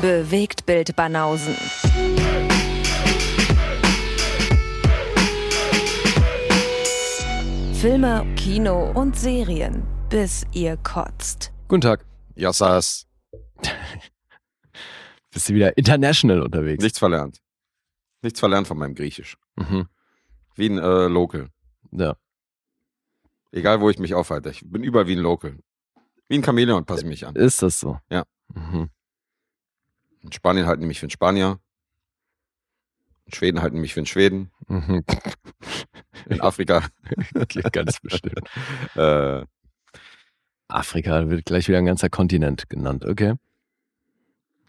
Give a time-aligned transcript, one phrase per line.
[0.00, 1.54] Bewegt Bild Banausen.
[7.74, 11.52] Filme, Kino und Serien, bis ihr kotzt.
[11.68, 12.06] Guten Tag.
[12.34, 13.06] Yassas.
[15.30, 16.82] Bist du wieder international unterwegs?
[16.82, 17.42] Nichts verlernt.
[18.22, 19.36] Nichts verlernt von meinem Griechisch.
[19.56, 19.86] Mhm.
[20.54, 21.50] Wie ein äh, Local.
[21.92, 22.16] Ja.
[23.52, 24.48] Egal, wo ich mich aufhalte.
[24.48, 25.58] Ich bin überall wie ein Local.
[26.28, 27.36] Wie ein Chamäleon passe ich mich an.
[27.36, 27.98] Ist das so?
[28.10, 28.24] Ja.
[28.54, 28.88] Mhm.
[30.22, 31.58] In Spanien halten die mich für einen Spanier.
[33.26, 34.50] In Schweden halten mich für einen Schweden.
[34.68, 35.04] Mhm.
[36.26, 36.86] In Afrika.
[37.72, 38.48] Ganz bestimmt.
[38.96, 39.44] äh,
[40.68, 43.34] Afrika wird gleich wieder ein ganzer Kontinent genannt, okay?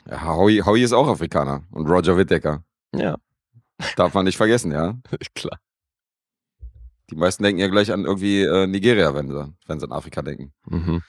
[0.09, 1.63] ja, Howie, Howie ist auch Afrikaner.
[1.71, 2.63] Und Roger Whittaker.
[2.95, 3.17] Ja,
[3.95, 4.97] Darf man nicht vergessen, ja.
[5.35, 5.59] klar.
[7.09, 10.21] Die meisten denken ja gleich an irgendwie äh, Nigeria, wenn sie, wenn sie an Afrika
[10.21, 10.53] denken.
[10.65, 11.01] Mhm.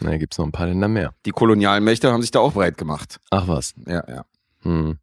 [0.00, 1.14] Na, gibt's noch ein paar Länder mehr.
[1.24, 3.18] Die kolonialen Mächte haben sich da auch breit gemacht.
[3.30, 3.74] Ach was.
[3.86, 4.24] Ja, ja.
[4.62, 4.98] Hm.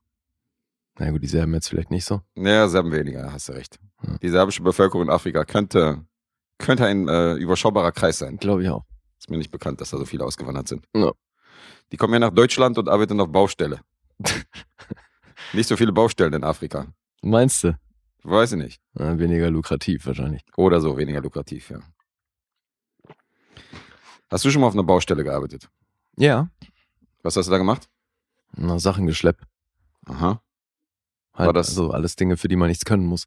[1.00, 2.22] Na gut, die Serben jetzt vielleicht nicht so.
[2.36, 3.80] Naja, Serben weniger, hast du recht.
[4.06, 4.18] Ja.
[4.22, 6.06] Die serbische Bevölkerung in Afrika könnte,
[6.60, 8.38] könnte ein äh, überschaubarer Kreis sein.
[8.38, 8.84] Glaube ich auch.
[9.20, 10.86] Ist mir nicht bekannt, dass da so viele ausgewandert sind.
[10.96, 11.12] Ja.
[11.92, 13.80] Die kommen ja nach Deutschland und arbeiten auf Baustelle.
[15.54, 16.88] nicht so viele Baustellen in Afrika.
[17.22, 17.78] Meinst du?
[18.24, 18.82] Weiß ich nicht.
[18.94, 20.42] Weniger lukrativ wahrscheinlich.
[20.56, 21.80] Oder so, weniger lukrativ, ja.
[24.34, 25.70] Hast du schon mal auf einer Baustelle gearbeitet?
[26.18, 26.50] Ja.
[27.22, 27.88] Was hast du da gemacht?
[28.56, 29.44] Na, Sachen geschleppt.
[30.08, 30.42] Aha.
[31.36, 33.26] Halt, War das- also alles Dinge, für die man nichts können muss.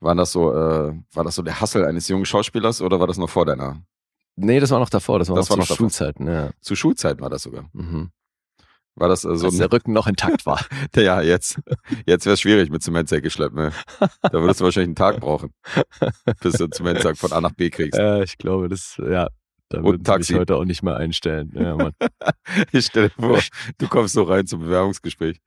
[0.00, 3.16] War das so, äh, war das so der Hassel eines jungen Schauspielers oder war das
[3.16, 3.82] noch vor deiner?
[4.36, 5.18] Nee, das war noch davor.
[5.18, 5.76] Das war Das noch war zu noch.
[5.78, 6.26] Schulzeiten.
[6.28, 6.50] Ja.
[6.60, 7.68] Zu Schulzeiten war das sogar.
[7.72, 8.10] Mhm.
[8.96, 10.60] War das äh, so Als der Rücken noch intakt war.
[10.94, 11.58] Ja, jetzt,
[12.06, 13.54] jetzt wäre es schwierig mit Zementsack geschleppt.
[13.54, 13.72] Ne?
[14.22, 15.54] Da würdest du wahrscheinlich einen Tag brauchen,
[16.42, 17.98] bis du einen Zementsack von A nach B kriegst.
[17.98, 19.28] Ja, ich glaube, das, ja,
[19.70, 20.32] da würden Taxi.
[20.32, 21.52] mich heute auch nicht mehr einstellen.
[21.54, 21.92] Ja, Mann.
[22.72, 23.40] Ich stell dir vor,
[23.78, 25.40] du kommst so rein zum Bewerbungsgespräch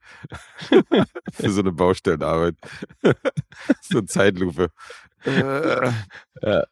[1.32, 2.54] für so eine Baustellenarbeit.
[3.82, 4.68] so eine Zeitlupe.
[5.24, 5.90] Äh,
[6.42, 6.64] Ja.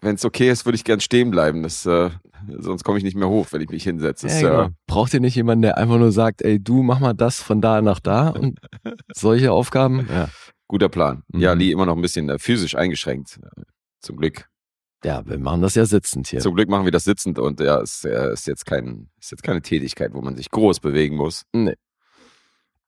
[0.00, 1.64] Wenn es okay ist, würde ich gern stehen bleiben.
[1.64, 2.10] Das, äh,
[2.58, 4.28] sonst komme ich nicht mehr hoch, wenn ich mich hinsetze.
[4.28, 4.62] Ja, genau.
[4.66, 7.60] äh, Braucht ihr nicht jemanden, der einfach nur sagt, ey, du mach mal das von
[7.60, 8.60] da nach da und
[9.12, 10.06] solche Aufgaben?
[10.08, 10.28] Ja.
[10.68, 11.24] guter Plan.
[11.32, 11.40] Mhm.
[11.40, 13.40] Ja, Lee immer noch ein bisschen äh, physisch eingeschränkt.
[14.00, 14.48] Zum Glück.
[15.04, 16.40] Ja, wir machen das ja sitzend hier.
[16.40, 19.42] Zum Glück machen wir das sitzend und ja, ist, äh, ist, jetzt kein, ist jetzt
[19.44, 21.44] keine Tätigkeit, wo man sich groß bewegen muss.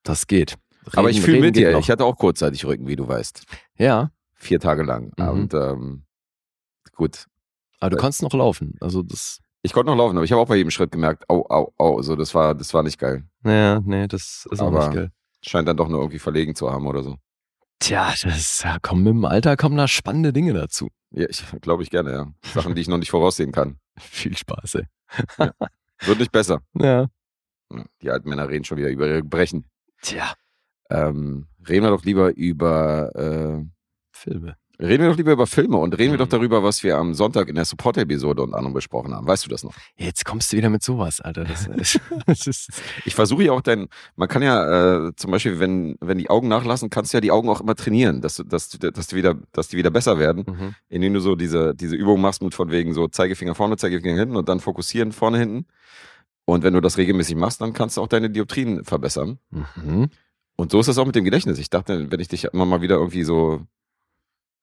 [0.03, 0.56] Das geht.
[0.93, 1.72] Aber Reden- ich fühle mit dir.
[1.72, 1.81] noch.
[1.81, 3.44] Ich hatte auch kurzzeitig Rücken, wie du weißt.
[3.76, 5.12] ja, Vier Tage lang.
[5.19, 5.28] Mhm.
[5.28, 6.04] Und ähm,
[6.94, 7.26] gut.
[7.78, 8.75] aber du Äh, kannst noch laufen.
[8.81, 11.44] Also das, Ich konnte noch laufen, aber ich habe auch bei jedem Schritt gemerkt, au,
[11.50, 12.00] au, au.
[12.03, 13.25] So, das war, das war nicht geil.
[13.43, 15.10] naja, nee, das ist auch Aber- nicht geil.
[15.43, 17.16] Scheint dann doch nur irgendwie verlegen zu haben oder so.
[17.80, 20.88] Tja, das ja, komm, mit dem Alter kommen da spannende Dinge dazu.
[21.12, 22.26] Ja, ich glaube ich gerne, ja.
[22.52, 23.78] Sachen, die ich noch nicht voraussehen kann.
[23.98, 24.86] Viel Spaß, ey.
[26.02, 26.60] Wird nicht besser.
[26.74, 27.08] Ja.
[27.72, 29.64] Ja, Die alten Männer reden schon wieder über ihre Brechen.
[30.02, 30.34] Tja,
[30.90, 33.64] Ähm, reden wir doch lieber über äh,
[34.10, 34.56] Filme.
[34.80, 36.22] Reden wir doch lieber über Filme und reden wir Mhm.
[36.22, 39.26] doch darüber, was wir am Sonntag in der Support-Episode und anderem besprochen haben.
[39.26, 39.74] Weißt du das noch?
[39.96, 41.44] Jetzt kommst du wieder mit sowas, Alter.
[41.44, 41.68] Das,
[42.26, 42.70] das ist,
[43.04, 46.48] Ich versuche ja auch dein, man kann ja äh, zum Beispiel, wenn, wenn die Augen
[46.48, 49.69] nachlassen, kannst du ja die Augen auch immer trainieren, dass, dass, dass, die wieder, dass
[49.69, 50.74] die wieder besser werden, mhm.
[50.88, 54.36] indem du so diese, diese Übung machst mit von wegen so Zeigefinger vorne, Zeigefinger hinten
[54.36, 55.66] und dann fokussieren vorne, hinten.
[56.46, 59.38] Und wenn du das regelmäßig machst, dann kannst du auch deine Dioptrien verbessern.
[59.50, 60.08] Mhm.
[60.56, 61.58] Und so ist das auch mit dem Gedächtnis.
[61.58, 63.62] Ich dachte, wenn ich dich immer mal wieder irgendwie so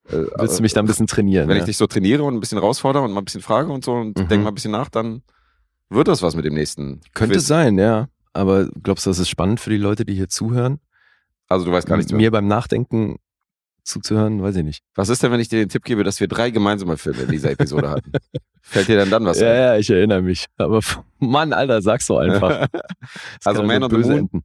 [0.09, 1.47] Willst du mich da ein bisschen trainieren?
[1.50, 1.62] wenn ja?
[1.63, 3.94] ich dich so trainiere und ein bisschen herausfordere und mal ein bisschen frage und so
[3.94, 4.28] und Mhm.
[4.28, 5.22] denk mal ein bisschen nach, dann
[5.90, 7.01] wird das was mit dem nächsten.
[7.13, 7.47] Könnte Quiz.
[7.47, 8.07] sein, ja.
[8.34, 10.79] Aber glaubst du, das ist spannend für die Leute, die hier zuhören?
[11.50, 12.18] Also du weißt gar nichts mehr.
[12.22, 13.16] Mir beim Nachdenken
[13.84, 14.84] zuzuhören, weiß ich nicht.
[14.95, 17.31] Was ist denn, wenn ich dir den Tipp gebe, dass wir drei gemeinsame Filme in
[17.31, 18.12] dieser Episode hatten?
[18.62, 19.56] Fällt dir denn dann was ja, ein?
[19.57, 20.45] ja, ich erinnere mich.
[20.57, 20.81] Aber
[21.19, 22.68] Mann, Alter, sag's doch einfach.
[23.45, 24.19] Also Man on the böse Moon.
[24.19, 24.44] enden.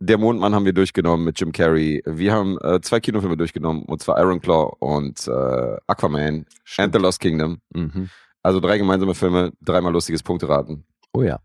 [0.00, 2.02] Der Mondmann haben wir durchgenommen mit Jim Carrey.
[2.04, 6.46] Wir haben äh, zwei Kinofilme durchgenommen, und zwar Iron Claw und äh, Aquaman
[6.76, 7.60] and the Lost Kingdom.
[7.72, 8.10] Mhm.
[8.42, 10.84] Also drei gemeinsame Filme, dreimal lustiges Punkteraten.
[11.12, 11.40] Oh ja.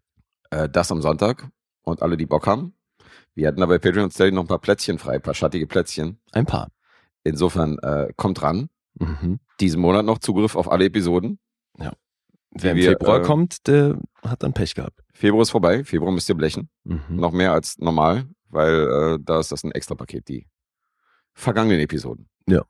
[0.50, 1.48] Äh, das am Sonntag
[1.84, 2.74] und alle, die Bock haben.
[3.36, 5.68] Wir hatten da bei Patreon und Steady noch ein paar Plätzchen frei, ein paar schattige
[5.68, 6.19] Plätzchen.
[6.31, 6.69] Ein paar.
[7.24, 8.69] Insofern äh, kommt ran.
[8.95, 9.40] Mhm.
[9.60, 11.40] Diesen Monat noch Zugriff auf alle Episoden.
[12.52, 15.04] Wer im wir, Februar äh, kommt, der hat dann Pech gehabt.
[15.13, 15.84] Februar ist vorbei.
[15.84, 16.69] Februar müsst ihr blechen.
[16.84, 17.02] Mhm.
[17.10, 20.48] Noch mehr als normal, weil äh, da ist das ein extra Paket, die
[21.34, 22.28] vergangenen Episoden.
[22.48, 22.63] Ja.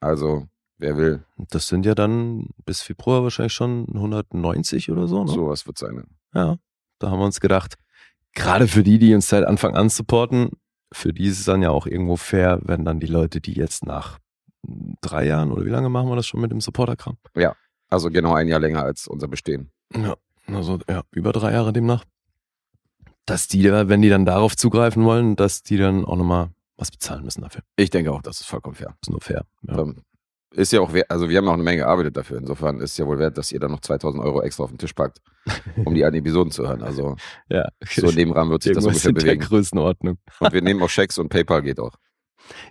[0.00, 0.46] Also,
[0.78, 5.30] wer will, Das sind ja dann bis Februar wahrscheinlich schon 190 oder so, ne?
[5.30, 6.04] sowas wird sein.
[6.34, 6.56] Ja,
[6.98, 7.76] da haben wir uns gedacht,
[8.34, 10.50] gerade für die, die uns seit Anfang an supporten,
[10.92, 13.86] für die ist es dann ja auch irgendwo fair, wenn dann die Leute, die jetzt
[13.86, 14.18] nach
[15.00, 17.16] drei Jahren oder wie lange machen wir das schon mit dem Supporterkram?
[17.88, 19.70] Also genau ein Jahr länger als unser Bestehen.
[19.94, 20.16] Ja,
[20.46, 22.04] also ja, über drei Jahre demnach.
[23.26, 26.90] Dass die, da, wenn die dann darauf zugreifen wollen, dass die dann auch nochmal was
[26.90, 27.62] bezahlen müssen dafür.
[27.76, 28.96] Ich denke auch, das ist vollkommen fair.
[29.02, 29.44] Ist nur fair.
[29.62, 29.78] Ja.
[29.78, 30.02] Ähm,
[30.54, 32.38] Ist ja auch wert, also wir haben auch eine Menge gearbeitet dafür.
[32.38, 34.78] Insofern ist es ja wohl wert, dass ihr dann noch 2000 Euro extra auf den
[34.78, 35.20] Tisch packt,
[35.84, 36.82] um die alten Episoden zu hören.
[36.82, 37.16] Also
[37.48, 37.68] ja.
[37.88, 39.40] so in dem Rahmen wird sich das ungefähr in der bewegen.
[39.42, 40.18] Größenordnung.
[40.40, 41.94] Und wir nehmen auch Schecks und PayPal geht auch.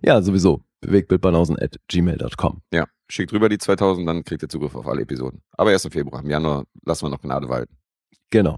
[0.02, 0.62] Ja, sowieso.
[0.82, 2.62] Bewegtbildbanausen at gmail.com.
[2.74, 5.42] Ja, schickt rüber die 2000, dann kriegt ihr Zugriff auf alle Episoden.
[5.52, 6.22] Aber erst im Februar.
[6.22, 7.78] Im Januar lassen wir noch Gnade walten.
[8.30, 8.58] Genau.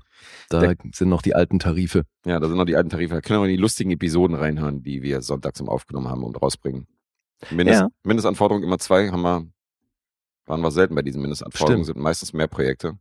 [0.50, 2.03] Da Der- sind noch die alten Tarife.
[2.25, 3.15] Ja, da sind noch die alten Tarife.
[3.15, 6.41] Da können wir in die lustigen Episoden reinhören, die wir sonntags im Aufgenommen haben und
[6.41, 6.88] rausbringen.
[7.51, 7.88] Mindest, Ja.
[8.03, 9.47] Mindestanforderung immer zwei, haben wir,
[10.45, 11.95] waren wir selten bei diesen Mindestanforderungen, Stimmt.
[11.97, 12.97] sind meistens mehr Projekte.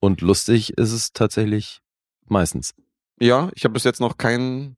[0.00, 1.80] Und lustig ist es tatsächlich
[2.26, 2.74] meistens.
[3.20, 4.76] Ja, ich habe bis jetzt noch keinen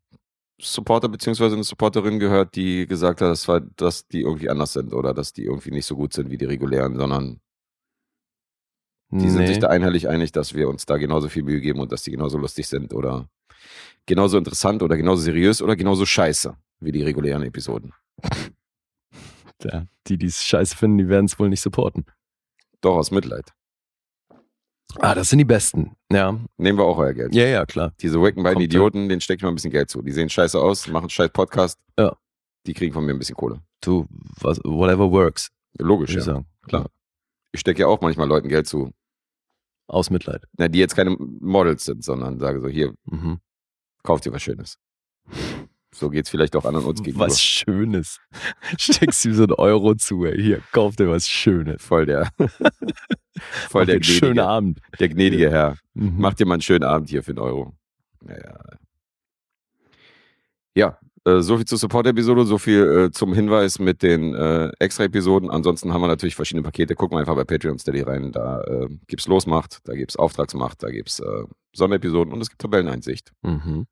[0.61, 3.47] Supporter beziehungsweise eine Supporterin gehört, die gesagt hat, dass,
[3.77, 6.45] dass die irgendwie anders sind oder dass die irgendwie nicht so gut sind wie die
[6.45, 7.41] regulären, sondern
[9.11, 11.91] die sind sich da einhellig einig, dass wir uns da genauso viel Mühe geben und
[11.93, 13.29] dass die genauso lustig sind oder
[14.07, 17.93] genauso interessant oder genauso seriös oder genauso scheiße wie die regulären Episoden.
[19.63, 22.07] Ja, die, die es scheiße finden, die werden es wohl nicht supporten.
[22.81, 23.53] Doch aus Mitleid.
[24.99, 25.93] Ah, das sind die Besten.
[26.11, 27.35] Ja, Nehmen wir auch euer Geld.
[27.35, 27.93] ja, ja, klar.
[28.01, 30.03] Diese wacken beiden Kommt, Idioten, denen stecke ich mal ein bisschen Geld zu.
[30.03, 31.79] Die sehen scheiße aus, machen einen scheiß Podcast.
[31.99, 32.17] Ja.
[32.67, 33.61] Die kriegen von mir ein bisschen Kohle.
[33.83, 34.07] Du,
[34.41, 36.21] was, whatever works, Logisch, ja.
[36.23, 36.47] sagen.
[36.67, 36.87] Klar.
[37.53, 38.91] Ich stecke ja auch manchmal Leuten Geld zu,
[39.91, 40.45] Aus Mitleid.
[40.57, 43.41] na, die jetzt keine Models sind, sondern sage so, hier, Mhm.
[44.05, 44.79] kauft dir was Schönes.
[45.93, 47.27] So geht's vielleicht auch anderen uns gegenüber.
[47.27, 48.21] Was Schönes.
[48.79, 50.41] Steckst ihm so einen Euro zu, ey.
[50.41, 51.83] Hier, kauf dir was Schönes.
[51.83, 52.31] Voll der,
[53.69, 54.81] voll der einen schönen gnädige, Abend.
[55.01, 55.77] der gnädige Herr.
[55.95, 56.15] Mhm.
[56.19, 57.75] Mach dir mal einen schönen Abend hier für einen Euro.
[58.23, 58.59] Naja.
[60.77, 65.51] Ja, äh, so viel zur Support-Episode, so viel äh, zum Hinweis mit den äh, Extra-Episoden.
[65.51, 66.95] Ansonsten haben wir natürlich verschiedene Pakete.
[66.95, 68.33] Gucken wir einfach bei Patreon Steady rein.
[68.33, 71.45] Da äh, gibt's Losmacht, da gibt's Auftragsmacht, da gibt's äh,
[71.75, 73.33] Sonderepisoden und es gibt Tabelleneinsicht.
[73.43, 73.87] Mhm.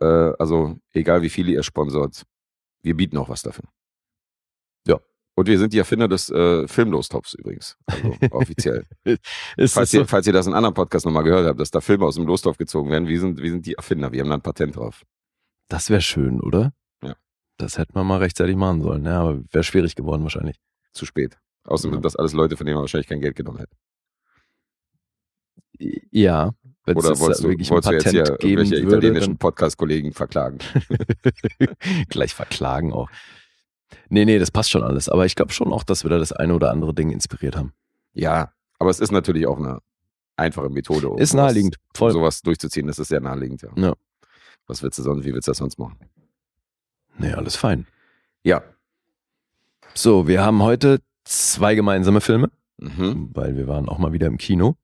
[0.00, 2.24] Äh, also egal wie viele ihr sponsort,
[2.82, 3.64] wir bieten auch was dafür.
[4.86, 4.98] Ja.
[5.36, 7.76] Und wir sind die Erfinder des äh, Filmlostops übrigens.
[7.86, 8.84] Also offiziell.
[9.04, 9.98] Falls, das so?
[9.98, 12.26] ihr, falls ihr das in anderen Podcasts nochmal gehört habt, dass da Filme aus dem
[12.26, 15.04] Lostopf gezogen werden, wir sind, wir sind die Erfinder, wir haben da ein Patent drauf.
[15.68, 16.72] Das wäre schön, oder?
[17.02, 17.14] Ja.
[17.56, 19.04] Das hätte man mal rechtzeitig machen sollen.
[19.04, 20.58] Ja, aber wäre schwierig geworden wahrscheinlich.
[20.92, 21.38] Zu spät.
[21.64, 21.96] Außerdem Ja.
[21.96, 23.76] sind das alles Leute, von denen man wahrscheinlich kein Geld genommen hätte.
[26.10, 26.54] Ja.
[26.84, 28.96] Wenn Oder es wolltest du, wirklich ein wolltest du jetzt Patent hier geben irgendwelche würde,
[29.06, 30.58] italienischen Podcast-Kollegen verklagen?
[32.08, 33.10] gleich verklagen auch.
[34.08, 35.08] Nee, nee, das passt schon alles.
[35.08, 37.72] Aber ich glaube schon auch, dass wir da das eine oder andere Ding inspiriert haben.
[38.14, 39.78] ja, aber es ist natürlich auch eine
[40.36, 41.76] einfache Methode, um Ist naheliegend.
[41.76, 42.12] sowas, um Voll.
[42.12, 42.86] sowas durchzuziehen.
[42.86, 43.70] Das ist sehr naheliegend, ja.
[43.76, 43.94] Ja.
[44.66, 45.96] Was willst du sonst, wie willst du das sonst machen?
[47.18, 47.86] Nee, alles fein.
[48.42, 48.62] Ja.
[49.94, 53.30] So, wir haben heute zwei gemeinsame Filme, Mhm.
[53.34, 54.76] weil wir waren auch mal wieder im Kino.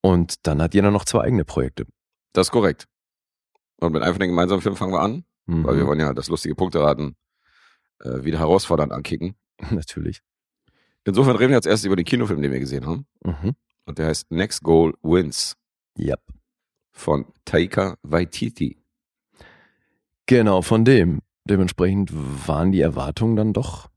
[0.00, 1.86] Und dann hat jeder noch zwei eigene Projekte.
[2.32, 2.86] Das ist korrekt.
[3.76, 5.64] Und mit einem von den gemeinsamen Filmen fangen wir an, Mhm.
[5.64, 7.16] weil wir wollen ja das lustige Punkteraten
[8.00, 9.36] äh, wieder herausfordernd ankicken.
[9.70, 10.22] Natürlich.
[11.04, 13.06] Insofern reden wir jetzt erst über den Kinofilm, den wir gesehen haben.
[13.24, 13.54] Mhm.
[13.84, 15.56] Und der heißt Next Goal Wins
[15.96, 16.16] Ja.
[16.92, 18.81] von Taika Waititi.
[20.26, 21.20] Genau, von dem.
[21.44, 22.10] Dementsprechend
[22.46, 23.88] waren die Erwartungen dann doch,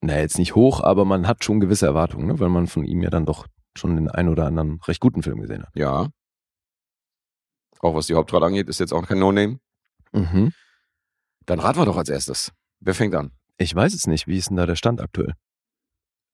[0.00, 2.38] na jetzt nicht hoch, aber man hat schon gewisse Erwartungen, ne?
[2.38, 3.46] weil man von ihm ja dann doch
[3.76, 5.74] schon den ein oder anderen recht guten Film gesehen hat.
[5.74, 6.08] Ja.
[7.80, 9.58] Auch was die Hauptrolle angeht, ist jetzt auch kein No-Name.
[10.12, 10.52] Mhm.
[11.46, 12.52] Dann raten wir doch als erstes.
[12.80, 13.32] Wer fängt an?
[13.56, 15.34] Ich weiß es nicht, wie ist denn da der Stand aktuell?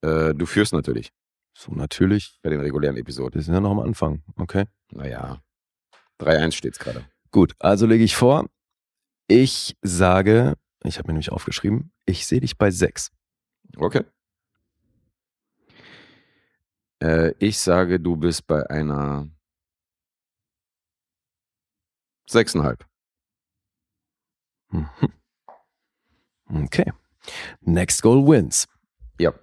[0.01, 1.11] Äh, du führst natürlich
[1.57, 3.35] So, natürlich, bei den regulären Episoden.
[3.35, 4.65] wir sind ja noch am Anfang, okay?
[4.91, 5.41] Naja,
[6.19, 7.05] 3-1 steht's gerade.
[7.35, 8.49] Gut, also lege ich vor,
[9.27, 13.11] ich sage, ich habe mir nämlich aufgeschrieben, ich sehe dich bei sechs.
[13.75, 14.05] Okay.
[17.01, 19.29] Äh, ich sage, du bist bei einer
[22.29, 22.85] 6,5.
[24.69, 24.87] Mhm.
[26.63, 26.93] Okay.
[27.59, 28.65] Next Goal wins.
[29.19, 29.33] Ja.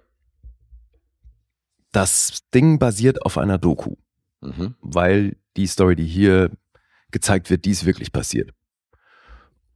[1.91, 3.97] Das Ding basiert auf einer Doku.
[4.41, 4.75] Mhm.
[4.81, 6.51] weil die Story, die hier
[7.13, 8.51] gezeigt wird, die ist wirklich passiert.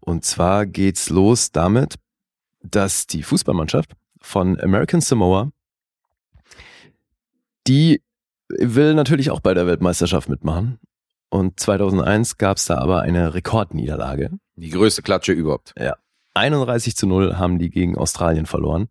[0.01, 1.95] Und zwar geht's los damit,
[2.61, 5.51] dass die Fußballmannschaft von American Samoa,
[7.67, 8.01] die
[8.49, 10.79] will natürlich auch bei der Weltmeisterschaft mitmachen.
[11.29, 14.31] Und 2001 gab's da aber eine Rekordniederlage.
[14.55, 15.73] Die größte Klatsche überhaupt.
[16.33, 18.87] 31 zu 0 haben die gegen Australien verloren.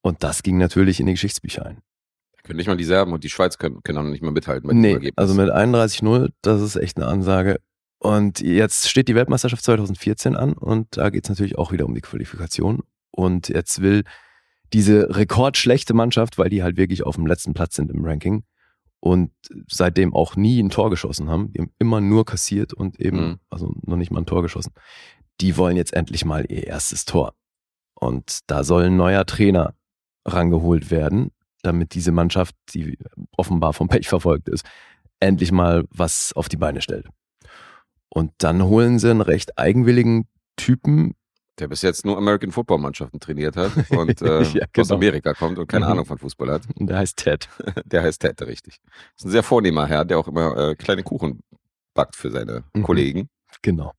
[0.00, 1.82] Und das ging natürlich in die Geschichtsbücher ein.
[2.44, 4.68] Können nicht mal die Serben und die Schweiz können, können auch noch nicht mal mithalten
[4.68, 5.18] dem Nee, Ergebnis.
[5.18, 7.60] also mit 31-0, das ist echt eine Ansage.
[7.98, 11.94] Und jetzt steht die Weltmeisterschaft 2014 an und da geht es natürlich auch wieder um
[11.94, 12.82] die Qualifikation.
[13.12, 14.02] Und jetzt will
[14.72, 18.42] diese rekordschlechte Mannschaft, weil die halt wirklich auf dem letzten Platz sind im Ranking,
[19.04, 19.32] und
[19.68, 21.52] seitdem auch nie ein Tor geschossen haben.
[21.52, 23.38] Die haben immer nur kassiert und eben, Mhm.
[23.50, 24.72] also noch nicht mal ein Tor geschossen.
[25.40, 27.34] Die wollen jetzt endlich mal ihr erstes Tor.
[27.94, 29.74] Und da soll ein neuer Trainer
[30.24, 31.30] rangeholt werden,
[31.62, 32.98] damit diese Mannschaft, die
[33.36, 34.64] offenbar vom Pech verfolgt ist,
[35.20, 37.06] endlich mal was auf die Beine stellt.
[38.08, 40.26] Und dann holen sie einen recht eigenwilligen
[40.56, 41.14] Typen,
[41.58, 44.94] Der bis jetzt nur American Football Mannschaften trainiert hat und äh, Ja, aus genau.
[44.96, 45.92] Amerika kommt und keine Mhm.
[45.92, 46.62] Ahnung von Fußball hat.
[46.78, 47.48] und der heißt Ted.
[47.86, 48.78] Der heißt Ted, richtig.
[49.16, 51.40] Ist ein sehr vornehmer Herr, der auch immer äh, kleine Kuchen
[51.94, 52.82] backt für seine Mhm.
[52.82, 53.28] Kollegen.
[53.62, 53.92] Genau.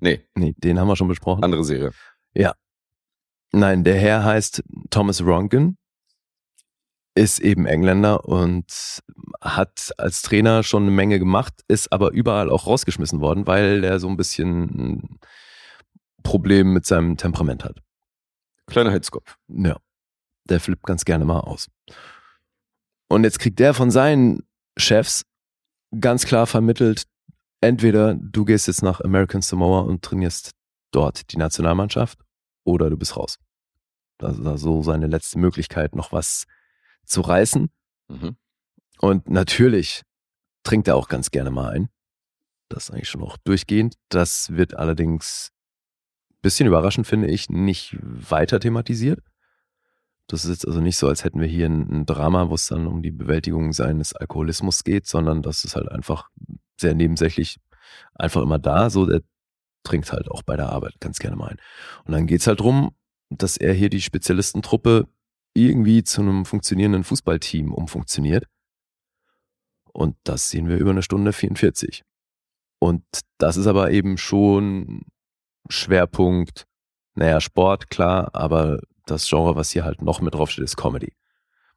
[0.00, 1.42] Nee, Nee, den haben wir schon besprochen.
[1.42, 1.90] andere Serie.
[3.50, 5.78] Nein, der Herr heißt Thomas Ronkin,
[7.18, 9.02] ist eben Engländer und
[9.40, 13.98] hat als Trainer schon eine Menge gemacht, ist aber überall auch rausgeschmissen worden, weil der
[13.98, 15.18] so ein bisschen ein
[16.22, 17.82] Problem mit seinem Temperament hat.
[18.66, 19.36] Kleiner Hitzkopf.
[19.48, 19.78] Ja,
[20.48, 21.68] der flippt ganz gerne mal aus.
[23.08, 24.44] Und jetzt kriegt der von seinen
[24.76, 25.24] Chefs
[25.98, 27.04] ganz klar vermittelt,
[27.60, 30.52] entweder du gehst jetzt nach American Samoa und trainierst
[30.92, 32.20] dort die Nationalmannschaft
[32.64, 33.38] oder du bist raus.
[34.18, 36.44] Das ist so seine letzte Möglichkeit, noch was
[37.08, 37.70] zu reißen.
[38.08, 38.36] Mhm.
[39.00, 40.02] Und natürlich
[40.62, 41.88] trinkt er auch ganz gerne mal ein.
[42.68, 43.94] Das ist eigentlich schon auch durchgehend.
[44.08, 45.50] Das wird allerdings
[46.30, 49.20] ein bisschen überraschend, finde ich, nicht weiter thematisiert.
[50.26, 52.66] Das ist jetzt also nicht so, als hätten wir hier ein, ein Drama, wo es
[52.66, 56.28] dann um die Bewältigung seines Alkoholismus geht, sondern das ist halt einfach
[56.78, 57.58] sehr nebensächlich
[58.14, 58.90] einfach immer da.
[58.90, 59.22] So, der
[59.84, 61.56] trinkt halt auch bei der Arbeit ganz gerne mal ein.
[62.04, 62.94] Und dann geht's halt drum,
[63.30, 65.08] dass er hier die Spezialistentruppe
[65.66, 68.46] irgendwie zu einem funktionierenden Fußballteam umfunktioniert.
[69.92, 72.02] Und das sehen wir über eine Stunde 44.
[72.78, 73.02] Und
[73.38, 75.02] das ist aber eben schon
[75.68, 76.64] Schwerpunkt,
[77.14, 81.12] naja, Sport, klar, aber das Genre, was hier halt noch mit draufsteht, ist Comedy.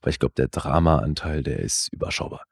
[0.02, 2.46] Weil ich glaube, der Drama-Anteil, der ist überschaubar.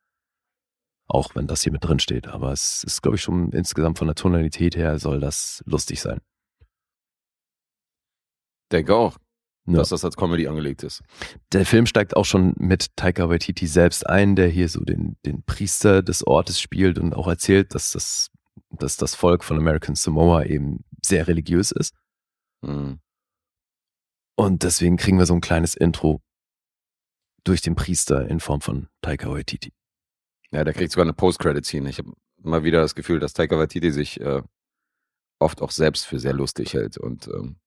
[1.07, 2.27] Auch wenn das hier mit drin steht.
[2.27, 6.21] Aber es ist, glaube ich, schon insgesamt von der Tonalität her soll das lustig sein.
[8.71, 9.17] Denke auch,
[9.69, 9.79] Ja.
[9.79, 11.03] dass das als Comedy angelegt ist.
[11.53, 15.43] Der Film steigt auch schon mit Taika Waititi selbst ein, der hier so den, den
[15.43, 18.31] Priester des Ortes spielt und auch erzählt, dass das,
[18.71, 21.93] dass das Volk von American Samoa eben sehr religiös ist.
[22.61, 22.99] Mhm.
[24.35, 26.21] Und deswegen kriegen wir so ein kleines Intro
[27.43, 29.73] durch den Priester in Form von Taika Waititi.
[30.51, 31.89] Ja, der kriegt sogar eine Post-Credit-Scene.
[31.89, 34.41] Ich habe immer wieder das Gefühl, dass Taika Waititi sich äh,
[35.39, 37.57] oft auch selbst für sehr lustig hält und ähm,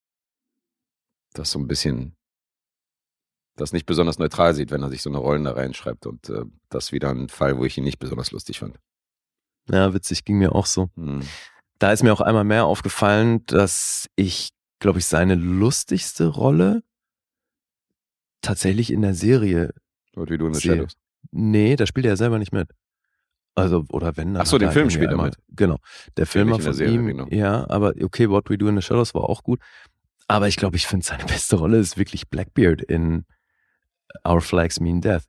[1.33, 2.17] das so ein bisschen
[3.57, 6.45] das nicht besonders neutral sieht, wenn er sich so eine Rollen da reinschreibt und äh,
[6.71, 8.79] das wieder ein Fall, wo ich ihn nicht besonders lustig fand.
[9.69, 10.89] Ja, witzig, ging mir auch so.
[10.97, 11.21] Hm.
[11.79, 16.83] Da ist mir auch einmal mehr aufgefallen, dass ich, glaube ich, seine lustigste Rolle
[18.41, 19.75] tatsächlich in der Serie
[20.15, 20.73] What we do in the Sehe.
[20.73, 20.93] shadows.
[21.31, 22.71] Nee, da spielt er ja selber nicht mit.
[23.55, 24.35] Also, oder wenn.
[24.35, 25.37] dann Ach so, hat den Film spielt er mit.
[25.49, 25.77] Genau.
[26.17, 27.07] Der Film war von Serie, ihm.
[27.07, 27.27] genau.
[27.31, 29.61] Ja, aber okay, What We Do in the Shadows war auch gut.
[30.29, 33.25] Aber ich glaube, ich finde seine beste Rolle ist wirklich Blackbeard in
[34.26, 35.25] Our Flags Mean Death.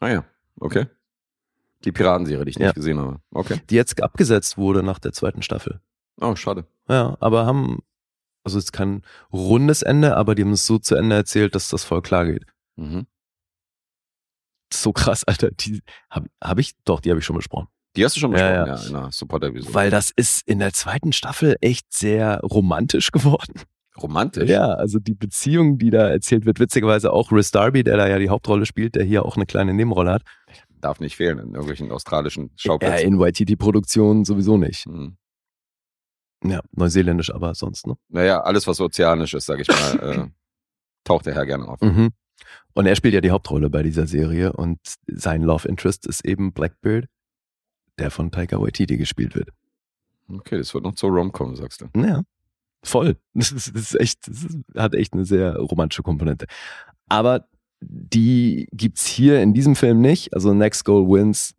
[0.00, 0.24] Ah ja,
[0.60, 0.86] okay.
[1.84, 2.66] Die Piratenserie, die ich Ja.
[2.66, 3.20] nicht gesehen habe.
[3.32, 3.60] Okay.
[3.70, 5.80] Die jetzt abgesetzt wurde nach der zweiten Staffel.
[6.20, 6.66] Oh, schade.
[6.88, 7.80] Ja, aber haben,
[8.44, 11.68] also es ist kein rundes Ende, aber die haben es so zu Ende erzählt, dass
[11.68, 12.44] das voll klar geht.
[12.76, 13.06] Mhm.
[14.72, 15.50] So krass, Alter.
[15.52, 17.68] Die habe hab ich, doch, die habe ich schon besprochen.
[17.94, 18.76] Die hast du schon Ja, besprochen, ja.
[18.82, 19.74] ja, in einer Supporter-Episode.
[19.74, 23.60] Weil das ist in der zweiten Staffel echt sehr romantisch geworden.
[24.02, 24.48] Romantisch?
[24.50, 28.18] Ja, also die Beziehung, die da erzählt wird, witzigerweise auch Rhys Darby, der da ja
[28.18, 30.22] die Hauptrolle spielt, der hier auch eine kleine Nebenrolle hat.
[30.80, 33.06] Darf nicht fehlen in irgendwelchen australischen Ja, Schauplätzen.
[33.06, 34.84] in Waititi-Produktionen sowieso nicht.
[34.84, 35.16] Hm.
[36.44, 37.96] Ja, neuseeländisch aber sonst, ne?
[38.08, 39.98] Naja, alles, was ozeanisch ist, sag ich mal,
[40.28, 40.28] äh,
[41.04, 41.80] taucht der Herr gerne auf.
[41.80, 42.10] Mhm.
[42.74, 46.52] Und er spielt ja die Hauptrolle bei dieser Serie und sein Love Interest ist eben
[46.52, 47.06] Blackbeard,
[47.98, 49.48] der von Taika Waititi gespielt wird.
[50.28, 51.86] Okay, das wird noch zur Rom-Com, sagst du.
[51.98, 52.22] Ja,
[52.88, 53.16] voll.
[53.34, 56.46] Das ist, das ist echt, das ist, hat echt eine sehr romantische Komponente.
[57.08, 57.46] Aber
[57.80, 60.32] die gibt's hier in diesem Film nicht.
[60.34, 61.54] Also Next Goal Wins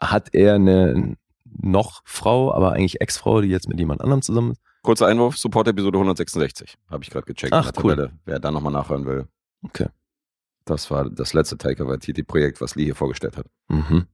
[0.00, 1.16] hat er eine
[1.62, 4.60] noch Frau, aber eigentlich Ex-Frau, die jetzt mit jemand anderem zusammen ist.
[4.82, 6.76] Kurzer Einwurf, Support-Episode 166.
[6.88, 7.96] Habe ich gerade gecheckt Ach, cool.
[7.96, 8.12] Tabelle.
[8.24, 9.26] Wer da nochmal nachhören will.
[9.62, 9.88] Okay.
[10.64, 13.46] Das war das letzte Taika Waititi-Projekt, was Lee hier vorgestellt hat.
[13.68, 14.06] Mhm.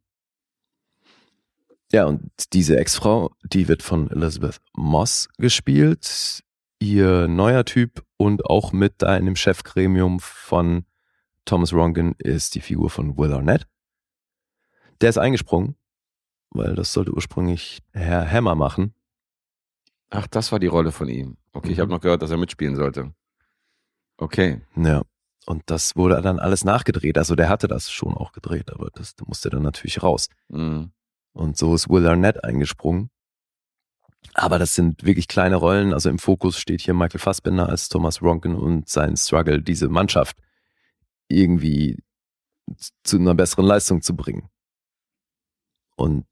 [1.96, 6.42] Ja, und diese Ex-Frau, die wird von Elizabeth Moss gespielt.
[6.78, 10.84] Ihr neuer Typ und auch mit da in dem Chefgremium von
[11.46, 13.66] Thomas Rongan ist die Figur von Will Arnett.
[15.00, 15.74] Der ist eingesprungen,
[16.50, 18.92] weil das sollte ursprünglich Herr Hammer machen.
[20.10, 21.38] Ach, das war die Rolle von ihm.
[21.54, 21.80] Okay, ich Mhm.
[21.80, 23.14] habe noch gehört, dass er mitspielen sollte.
[24.18, 24.60] Okay.
[24.76, 25.00] Ja.
[25.46, 27.16] Und das wurde dann alles nachgedreht.
[27.16, 30.28] Also der hatte das schon auch gedreht, aber das musste dann natürlich raus.
[30.48, 30.92] Mhm.
[31.36, 33.10] Und so ist Will Arnett eingesprungen.
[34.32, 35.92] Aber das sind wirklich kleine Rollen.
[35.92, 40.38] Also im Fokus steht hier Michael Fassbender als Thomas Ronken und sein Struggle, diese Mannschaft
[41.28, 42.02] irgendwie
[43.04, 44.48] zu einer besseren Leistung zu bringen.
[45.96, 46.26] Und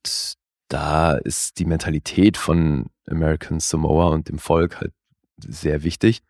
[0.69, 4.95] da ist die Mentalität von American Samoa und dem Volk halt
[5.37, 6.23] sehr wichtig,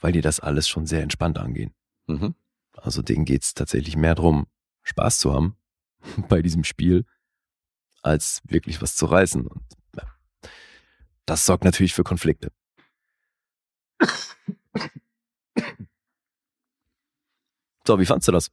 [0.00, 1.72] weil die das alles schon sehr entspannt angehen.
[2.08, 2.34] Mhm.
[2.72, 4.48] Also denen geht's tatsächlich mehr darum,
[4.82, 5.56] Spaß zu haben
[6.28, 7.04] bei diesem Spiel,
[8.06, 9.46] als wirklich was zu reißen.
[9.46, 9.62] Und
[11.26, 12.52] das sorgt natürlich für Konflikte.
[17.86, 18.50] So, wie fandst du das?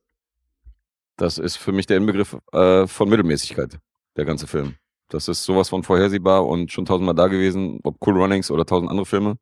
[1.17, 3.79] Das ist für mich der Inbegriff äh, von Mittelmäßigkeit,
[4.15, 4.75] der ganze Film.
[5.09, 8.89] Das ist sowas von vorhersehbar und schon tausendmal da gewesen, ob Cool Runnings oder tausend
[8.89, 9.37] andere Filme,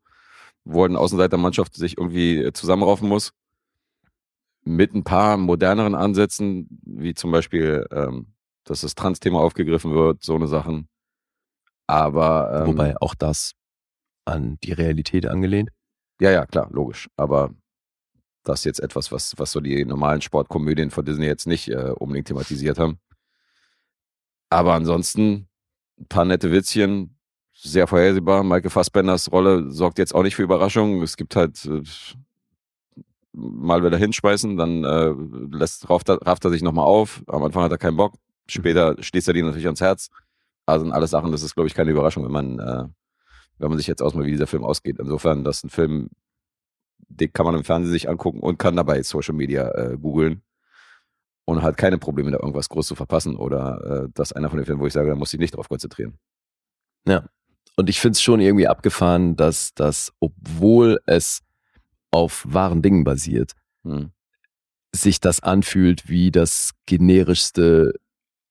[0.65, 3.31] wo halt eine Außenseitermannschaft sich irgendwie zusammenraufen muss.
[4.63, 8.27] Mit ein paar moderneren Ansätzen, wie zum Beispiel, ähm,
[8.63, 10.87] dass das Trans-Thema aufgegriffen wird, so eine Sachen.
[11.87, 13.53] Aber ähm, Wobei auch das
[14.25, 15.69] an die Realität angelehnt.
[16.19, 17.09] Ja, ja, klar, logisch.
[17.17, 17.51] Aber
[18.43, 21.93] das ist jetzt etwas, was, was so die normalen Sportkomödien von Disney jetzt nicht äh,
[21.97, 22.99] unbedingt thematisiert haben.
[24.49, 25.47] Aber ansonsten
[25.99, 27.17] ein paar nette Witzchen,
[27.53, 28.43] sehr vorhersehbar.
[28.43, 31.01] Michael Fassbenders Rolle sorgt jetzt auch nicht für Überraschungen.
[31.01, 31.81] Es gibt halt äh,
[33.33, 35.13] mal wieder hinschmeißen, dann äh,
[35.55, 37.23] lässt, rafft, er, rafft er sich nochmal auf.
[37.27, 38.13] Am Anfang hat er keinen Bock.
[38.51, 40.09] Später schließt er die natürlich ans Herz.
[40.65, 42.87] Also sind alles Sachen, das ist, glaube ich, keine Überraschung, wenn man, äh,
[43.57, 44.97] wenn man sich jetzt ausmal, wie dieser Film ausgeht.
[44.99, 46.09] Insofern, das ist ein Film,
[46.97, 50.41] den kann man im Fernsehen sich angucken und kann dabei Social Media äh, googeln
[51.45, 54.57] und hat keine Probleme, da irgendwas groß zu verpassen oder äh, das ist einer von
[54.57, 56.17] den Filmen, wo ich sage, da muss ich nicht drauf konzentrieren.
[57.07, 57.25] Ja.
[57.77, 61.41] Und ich finde es schon irgendwie abgefahren, dass das, obwohl es
[62.11, 63.53] auf wahren Dingen basiert,
[63.83, 64.11] Hm.
[64.93, 67.93] sich das anfühlt wie das generischste,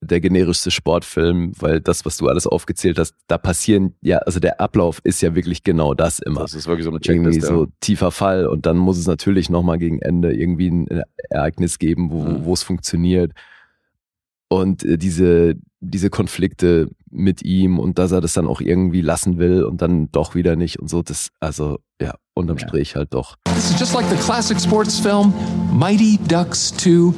[0.02, 4.60] der generischste Sportfilm, weil das, was du alles aufgezählt hast, da passieren, ja, also der
[4.60, 6.40] Ablauf ist ja wirklich genau das immer.
[6.40, 7.54] Das ist wirklich so eine irgendwie Checkliste.
[7.54, 10.86] so tiefer Fall und dann muss es natürlich nochmal gegen Ende irgendwie ein
[11.28, 12.44] Ereignis geben, wo, Mhm.
[12.44, 13.32] wo es funktioniert.
[14.48, 19.38] Und äh, diese, diese Konflikte mit ihm und dass er das dann auch irgendwie lassen
[19.38, 22.66] will und dann doch wieder nicht und so, das, also ja, unterm Ja.
[22.68, 23.36] Strich halt doch.
[23.54, 25.32] This is just like the classic sports film
[25.72, 27.12] Mighty Ducks 2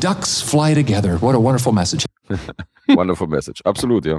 [0.00, 1.20] Ducks Fly Together.
[1.22, 2.04] What a wonderful message.
[2.88, 3.60] Wonderful Message.
[3.64, 4.18] Absolut, ja.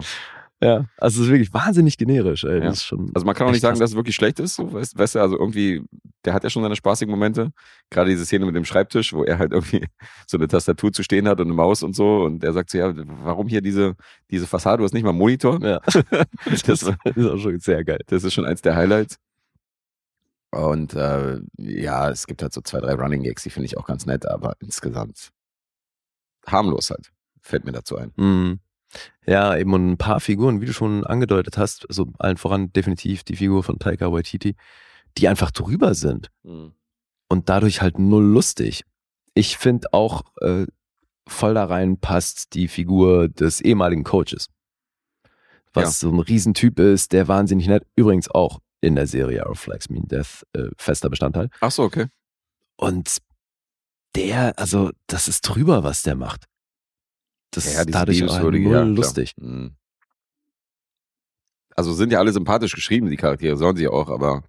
[0.62, 2.60] Ja, also es ist wirklich wahnsinnig generisch, ey.
[2.60, 2.70] Ja.
[2.70, 3.80] Also man kann auch nicht sagen, krass.
[3.80, 4.56] dass es wirklich schlecht ist.
[4.56, 5.84] So, weißt, weißt du, also irgendwie,
[6.24, 7.52] der hat ja schon seine spaßigen Momente.
[7.90, 9.86] Gerade diese Szene mit dem Schreibtisch, wo er halt irgendwie
[10.28, 12.24] so eine Tastatur zu stehen hat und eine Maus und so.
[12.24, 13.96] Und er sagt so, ja, warum hier diese,
[14.32, 14.78] diese Fassade?
[14.78, 15.62] Du hast nicht mal einen Monitor.
[15.62, 15.82] Ja.
[16.46, 18.00] Das, Das ist auch schon sehr geil.
[18.08, 19.18] das ist schon eins der Highlights.
[20.52, 23.86] Und äh, ja, es gibt halt so zwei, drei Running Gags, die finde ich auch
[23.86, 25.32] ganz nett, aber insgesamt
[26.48, 27.12] harmlos halt.
[27.46, 28.12] Fällt mir dazu ein.
[28.16, 28.60] Mhm.
[29.28, 33.24] Ja, eben und ein paar Figuren, wie du schon angedeutet hast, also allen voran definitiv
[33.24, 34.56] die Figur von Taika Waititi,
[35.18, 36.32] die einfach drüber sind
[37.28, 38.84] und dadurch halt null lustig.
[39.36, 40.66] Ich finde auch äh,
[41.28, 44.48] voll da rein passt die Figur des ehemaligen Coaches.
[45.74, 45.92] Was Ja.
[45.92, 50.08] so ein Riesentyp ist, der wahnsinnig nett, übrigens auch in der Serie Our Flags Mean
[50.08, 51.50] Death äh, fester Bestandteil.
[51.60, 52.08] Ach so, okay.
[52.78, 53.18] Und
[54.16, 56.46] der, also das ist drüber, was der macht.
[57.56, 59.34] Das Ja, ist diese dadurch auch null ja, lustig.
[59.38, 59.76] Mhm.
[61.76, 64.44] Also sind ja alle sympathisch geschrieben, die Charaktere, sollen sie auch, aber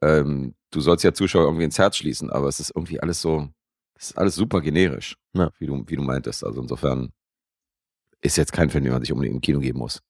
[0.00, 3.48] ähm, du sollst ja Zuschauer irgendwie ins Herz schließen, aber es ist irgendwie alles so,
[3.94, 5.50] es ist alles super generisch, Ja.
[5.58, 6.44] wie, du, wie du meintest.
[6.44, 7.12] Also insofern
[8.20, 10.00] ist jetzt kein Film, den man sich unbedingt im Kino geben muss.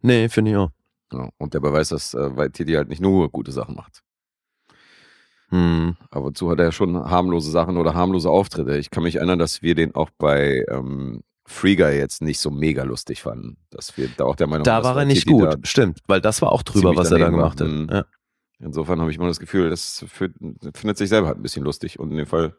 [0.00, 0.70] Nee, finde ich auch.
[1.12, 1.28] Ja.
[1.38, 4.02] Und der Beweis, dass äh, weil Titi halt nicht nur gute Sachen macht.
[5.50, 5.96] Hm.
[6.10, 8.76] Aber zu hat er ja schon harmlose Sachen oder harmlose Auftritte.
[8.76, 12.50] Ich kann mich erinnern, dass wir den auch bei ähm, Free Guy jetzt nicht so
[12.50, 13.56] mega lustig fanden.
[13.70, 16.42] Dass wir da auch der Meinung Da waren, war er nicht gut, stimmt, weil das
[16.42, 17.68] war auch drüber, was er da gemacht hat.
[17.68, 18.04] Ja.
[18.60, 20.30] Insofern habe ich immer das Gefühl, das für,
[20.74, 21.98] findet sich selber halt ein bisschen lustig.
[21.98, 22.56] Und in dem Fall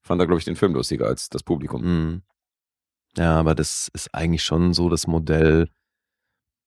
[0.00, 1.82] fand er, glaube ich, den Film lustiger als das Publikum.
[1.82, 2.22] Mhm.
[3.16, 5.68] ja, aber das ist eigentlich schon so das Modell,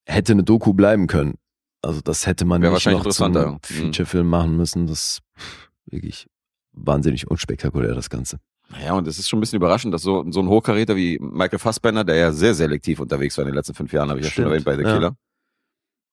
[0.05, 1.35] hätte eine Doku bleiben können.
[1.81, 3.31] Also das hätte man Wäre nicht wahrscheinlich noch zum.
[3.33, 3.59] Mhm.
[3.63, 4.85] Feature-Film machen müssen.
[4.87, 5.21] Das ist
[5.85, 6.27] wirklich
[6.71, 8.39] wahnsinnig unspektakulär, das Ganze.
[8.83, 11.59] Ja, und es ist schon ein bisschen überraschend, dass so, so ein Hochkaräter wie Michael
[11.59, 14.31] Fassbender, der ja sehr selektiv unterwegs war in den letzten fünf Jahren, habe ich ja
[14.31, 14.93] schon Stimmt, erwähnt bei The ja.
[14.93, 15.15] Killer.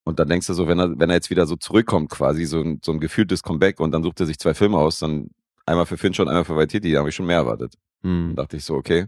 [0.04, 2.60] Und dann denkst du so, wenn er, wenn er jetzt wieder so zurückkommt, quasi so
[2.60, 5.30] ein, so ein gefühltes Comeback und dann sucht er sich zwei Filme aus, dann
[5.66, 7.74] einmal für Finch und einmal für Waititi, da habe ich schon mehr erwartet.
[8.02, 8.28] Hm.
[8.28, 9.06] Dann dachte ich so, okay,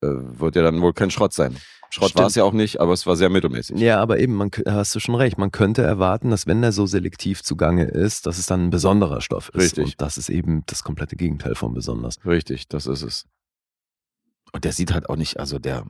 [0.00, 1.56] wird ja dann wohl kein Schrott sein.
[1.90, 3.78] Schrott war es ja auch nicht, aber es war sehr mittelmäßig.
[3.80, 5.38] Ja, aber eben, man, hast du schon recht.
[5.38, 9.22] Man könnte erwarten, dass wenn er so selektiv zugange ist, dass es dann ein besonderer
[9.22, 9.62] Stoff ist.
[9.62, 9.84] Richtig.
[9.86, 12.16] Und das ist eben das komplette Gegenteil von besonders.
[12.26, 13.24] Richtig, das ist es.
[14.52, 15.84] Und der sieht halt auch nicht, also der,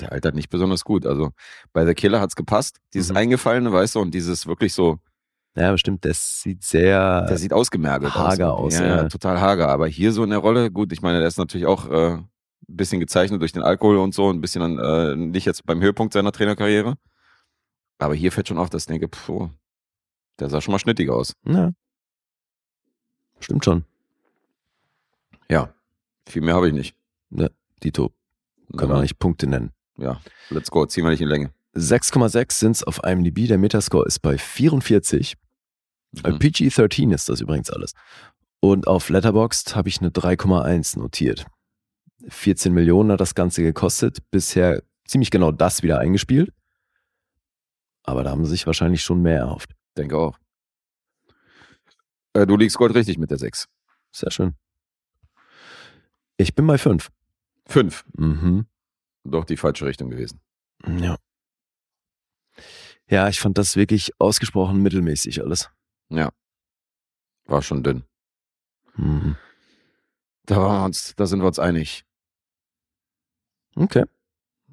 [0.00, 1.06] der altert nicht besonders gut.
[1.06, 1.30] Also
[1.72, 3.16] bei The Killer hat's gepasst, dieses Mhm.
[3.16, 4.98] Eingefallene, weißt du, und dieses wirklich so,
[5.56, 7.26] Ja, bestimmt, das sieht sehr.
[7.26, 8.74] der sieht ausgemergelt hager aus.
[8.74, 9.08] aus, Ja, ja.
[9.08, 9.68] total hager.
[9.68, 12.18] Aber hier so in der Rolle, gut, ich meine, der ist natürlich auch äh,
[12.76, 16.12] bisschen gezeichnet durch den Alkohol und so, ein bisschen an, äh, nicht jetzt beim Höhepunkt
[16.12, 16.96] seiner Trainerkarriere.
[17.98, 19.50] Aber hier fällt schon auf, dass ich denke, puh,
[20.38, 21.34] der sah schon mal schnittig aus.
[21.46, 21.72] ja.
[23.40, 23.84] Stimmt schon.
[25.50, 25.74] Ja,
[26.28, 26.94] viel mehr habe ich nicht.
[27.82, 28.12] Dito,
[28.76, 29.72] können wir nicht Punkte nennen.
[29.98, 31.50] Ja, let's go, ziehen wir nicht in Länge.
[31.74, 33.48] 6,6 sind es auf IMDb.
[33.48, 35.34] Der Metascore ist bei 44.
[36.24, 36.38] Äh, Mhm.
[36.38, 37.94] PG-13 ist das übrigens alles.
[38.60, 41.46] Und auf Letterboxd habe ich eine 3,1 notiert.
[42.28, 44.18] 14 Millionen hat das Ganze gekostet.
[44.30, 46.52] Bisher ziemlich genau das wieder eingespielt.
[48.02, 49.70] Aber da haben sie sich wahrscheinlich schon mehr erhofft.
[49.96, 50.38] Denke auch.
[52.34, 53.68] Äh, du liegst Gold richtig mit der 6.
[54.10, 54.54] Sehr schön.
[56.36, 57.10] Ich bin bei 5.
[57.66, 58.04] 5.
[58.16, 58.66] Mhm.
[59.24, 60.40] Doch die falsche Richtung gewesen.
[60.86, 61.16] Ja.
[63.06, 65.70] Ja, ich fand das wirklich ausgesprochen mittelmäßig alles.
[67.44, 68.04] War schon dünn.
[68.96, 69.36] Mhm.
[70.46, 72.04] Da, uns, da sind wir uns einig.
[73.76, 74.04] Okay.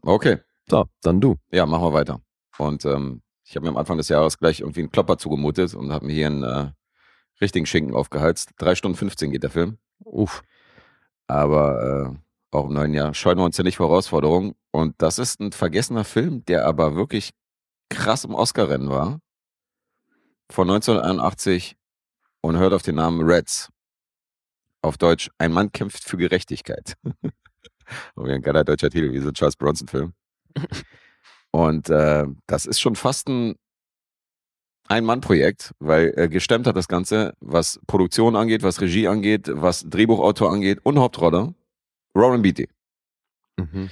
[0.02, 1.36] Okay, So, dann du.
[1.52, 2.22] ja, machen wir weiter.
[2.58, 5.92] Und ähm, ich habe mir am Anfang des Jahres gleich irgendwie einen Klopper zugemutet und
[5.92, 6.72] habe mir hier einen äh,
[7.42, 8.52] richtigen Schinken aufgeheizt.
[8.58, 9.78] Drei Stunden 15 geht der Film.
[10.00, 10.44] Uff.
[11.28, 14.56] Aber äh, auch im neuen Jahr scheuen wir uns ja nicht vor Herausforderungen.
[14.72, 17.32] Und das ist ein vergessener Film, der aber wirklich
[17.90, 19.20] krass im Oscar-Rennen war.
[20.52, 21.76] Von 1981
[22.42, 23.70] und hört auf den Namen Reds.
[24.82, 26.96] Auf Deutsch, ein Mann kämpft für Gerechtigkeit.
[28.16, 30.14] wie ein geiler deutscher Titel, wie so ein Charles Bronson-Film.
[31.52, 33.56] Und äh, das ist schon fast ein
[34.88, 40.52] Ein-Mann-Projekt, weil äh, gestemmt hat das Ganze, was Produktion angeht, was Regie angeht, was Drehbuchautor
[40.52, 41.54] angeht und Hauptrolle,
[42.14, 42.68] Warren Beatty.
[43.58, 43.90] Mhm.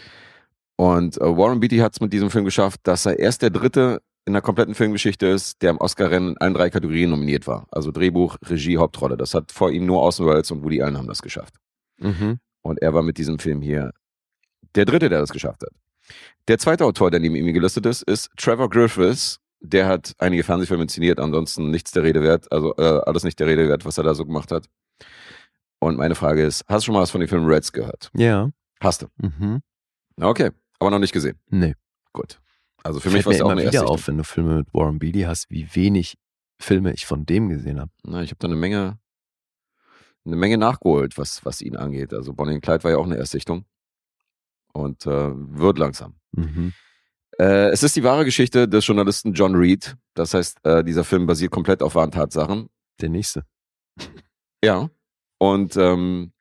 [0.75, 4.01] Und äh, Warren Beatty hat es mit diesem Film geschafft, dass er erst der dritte
[4.25, 7.65] in der kompletten Filmgeschichte ist, der im Oscar-Rennen in allen drei Kategorien nominiert war.
[7.71, 9.15] Also Drehbuch, Regie, Hauptrolle.
[9.15, 11.55] Das hat vor ihm nur Welles und Woody Allen haben das geschafft.
[11.97, 12.37] Mhm.
[12.67, 13.91] Und er war mit diesem Film hier
[14.75, 15.71] der dritte, der das geschafft hat.
[16.47, 19.39] Der zweite Autor, der neben ihm gelistet ist, ist Trevor Griffiths.
[19.59, 22.51] Der hat einige Fernsehfilme inszeniert, ansonsten nichts der Rede wert.
[22.51, 24.67] Also äh, alles nicht der Rede wert, was er da so gemacht hat.
[25.79, 28.11] Und meine Frage ist, hast du schon mal was von dem Film Reds gehört?
[28.15, 28.49] Ja.
[28.79, 29.07] Hast du.
[29.17, 29.61] Mhm.
[30.19, 31.39] Okay, aber noch nicht gesehen.
[31.49, 31.75] Nee.
[32.13, 32.39] Gut.
[32.83, 34.73] Also für Fällt mich war es auch immer eine wieder auf, wenn du Filme mit
[34.73, 36.15] Warren Beatty hast, wie wenig
[36.59, 37.91] Filme ich von dem gesehen habe.
[38.03, 38.97] Na, ich habe da eine Menge,
[40.27, 42.13] eine Menge nachgeholt, was, was ihn angeht.
[42.13, 43.65] Also Bonnie und Clyde war ja auch eine Erstsichtung.
[44.73, 46.15] Und äh, wird langsam.
[46.33, 46.73] Mhm.
[47.39, 49.95] Äh, es ist die wahre Geschichte des Journalisten John Reed.
[50.13, 52.69] Das heißt, äh, dieser Film basiert komplett auf wahren Tatsachen.
[53.01, 53.43] Der nächste.
[54.63, 54.89] Ja.
[55.37, 56.31] Und ähm,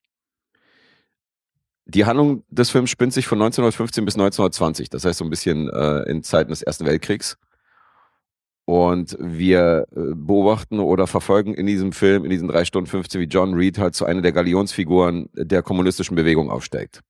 [1.85, 4.89] die Handlung des Films spinnt sich von 1915 bis 1920.
[4.89, 7.37] Das heißt so ein bisschen äh, in Zeiten des Ersten Weltkriegs.
[8.67, 13.27] Und wir äh, beobachten oder verfolgen in diesem Film, in diesen drei Stunden 15, wie
[13.27, 17.01] John Reed halt zu einer der Galionsfiguren der kommunistischen Bewegung aufsteigt.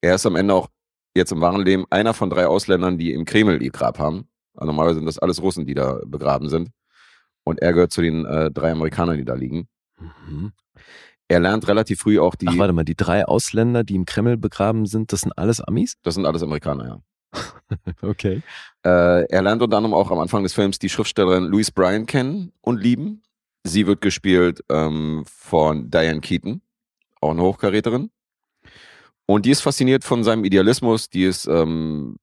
[0.00, 0.68] Er ist am Ende auch
[1.16, 4.28] jetzt im wahren Leben einer von drei Ausländern, die im Kreml ihr Grab haben.
[4.54, 6.70] Also normalerweise sind das alles Russen, die da begraben sind.
[7.44, 9.68] Und er gehört zu den äh, drei Amerikanern, die da liegen.
[9.98, 10.52] Mhm.
[11.28, 12.48] Er lernt relativ früh auch die.
[12.48, 15.96] Ach, warte mal, die drei Ausländer, die im Kreml begraben sind, das sind alles Amis?
[16.02, 16.98] das sind alles Amerikaner, ja.
[18.02, 18.42] Okay.
[18.84, 22.52] Äh, er lernt unter anderem auch am Anfang des Films die Schriftstellerin Louise Bryan kennen
[22.60, 23.22] und lieben.
[23.64, 26.60] Sie wird gespielt ähm, von Diane Keaton,
[27.20, 28.10] auch eine Hochkaräterin.
[29.26, 32.16] Und die ist fasziniert von seinem Idealismus, die ist ähm,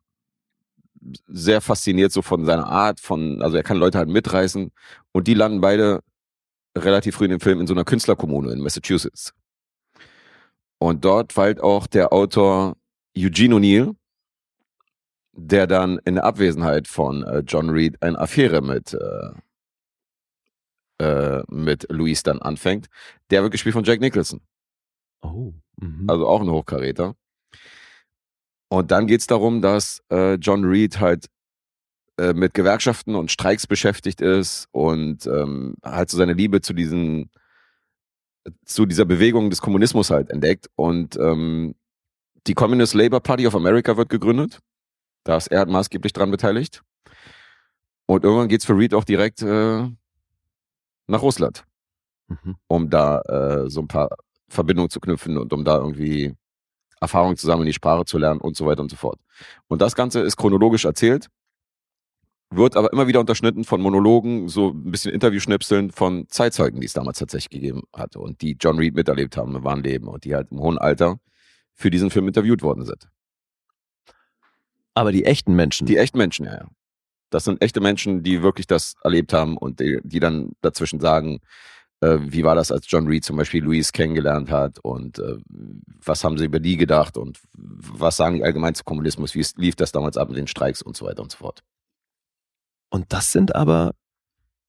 [1.27, 4.71] sehr fasziniert so von seiner Art, von, also er kann Leute halt mitreißen.
[5.11, 6.01] Und die landen beide
[6.77, 9.33] relativ früh in dem Film in so einer Künstlerkommune in Massachusetts.
[10.77, 12.75] Und dort weilt auch der Autor
[13.17, 13.95] Eugene O'Neill,
[15.33, 19.31] der dann in der Abwesenheit von äh, John Reed eine Affäre mit, äh,
[21.03, 22.87] äh, mit Louise dann anfängt.
[23.29, 24.41] Der wird gespielt von Jack Nicholson,
[25.21, 25.53] Oh.
[25.77, 26.09] Mhm.
[26.09, 27.15] also auch ein Hochkaräter.
[28.69, 31.27] Und dann geht's darum, dass äh, John Reed halt
[32.17, 37.29] äh, mit Gewerkschaften und Streiks beschäftigt ist und ähm, halt so seine Liebe zu diesen
[38.65, 41.75] zu dieser Bewegung des Kommunismus halt entdeckt und ähm,
[42.47, 44.59] die Communist Labour Party of America wird gegründet.
[45.23, 46.81] Da ist er maßgeblich dran beteiligt.
[48.05, 49.87] Und irgendwann geht's für Reed auch direkt äh,
[51.07, 51.65] nach Russland,
[52.27, 52.55] Mhm.
[52.67, 54.09] um da äh, so ein paar
[54.47, 56.33] Verbindungen zu knüpfen und um da irgendwie
[57.01, 59.19] Erfahrung zu sammeln, die Sprache zu lernen und so weiter und so fort.
[59.67, 61.27] Und das Ganze ist chronologisch erzählt,
[62.53, 66.93] wird aber immer wieder unterschnitten von Monologen, so ein bisschen Interviewschnipseln von Zeitzeugen, die es
[66.93, 70.35] damals tatsächlich gegeben hat und die John Reed miterlebt haben im wahren Leben und die
[70.35, 71.19] halt im hohen Alter
[71.73, 73.07] für diesen Film interviewt worden sind.
[74.93, 75.85] Aber die echten Menschen.
[75.87, 76.67] Die echten Menschen, ja, ja.
[77.29, 81.39] Das sind echte Menschen, die wirklich das erlebt haben und die, die dann dazwischen sagen,
[82.01, 85.37] äh, wie war das, als John Reed zum Beispiel Louise kennengelernt hat und äh,
[86.03, 89.75] was haben sie über die gedacht und was sagen die allgemein zu Kommunismus, wie lief
[89.75, 91.61] das damals ab mit den Streiks und so weiter und so fort.
[92.89, 93.93] Und das sind aber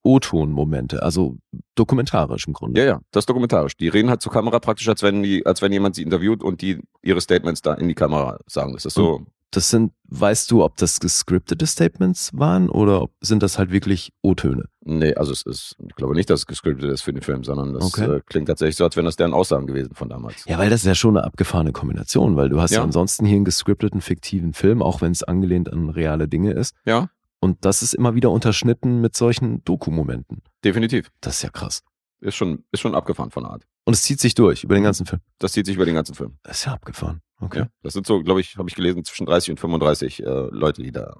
[0.04, 1.38] O-Ton-Momente, also
[1.74, 2.80] dokumentarisch im Grunde.
[2.80, 3.76] Ja, ja, das ist dokumentarisch.
[3.76, 6.60] Die reden halt zur Kamera praktisch, als wenn, die, als wenn jemand sie interviewt und
[6.60, 8.72] die ihre Statements da in die Kamera sagen.
[8.74, 9.26] Das ist so.
[9.54, 14.64] Das sind, weißt du, ob das gescriptete Statements waren oder sind das halt wirklich O-Töne?
[14.84, 17.74] Nee, also es ist, ich glaube nicht, dass es gescriptet ist für den Film, sondern
[17.74, 18.16] das Okay.
[18.16, 20.44] äh, klingt tatsächlich so, als wären das deren Aussagen gewesen von damals.
[20.46, 22.82] Ja, weil das ist ja schon eine abgefahrene Kombination, weil du hast ja, Ja.
[22.84, 26.74] ansonsten hier einen gescripteten, fiktiven Film, auch wenn es angelehnt an reale Dinge ist.
[26.86, 27.10] Ja,
[27.40, 30.40] Und das ist immer wieder unterschnitten mit solchen Dokumomenten.
[30.64, 31.10] definitiv.
[31.20, 31.82] Das ist ja krass.
[32.20, 33.66] Ist schon, ist schon abgefahren von der Art.
[33.84, 35.20] Und es zieht sich durch über den ganzen Film.
[35.40, 36.36] Das zieht sich über den ganzen Film.
[36.44, 37.20] Das ist ja abgefahren.
[37.42, 37.58] Okay.
[37.60, 37.68] Ja.
[37.82, 40.92] Das sind so, glaube ich, habe ich gelesen, zwischen 30 und 35 äh, Leute, die
[40.92, 41.16] da,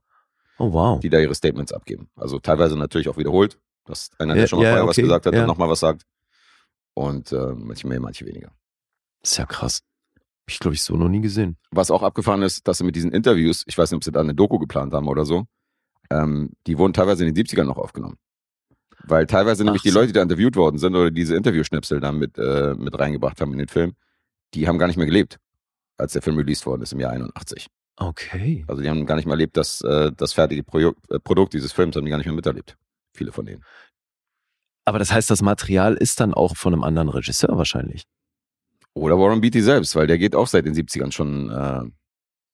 [0.59, 1.01] Oh, wow.
[1.01, 2.09] die da ihre Statements abgeben.
[2.17, 5.03] Also teilweise natürlich auch wiederholt, dass einer, der Ja, schon mal ja, vorher was okay,
[5.03, 5.41] gesagt hat, ja.
[5.41, 6.03] dann nochmal was sagt.
[6.95, 8.53] Und äh, manche mehr, manche weniger.
[9.21, 9.83] Das ist ja krass.
[10.15, 11.57] Hab ich, glaube ich, so noch nie gesehen.
[11.71, 14.21] Was auch abgefahren ist, dass sie mit diesen Interviews, ich weiß nicht, ob sie da
[14.21, 15.45] eine Doku geplant haben oder so,
[16.11, 18.17] ähm, die wurden teilweise in den 70ern noch aufgenommen.
[19.05, 19.99] Weil teilweise nämlich Ach die so.
[19.99, 23.53] Leute, die da interviewt worden sind oder diese Interviewschnipsel da mit, äh, mit reingebracht haben
[23.53, 23.95] in den Film,
[24.55, 25.39] die haben gar nicht mehr gelebt,
[26.03, 27.67] als der Film released worden ist im Jahr 81.
[27.97, 28.65] Okay.
[28.69, 31.73] Also die haben gar nicht mehr erlebt, dass äh, das fertige Projo äh, Produkt dieses
[31.73, 32.77] Films haben die gar nicht mehr miterlebt.
[33.15, 33.63] Viele von denen.
[34.85, 38.03] Aber das heißt, das Material ist dann auch von einem anderen Regisseur wahrscheinlich.
[38.95, 41.83] Oder Warren Beatty selbst, weil der geht auch seit den 70ern schon, äh,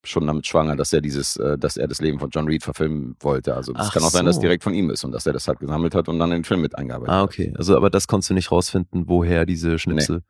[0.05, 3.17] schon damit schwanger, dass er dieses, äh, dass er das Leben von John Reed verfilmen
[3.21, 3.55] wollte.
[3.55, 4.43] Also das Ach kann auch sein, dass so.
[4.43, 6.45] direkt von ihm ist und dass er das halt gesammelt hat und dann in den
[6.45, 7.25] Film mit eingearbeitet Ah, hat.
[7.25, 7.55] okay.
[7.57, 10.23] Also, aber das konntest du nicht rausfinden, woher diese Schnipsel.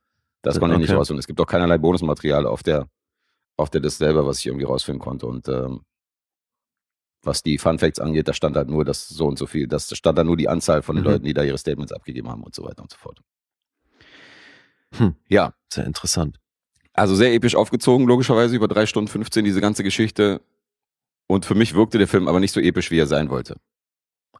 [0.42, 0.98] Das konnte ich nicht Okay.
[0.98, 2.87] raus und es gibt auch keinerlei Bonusmaterial auf der,
[3.59, 5.27] auf der Disc selber, was ich irgendwie rausfinden konnte.
[5.27, 5.83] Und ähm,
[7.23, 9.94] was die Fun Facts angeht, da stand halt nur das so und so viel, das
[9.97, 11.11] stand da nur die Anzahl von den Mhm.
[11.11, 13.21] Leuten, die da ihre Statements abgegeben haben und so weiter und so fort.
[14.94, 15.14] Hm.
[15.29, 16.38] Ja, Sehr interessant.
[16.94, 20.40] Also sehr episch aufgezogen, logischerweise über drei Stunden 15 diese ganze Geschichte.
[21.29, 23.57] Und für mich wirkte der Film aber nicht so episch, wie er sein wollte.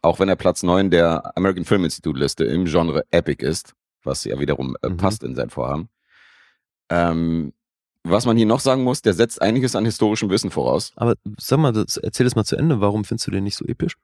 [0.03, 4.25] Auch wenn er Platz 9 der American Film Institute Liste im Genre Epic ist, was
[4.25, 4.97] ja wiederum äh, Mhm.
[4.97, 5.89] passt in sein Vorhaben.
[6.89, 7.53] Ähm,
[8.11, 11.59] was man hier noch sagen muss, der setzt einiges an historischem Wissen voraus, Aber sag
[11.59, 12.81] mal, das, erzähl das mal zu Ende.
[12.81, 13.95] Warum findest du den nicht so episch?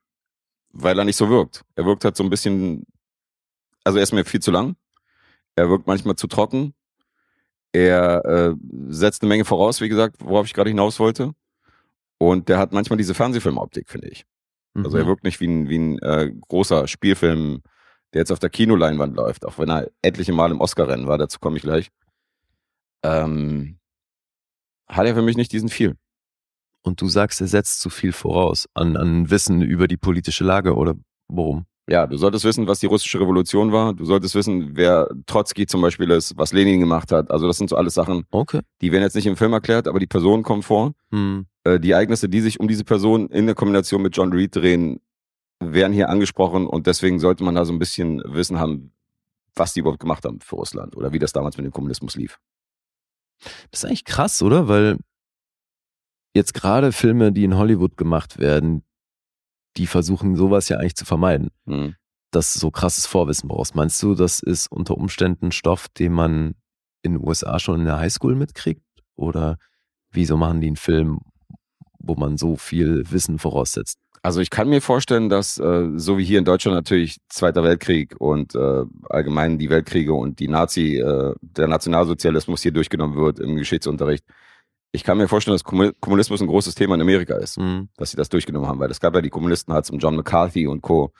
[0.76, 1.62] weil er nicht so wirkt.
[1.76, 2.84] Er wirkt halt so ein bisschen,
[3.84, 4.74] also er ist mir viel zu lang.
[5.54, 6.74] Er wirkt manchmal zu trocken.
[7.72, 8.54] Er äh,
[8.88, 11.30] setzt eine Menge voraus, wie gesagt, worauf ich gerade hinaus wollte.
[12.18, 14.24] Und der hat manchmal diese Fernsehfilmoptik, finde ich.
[14.74, 15.08] Also er Mhm.
[15.10, 17.62] wirkt nicht wie ein, wie ein äh, großer Spielfilm,
[18.12, 21.38] der jetzt auf der Kinoleinwand läuft, auch wenn er etliche Mal im Oscar-Rennen war, dazu
[21.38, 21.90] komme ich gleich.
[23.04, 23.78] Ähm,
[24.88, 25.96] hat er für mich nicht diesen viel.
[26.82, 30.74] Und du sagst, er setzt zu viel voraus an, an Wissen über die politische Lage
[30.76, 30.94] oder
[31.28, 31.64] worum?
[31.88, 33.92] Ja, du solltest wissen, was die russische Revolution war.
[33.92, 37.30] Du solltest wissen, wer Trotzki zum Beispiel ist, was Lenin gemacht hat.
[37.30, 38.60] Also das sind so alles Sachen, Okay.
[38.80, 40.92] die werden jetzt nicht im Film erklärt, aber die Personen kommen vor.
[41.10, 41.46] Hm.
[41.64, 45.00] Äh, die Ereignisse, die sich um diese Person in der Kombination mit John Reed drehen,
[45.60, 48.92] werden hier angesprochen und deswegen sollte man da so ein bisschen Wissen haben,
[49.54, 52.38] was die überhaupt gemacht haben für Russland oder wie das damals mit dem Kommunismus lief.
[53.70, 54.68] Das ist eigentlich krass, oder?
[54.68, 54.98] Weil
[56.34, 58.84] jetzt gerade Filme, die in Hollywood gemacht werden,
[59.76, 61.94] die versuchen sowas ja eigentlich zu vermeiden, Hm.
[62.30, 63.74] dass du so krasses Vorwissen brauchst.
[63.74, 66.54] Meinst du, das ist unter Umständen Stoff, den man
[67.02, 68.82] in den USA schon in der Highschool mitkriegt?
[69.16, 69.58] Oder
[70.10, 71.20] wieso machen die einen Film,
[71.98, 73.98] wo man so viel Wissen voraussetzt?
[74.24, 78.14] Also ich kann mir vorstellen, dass äh, so wie hier in Deutschland natürlich Zweiter Weltkrieg
[78.18, 83.56] und äh, allgemein die Weltkriege und die Nazi, äh, der Nationalsozialismus hier durchgenommen wird im
[83.56, 84.24] Geschichtsunterricht.
[84.92, 87.90] Ich kann mir vorstellen, dass Kommu- Kommunismus ein großes Thema in Amerika ist, Hm.
[87.98, 90.66] dass sie das durchgenommen haben, weil es gab ja die Kommunisten halt zum John McCarthy
[90.68, 91.12] und Co.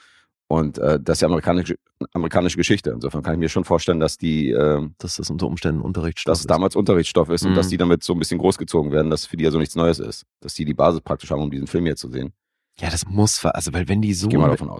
[0.48, 1.74] Und äh, das ist ja amerikanische,
[2.14, 2.90] amerikanische Geschichte.
[2.90, 6.40] Insofern kann ich mir schon vorstellen, dass die, äh, Dass das unter Umständen Unterrichtsstoff dass
[6.40, 7.56] es damals Unterrichtsstoff ist und Mhm.
[7.56, 9.98] dass die damit so ein bisschen großgezogen werden, dass für die ja so nichts Neues
[9.98, 10.24] ist.
[10.40, 12.32] Dass die die Basis praktisch haben, um diesen Film hier zu sehen.
[12.80, 14.28] Ja, das muss, also weil wenn die so.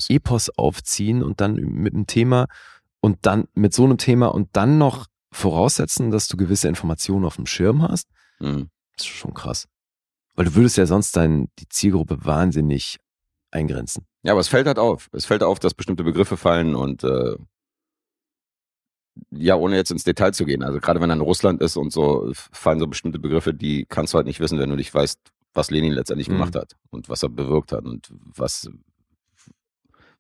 [0.09, 2.47] Epos aufziehen und dann mit einem Thema
[3.01, 7.37] und dann mit so einem Thema und dann noch voraussetzen, dass du gewisse Informationen auf
[7.37, 8.09] dem Schirm hast,
[8.41, 8.69] Mhm.
[8.97, 9.69] das ist schon krass.
[10.35, 12.99] Weil du würdest ja sonst dein, die Zielgruppe wahnsinnig
[13.53, 14.05] eingrenzen.
[14.25, 15.09] Ja, aber es fällt halt auf.
[15.13, 17.37] Es fällt auf, dass bestimmte Begriffe fallen und äh,
[19.31, 20.63] ja, ohne jetzt ins Detail zu gehen.
[20.65, 24.13] Also gerade wenn er in Russland ist und so, fallen so bestimmte Begriffe, die kannst
[24.13, 25.21] du halt nicht wissen, wenn du nicht weißt,
[25.55, 26.35] was Lenin letztendlich Mhm.
[26.35, 28.69] gemacht hat und was er bewirkt hat und was,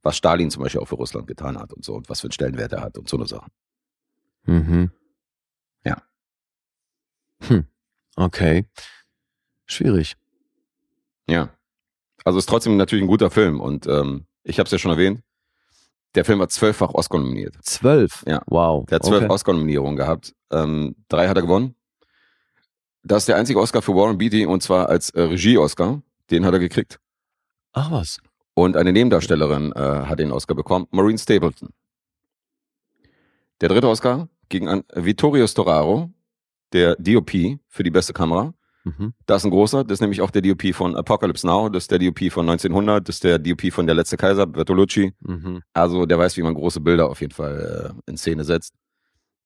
[0.02, 2.32] was Stalin zum Beispiel auch für Russland getan hat und so und was für einen
[2.32, 3.50] Stellenwert er hat und so eine Sache.
[4.44, 4.90] Mhm.
[5.84, 6.02] Ja.
[7.42, 7.66] Hm.
[8.16, 8.66] Okay.
[9.66, 10.16] Schwierig.
[11.28, 11.50] Ja.
[12.24, 15.22] Also ist trotzdem natürlich ein guter Film und ähm, ich habe es ja schon erwähnt,
[16.14, 17.56] der Film war zwölffach Oscar nominiert.
[17.62, 18.22] Zwölf.
[18.26, 18.42] Ja.
[18.46, 18.86] Wow.
[18.86, 19.32] Der hat zwölf okay.
[19.32, 20.32] Oscar-Nominierungen gehabt.
[20.52, 21.74] Ähm, drei hat er gewonnen.
[23.04, 26.02] Das ist der einzige Oscar für Warren Beatty und zwar als äh, Regie-Oscar.
[26.30, 26.98] Den hat er gekriegt.
[27.72, 28.18] Ach was.
[28.54, 31.68] Und eine Nebendarstellerin äh, hat den Oscar bekommen, Maureen Stapleton.
[33.60, 36.10] Der dritte Oscar ging an Vittorio Storaro,
[36.72, 38.54] der DOP für die beste Kamera.
[38.84, 39.12] Mhm.
[39.26, 41.90] Das ist ein großer, das ist nämlich auch der DOP von Apocalypse Now, das ist
[41.90, 45.12] der DOP von 1900, das ist der DOP von Der letzte Kaiser, Bertolucci.
[45.20, 45.62] Mhm.
[45.72, 48.74] Also der weiß, wie man große Bilder auf jeden Fall äh, in Szene setzt.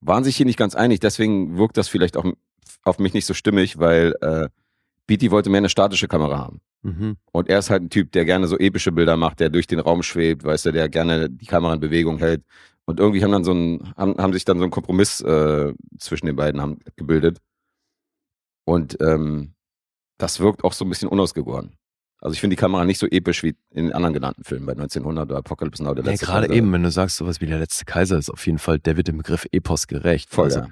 [0.00, 2.24] Waren sich hier nicht ganz einig, deswegen wirkt das vielleicht auch
[2.88, 4.48] auf mich nicht so stimmig, weil äh,
[5.06, 6.60] Beatty wollte mehr eine statische Kamera haben.
[6.82, 7.16] Mhm.
[7.32, 9.80] Und er ist halt ein Typ, der gerne so epische Bilder macht, der durch den
[9.80, 12.42] Raum schwebt, weißt du, der gerne die Kamera in Bewegung hält.
[12.84, 16.26] Und irgendwie haben dann so ein, haben, haben sich dann so ein Kompromiss äh, zwischen
[16.26, 17.38] den beiden haben, gebildet.
[18.64, 19.54] Und ähm,
[20.18, 21.72] das wirkt auch so ein bisschen unausgegoren.
[22.20, 24.72] Also ich finde die Kamera nicht so episch wie in den anderen genannten Filmen bei
[24.72, 25.94] 1900 oder Apocalypse Now.
[25.94, 26.58] Der Ja, letzte gerade Kaiser.
[26.58, 29.08] eben, wenn du sagst, sowas wie der letzte Kaiser ist auf jeden Fall, der wird
[29.08, 30.28] dem Begriff Epos gerecht.
[30.30, 30.68] Voll, also, ja.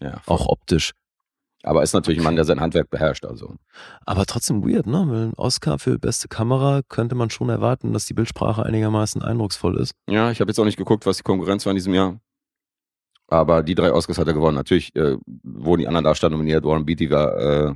[0.00, 0.36] ja voll.
[0.36, 0.92] Auch optisch.
[1.62, 3.24] Aber ist natürlich ein Mann, der sein Handwerk beherrscht.
[3.26, 3.56] Also
[4.06, 5.04] Aber trotzdem weird, ne?
[5.08, 9.76] Weil ein Oscar für beste Kamera könnte man schon erwarten, dass die Bildsprache einigermaßen eindrucksvoll
[9.78, 9.92] ist.
[10.08, 12.18] ja, ich habe jetzt auch nicht geguckt, was die Konkurrenz war in diesem Jahr.
[13.28, 14.56] Aber die drei Oscars hat er gewonnen.
[14.56, 16.64] Natürlich äh, wurden die anderen Darsteller nominiert.
[16.64, 17.74] Warren Beatty war äh,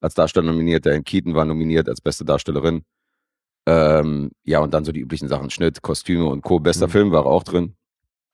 [0.00, 0.84] als Darsteller nominiert.
[0.84, 2.84] Diane Keaton war nominiert als beste Darstellerin.
[3.66, 5.50] Ähm, ja, und dann so die üblichen Sachen.
[5.50, 6.58] Schnitt, Kostüme und Co.
[6.60, 6.90] Bester Mhm.
[6.90, 7.76] Film war auch drin.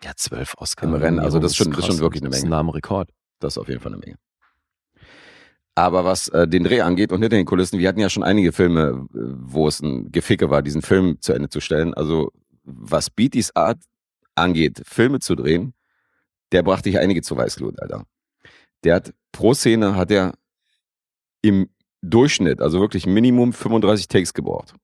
[0.02, 0.86] Ja, zwölf Oscar.
[0.88, 2.54] Im Rennen, also das ist schon- das ist schon wirklich eine Das ist Menge.
[2.54, 3.10] ein Namenrekord.
[3.40, 4.16] Das ist auf jeden Fall eine Menge.
[5.78, 8.50] Aber was äh, den Dreh angeht und hinter den Kulissen, wir hatten ja schon einige
[8.50, 11.94] Filme, äh, wo es ein Geficke war, diesen Film zu Ende zu stellen.
[11.94, 12.32] Also
[12.64, 13.78] was Beattys Art
[14.34, 15.74] angeht, Filme zu drehen,
[16.50, 18.02] der brachte hier einige zur Weißglut, Alter.
[18.82, 20.34] Der hat pro Szene hat er
[21.42, 21.68] im
[22.02, 24.74] Durchschnitt, also wirklich Minimum 35 Takes gebraucht.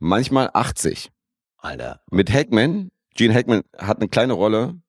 [0.00, 1.12] Manchmal 80.
[1.58, 2.00] Alter.
[2.10, 4.80] Mit Hackman, Gene Hackman hat eine kleine Rolle,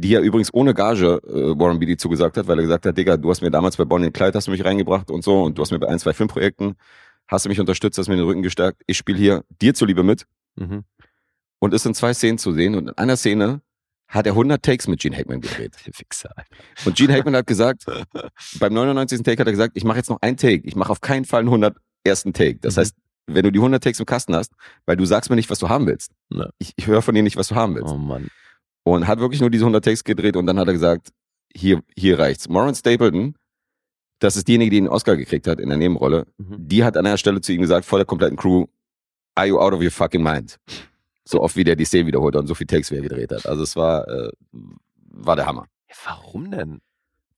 [0.00, 3.16] die er übrigens ohne Gage äh, Warren Beatty zugesagt hat, weil er gesagt hat, Digga,
[3.16, 5.58] du hast mir damals bei Bonnie und Clyde hast du mich reingebracht und so und
[5.58, 6.74] du hast mir bei ein, zwei Filmprojekten,
[7.26, 8.82] hast du mich unterstützt, hast mir den Rücken gestärkt.
[8.86, 10.24] Ich spiele hier dir zuliebe mit
[10.56, 10.84] Mhm.
[11.60, 13.60] und ist in zwei Szenen zu sehen und in einer Szene
[14.08, 15.76] hat er 100 Takes mit Gene Hackman gedreht.
[15.92, 16.30] Fixer.
[16.84, 17.84] Und Gene Hackman hat gesagt,
[18.58, 19.22] beim 99.
[19.22, 20.62] Take hat er gesagt, ich mache jetzt noch einen Take.
[20.66, 22.58] Ich mache auf keinen Fall einen 100 ersten Take.
[22.60, 22.80] Das Mhm.
[22.80, 22.94] heißt,
[23.26, 24.52] wenn du die 100 Takes im Kasten hast,
[24.86, 26.12] weil du sagst mir nicht, was du haben willst.
[26.30, 26.48] Ja.
[26.58, 27.92] Ich, ich höre von dir nicht, was du haben willst.
[27.92, 28.28] Oh Mann.
[28.92, 31.08] Und hat wirklich nur diese 100 Takes gedreht und dann hat er gesagt,
[31.54, 32.48] hier, hier reicht's.
[32.48, 33.34] Warren Stapleton,
[34.18, 36.56] das ist diejenige, die den Oscar gekriegt hat in der Nebenrolle, Mhm.
[36.68, 38.66] die hat an einer Stelle zu ihm gesagt, vor der kompletten Crew,
[39.34, 40.58] are you out of your fucking mind?
[41.24, 43.30] So oft wie der die Szene wiederholt hat und so viele Takes, wie er gedreht
[43.32, 43.46] hat.
[43.46, 44.30] Also es war, äh,
[45.10, 45.66] war der Hammer.
[45.88, 46.80] Ja, warum denn?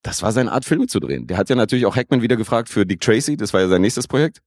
[0.02, 1.26] Das war seine Art, Filme zu drehen.
[1.26, 3.82] Der hat ja natürlich auch Hackman wieder gefragt für Dick Tracy, das war ja sein
[3.82, 4.40] nächstes Projekt.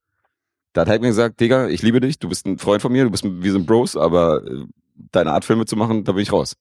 [0.73, 3.11] Da hat Hackman gesagt, Digga, ich liebe dich, du bist ein Freund von mir, du
[3.11, 4.65] bist, wir sind Bros, aber äh,
[5.11, 6.55] deine Art, Filme zu machen, da bin ich raus.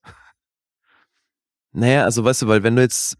[1.73, 3.17] Naja, also weißt du, weil wenn du jetzt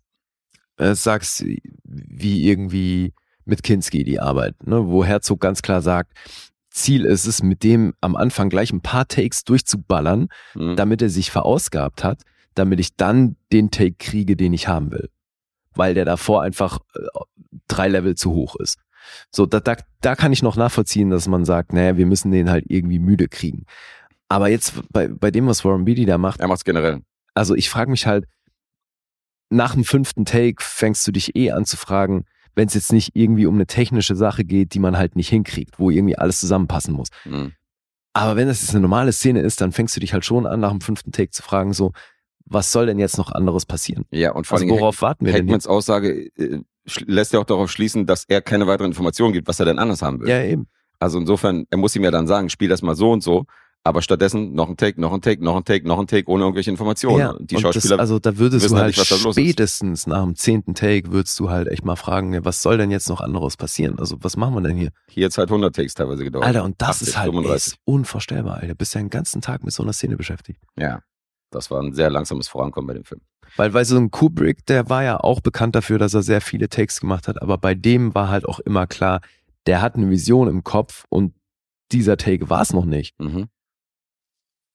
[0.77, 1.43] äh, sagst,
[1.83, 3.13] wie irgendwie
[3.45, 6.13] mit Kinski die Arbeit, ne, wo Herzog ganz klar sagt,
[6.69, 10.75] Ziel ist es, mit dem am Anfang gleich ein paar Takes durchzuballern, Mhm.
[10.75, 12.21] damit er sich verausgabt hat,
[12.55, 15.09] damit ich dann den Take kriege, den ich haben will.
[15.75, 17.01] Weil der davor einfach äh,
[17.67, 18.79] drei Level zu hoch ist.
[19.31, 22.49] So, da, da, da kann ich noch nachvollziehen, dass man sagt, naja, wir müssen den
[22.49, 23.65] halt irgendwie müde kriegen.
[24.29, 27.01] Aber jetzt bei, bei dem, was Warren Beatty da macht, Er macht's generell.
[27.35, 28.25] also ich frage mich halt,
[29.53, 33.11] nach dem fünften Take fängst du dich eh an zu fragen, wenn es jetzt nicht
[33.15, 36.93] irgendwie um eine technische Sache geht, die man halt nicht hinkriegt, wo irgendwie alles zusammenpassen
[36.93, 37.09] muss.
[37.25, 37.53] Mhm.
[38.13, 40.59] Aber wenn das jetzt eine normale Szene ist, dann fängst du dich halt schon an,
[40.59, 41.93] nach dem fünften Take zu fragen, so,
[42.45, 44.05] was soll denn jetzt noch anderes passieren?
[44.11, 46.59] Ja, und vor Also allem worauf warten wir denn Hackmans Aussage äh,
[47.05, 50.01] lässt ja auch darauf schließen, dass er keine weiteren Informationen gibt, was er denn anders
[50.01, 50.29] haben will.
[50.29, 50.67] Ja, eben.
[50.99, 53.45] Also insofern, er muss ihm ja dann sagen, spiel das mal so und so,
[53.85, 56.43] aber stattdessen noch ein Take, noch ein Take, noch ein Take, noch ein Take, ohne
[56.43, 57.19] irgendwelche Informationen.
[57.19, 60.73] ja, die Schauspieler, das, also da würdest du halt halt nicht, spätestens nach dem zehnten
[60.73, 63.99] Take würdest du halt echt mal fragen, was soll denn jetzt noch anderes passieren?
[63.99, 64.91] Also was machen wir denn hier?
[65.09, 66.45] hier jetzt halt 100 Takes teilweise gedauert.
[66.45, 67.73] Alter, und das 80, ist halt ey, 35.
[67.73, 68.67] ist unvorstellbar, Alter.
[68.67, 70.61] Du bist ja den ganzen Tag mit so einer Szene beschäftigt.
[70.77, 71.01] Ja,
[71.51, 73.21] das war ein sehr langsames Vorankommen bei dem Film.
[73.57, 76.69] Weil, weil so ein Kubrick, der war ja auch bekannt dafür, dass er sehr viele
[76.69, 79.21] Takes gemacht hat, aber bei dem war halt auch immer klar,
[79.67, 81.33] der hat eine Vision im Kopf und
[81.91, 83.19] dieser Take war es noch nicht.
[83.19, 83.49] Mhm.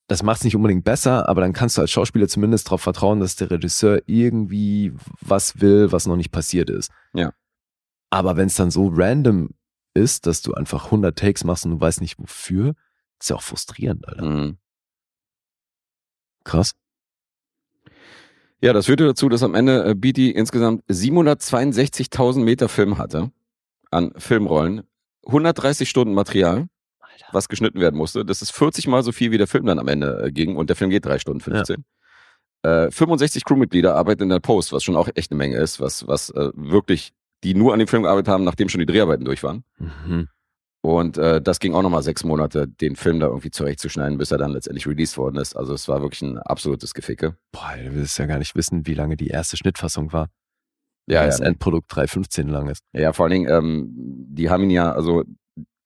[0.08, 3.20] Das macht es nicht unbedingt besser, aber dann kannst du als Schauspieler zumindest darauf vertrauen,
[3.20, 6.90] dass der Regisseur irgendwie was will, was noch nicht passiert ist.
[7.12, 7.32] Ja.
[8.10, 9.50] Aber wenn es dann so random
[9.92, 12.74] ist, dass du einfach 100 Takes machst und du weißt nicht wofür,
[13.20, 14.24] ist ja auch frustrierend, Alter.
[14.24, 14.58] Mhm.
[16.44, 16.74] Krass.
[18.62, 23.30] Ja, das führte dazu, dass am Ende äh, Beatty insgesamt 762.000 Meter Film hatte
[23.90, 24.82] an Filmrollen,
[25.26, 26.68] 130 Stunden Material,
[27.22, 27.34] Alter.
[27.34, 28.24] was geschnitten werden musste.
[28.24, 30.68] Das ist 40 mal so viel, wie der Film dann am Ende äh, ging und
[30.70, 31.84] der Film geht 3 Stunden 15.
[32.62, 36.06] Äh, 65 Crewmitglieder arbeiten in der Post, was schon auch echt eine Menge ist, was,
[36.06, 37.12] was äh, wirklich,
[37.44, 39.64] die nur an dem Film gearbeitet haben, nachdem schon die Dreharbeiten durch waren.
[39.78, 40.28] Mhm.
[40.80, 44.38] Und äh, das ging auch nochmal sechs Monate, den Film da irgendwie zurechtzuschneiden, bis er
[44.38, 45.56] dann letztendlich released worden ist.
[45.56, 47.36] Also es war wirklich ein absolutes Geficke.
[47.52, 50.28] Boah, du willst ja gar nicht wissen, wie lange die erste Schnittfassung war.
[51.06, 52.82] Ja, das ja, Endprodukt 3,15 lang ist.
[52.92, 53.88] Ja, vor allen Dingen, ähm,
[54.28, 55.24] die haben ihn ja, also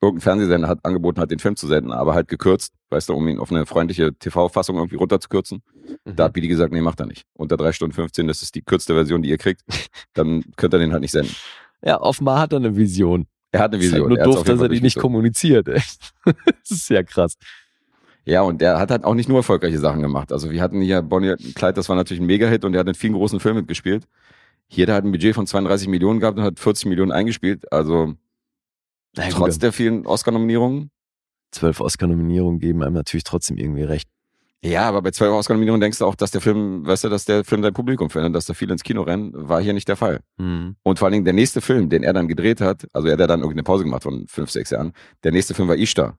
[0.02, 3.26] irgendein Fernsehsender hat angeboten, hat den Film zu senden, aber halt gekürzt, weißt du, um
[3.28, 5.62] ihn auf eine freundliche TV-Fassung irgendwie runterzukürzen.
[6.04, 7.24] Da hat Billy gesagt, nee, macht er nicht.
[7.34, 9.62] Unter drei Stunden 15, das ist die kürzeste Version, die ihr kriegt.
[10.14, 11.34] Dann könnt ihr den halt nicht senden.
[11.84, 13.26] Ja, offenbar hat er eine Vision.
[13.52, 14.08] Er hat eine Ist halt Vision.
[14.08, 15.68] nur doof, dass er die nicht kommuniziert.
[15.68, 16.12] Echt.
[16.24, 17.36] das ist ja krass.
[18.24, 20.32] Ja, und der hat halt auch nicht nur erfolgreiche Sachen gemacht.
[20.32, 22.94] Also wir hatten hier Bonnie Clyde, das war natürlich ein Mega-Hit und der hat in
[22.94, 24.04] vielen großen Filmen mitgespielt.
[24.68, 27.70] Hier, der hat ein Budget von 32 Millionen gehabt und hat 40 Millionen eingespielt.
[27.72, 28.14] Also
[29.16, 30.90] Na trotz der vielen Oscar-Nominierungen.
[31.50, 34.08] zwölf Oscar-Nominierungen geben einem natürlich trotzdem irgendwie recht.
[34.64, 37.44] Ja, aber bei zwei Oscar-Nominierungen denkst du auch, dass der Film, weißt du, dass der
[37.44, 40.20] Film dein Publikum findet, dass da viele ins Kino rennen, war hier nicht der Fall.
[40.38, 40.76] Mhm.
[40.84, 43.20] Und vor allen Dingen der nächste Film, den er dann gedreht hat, also er hat
[43.20, 44.92] ja dann irgendeine Pause gemacht von fünf, sechs Jahren,
[45.24, 46.16] der nächste Film war Ishtar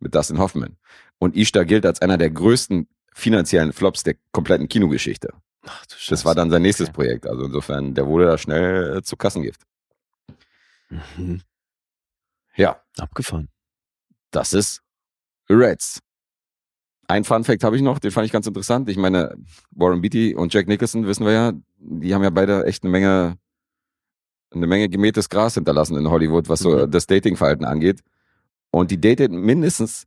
[0.00, 0.78] mit Dustin Hoffman.
[1.18, 5.28] Und Ishtar gilt als einer der größten finanziellen Flops der kompletten Kinogeschichte.
[5.66, 6.10] Ach du Scheiße.
[6.10, 6.94] Das war dann sein nächstes Okay.
[6.94, 7.26] Projekt.
[7.26, 9.60] Also insofern, der wurde da schnell äh, zu Kassengift.
[11.16, 11.42] Mhm.
[12.56, 13.48] Ja, Abgefahren.
[14.30, 14.82] das ist
[15.48, 16.00] Reds.
[17.08, 18.88] Ein Fun Fact habe ich noch, den fand ich ganz interessant.
[18.88, 19.34] Ich meine,
[19.70, 23.38] Warren Beatty und Jack Nicholson, wissen wir ja, die haben ja beide echt eine Menge,
[24.50, 26.90] eine Menge gemähtes Gras hinterlassen in Hollywood, was so Mhm.
[26.90, 28.02] das Datingverhalten angeht.
[28.70, 30.06] Und die dateten mindestens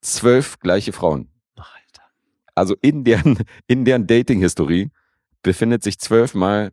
[0.00, 1.30] zwölf gleiche Frauen.
[1.56, 2.02] Alter.
[2.54, 4.90] Also in deren, in deren Dating-Historie
[5.42, 6.72] befindet sich zwölfmal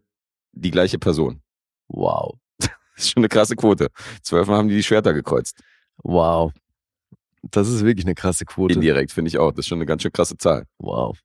[0.53, 1.41] die gleiche Person.
[1.87, 2.37] Wow.
[3.01, 3.87] Das ist schon eine krasse Quote.
[4.21, 5.59] Zwölfmal haben die die Schwerter gekreuzt.
[6.03, 6.51] Wow.
[7.41, 8.75] Das ist wirklich eine krasse Quote.
[8.75, 9.49] Indirekt, finde ich auch.
[9.49, 10.67] Das ist schon eine ganz schön krasse Zahl.
[10.77, 11.17] Wow.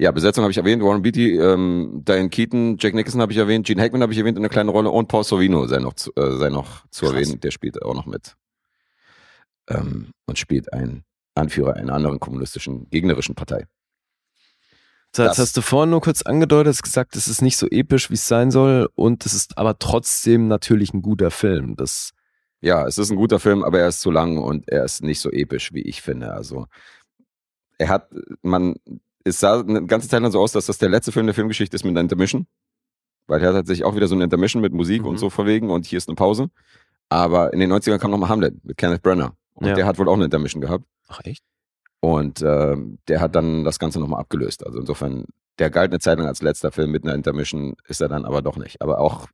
[0.00, 3.68] Ja, Besetzung habe ich erwähnt, Warren Beatty, ähm, Diane Keaton, Jack Nicholson habe ich erwähnt,
[3.68, 6.10] Gene Hackman habe ich erwähnt in einer kleinen Rolle und Paul Sorvino sei noch zu,
[6.16, 7.14] äh, sei noch zu Krass.
[7.14, 7.38] erwähnen.
[7.38, 8.34] Der spielt auch noch mit.
[9.68, 11.04] Ähm, und spielt einen
[11.36, 13.66] Anführer einer anderen kommunistischen, gegnerischen Partei.
[15.14, 18.08] Jetzt Das- hast du vorhin nur kurz angedeutet, hast gesagt, es ist nicht so episch,
[18.08, 21.76] wie es sein soll und es ist aber trotzdem natürlich ein guter Film.
[21.76, 22.12] Das,
[22.62, 25.20] Ja, es ist ein guter Film, aber er ist zu lang und er ist nicht
[25.20, 26.32] so episch, wie ich finde.
[26.32, 26.66] Also,
[27.76, 28.08] er hat,
[28.42, 28.76] man,
[29.24, 31.74] es sah eine ganze Zeit lang so aus, dass das der letzte Film der Filmgeschichte
[31.74, 32.46] ist mit einer Intermission.
[33.26, 35.08] Weil er hat tatsächlich auch wieder so eine Intermission mit Musik Mhm.
[35.08, 36.50] und so verwegen und hier ist eine Pause.
[37.08, 39.36] Aber in den 90ern kam nochmal Hamlet mit Kenneth Brenner.
[39.54, 39.74] Und Ja.
[39.74, 40.84] der hat wohl auch eine Intermission gehabt.
[41.08, 41.44] ach echt?
[42.04, 44.66] Und ähm, der hat dann das Ganze nochmal abgelöst.
[44.66, 45.24] Also insofern,
[45.60, 48.42] der galt eine Zeit lang als letzter Film mit einer Intermission, ist er dann aber
[48.42, 48.82] doch nicht.
[48.82, 49.28] Aber auch,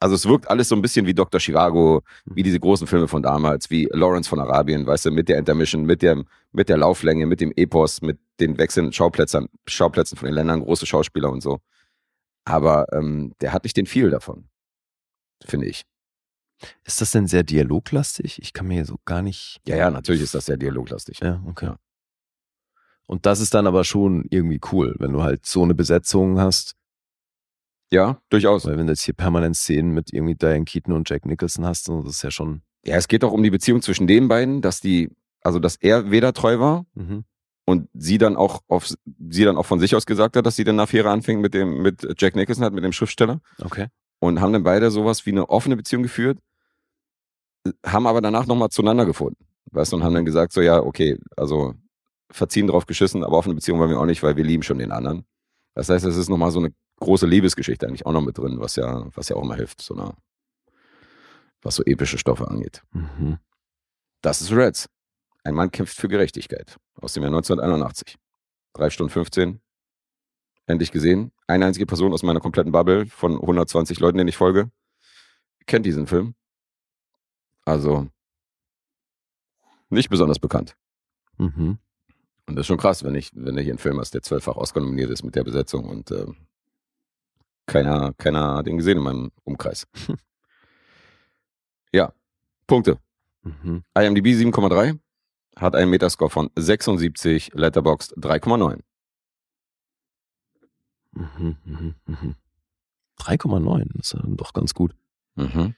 [0.00, 1.40] also es wirkt alles so ein bisschen wie Dr.
[1.40, 5.38] Chivago, wie diese großen Filme von damals, wie Lawrence von Arabien, weißt du, mit der
[5.38, 10.26] Intermission, mit der, mit der Lauflänge, mit dem Epos, mit den wechselnden Schauplätzen, Schauplätzen von
[10.26, 11.60] den Ländern, große Schauspieler und so.
[12.44, 14.48] Aber ähm, der hat nicht den viel davon,
[15.44, 15.84] finde ich.
[16.84, 18.40] Ist das denn sehr dialoglastig?
[18.40, 19.60] Ich kann mir so gar nicht.
[19.66, 21.18] Ja, ja, natürlich ist das sehr dialoglastig.
[21.20, 21.66] Ja, okay.
[21.66, 21.76] Ja.
[23.06, 26.74] Und das ist dann aber schon irgendwie cool, wenn du halt so eine Besetzung hast.
[27.92, 28.66] Ja, durchaus.
[28.66, 31.88] Weil wenn du jetzt hier permanent Szenen mit irgendwie Diane Keaton und Jack Nicholson hast,
[31.88, 32.62] das ist ja schon.
[32.84, 36.10] Ja, es geht doch um die Beziehung zwischen den beiden, dass die, also dass er
[36.10, 37.24] weder treu war Mhm.
[37.64, 38.88] und sie dann auch auf
[39.28, 41.54] sie dann auch von sich aus gesagt hat, dass sie dann eine Affäre anfing mit
[41.54, 43.86] dem mit Jack Nicholson hat, mit dem Schriftsteller Okay.
[44.20, 46.38] Und haben dann beide sowas wie eine offene Beziehung geführt,
[47.84, 51.18] haben aber danach nochmal zueinander gefunden, weißt du, und haben dann gesagt so ja okay,
[51.36, 51.74] also
[52.30, 54.92] verziehen drauf geschissen, aber offene Beziehung wollen wir auch nicht, weil wir lieben schon den
[54.92, 55.24] anderen.
[55.74, 58.76] Das heißt, es ist nochmal so eine große Liebesgeschichte eigentlich auch noch mit drin, was
[58.76, 60.14] ja was ja auch immer hilft, so eine,
[61.62, 62.82] was so epische Stoffe angeht.
[62.92, 63.38] Mhm.
[64.22, 64.88] Das ist Reds.
[65.44, 66.76] Ein Mann kämpft für Gerechtigkeit.
[67.00, 68.16] Aus dem Jahr 1981.
[68.72, 69.60] Drei Stunden 15.
[70.66, 71.32] Endlich gesehen.
[71.46, 74.70] Eine einzige Person aus meiner kompletten Bubble von 120 Leuten, denen ich folge,
[75.66, 76.34] kennt diesen Film.
[77.64, 78.08] Also
[79.88, 80.76] nicht besonders bekannt.
[81.38, 81.78] Mhm.
[82.46, 84.56] Und das ist schon krass, wenn ich, wenn du hier einen Film hast, der zwölffach
[84.56, 86.26] Oscar nominiert ist mit der Besetzung und äh,
[87.66, 89.86] keiner, keiner hat den gesehen in meinem Umkreis.
[91.92, 92.12] ja,
[92.66, 92.98] Punkte.
[93.42, 93.82] Mhm.
[93.98, 94.98] IMDb 7,3.
[95.56, 98.80] Hat einen Metascore von 76, Letterboxd 3,9.
[101.16, 102.34] Mhm, mhm, mhm.
[103.18, 104.94] 3,9 ist ja doch ganz gut.
[105.36, 105.74] Mhm.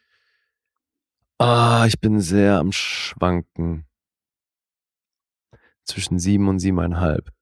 [1.39, 3.86] Ah, ich bin sehr am Schwanken.
[5.84, 7.32] Zwischen sieben und siebeneinhalb.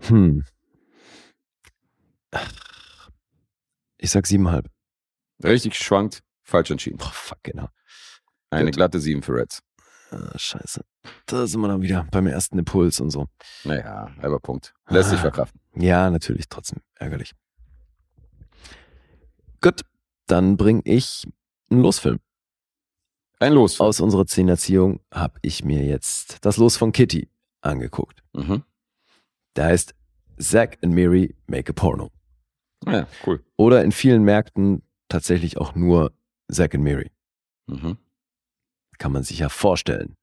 [0.00, 0.44] Hm.
[3.98, 4.68] Ich sag siebeneinhalb.
[5.44, 6.96] Richtig schwankt, falsch entschieden.
[6.96, 7.68] Boah, fuck, genau.
[8.50, 9.62] Eine glatte 7 für Reds.
[10.14, 10.84] Ah, scheiße.
[11.26, 13.28] Da sind wir dann wieder beim ersten Impuls und so.
[13.64, 14.74] Naja, halber Punkt.
[14.88, 15.22] Lässt sich Ah.
[15.22, 15.58] verkraften.
[15.74, 17.32] Ja, natürlich, trotzdem ärgerlich.
[19.60, 19.80] Gut,
[20.26, 21.26] dann bring ich
[21.70, 22.18] einen Losfilm.
[23.38, 23.80] Ein Los.
[23.80, 27.28] Aus unserer Zehnerziehung habe ich mir jetzt das Los von Kitty
[27.60, 28.22] angeguckt.
[28.34, 28.62] Mhm.
[29.56, 29.94] Der heißt
[30.38, 32.10] Zack and Mary Make a Porno.
[32.86, 33.44] Ja, cool.
[33.56, 36.12] Oder in vielen Märkten tatsächlich auch nur
[36.50, 37.10] Zack and Mary.
[37.66, 37.96] Mhm.
[39.02, 40.16] Kann man sich ja vorstellen.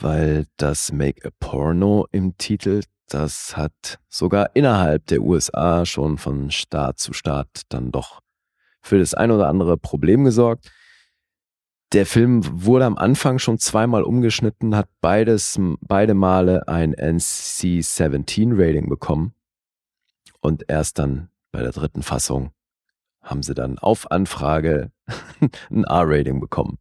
[0.00, 6.50] Weil das Make a Porno im Titel, das hat sogar innerhalb der USA schon von
[6.50, 8.18] Staat zu Staat dann doch
[8.82, 10.72] für das ein oder andere Problem gesorgt.
[11.92, 19.34] Der Film wurde am Anfang schon zweimal umgeschnitten, hat beides, beide Male ein NC-17-Rating bekommen.
[20.40, 22.50] Und erst dann bei der dritten Fassung
[23.22, 24.90] haben sie dann auf Anfrage
[25.70, 26.80] ein R-Rating bekommen.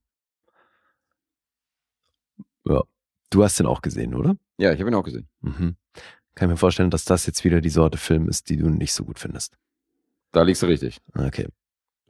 [2.66, 2.82] Ja.
[3.30, 4.36] Du hast den auch gesehen, oder?
[4.58, 5.28] Ja, ich habe ihn auch gesehen.
[5.42, 5.76] Mhm.
[6.36, 8.94] Kann ich mir vorstellen, dass das jetzt wieder die Sorte Film ist, die du nicht
[8.94, 9.58] so gut findest.
[10.32, 11.00] Da liegst du richtig.
[11.16, 11.48] Okay.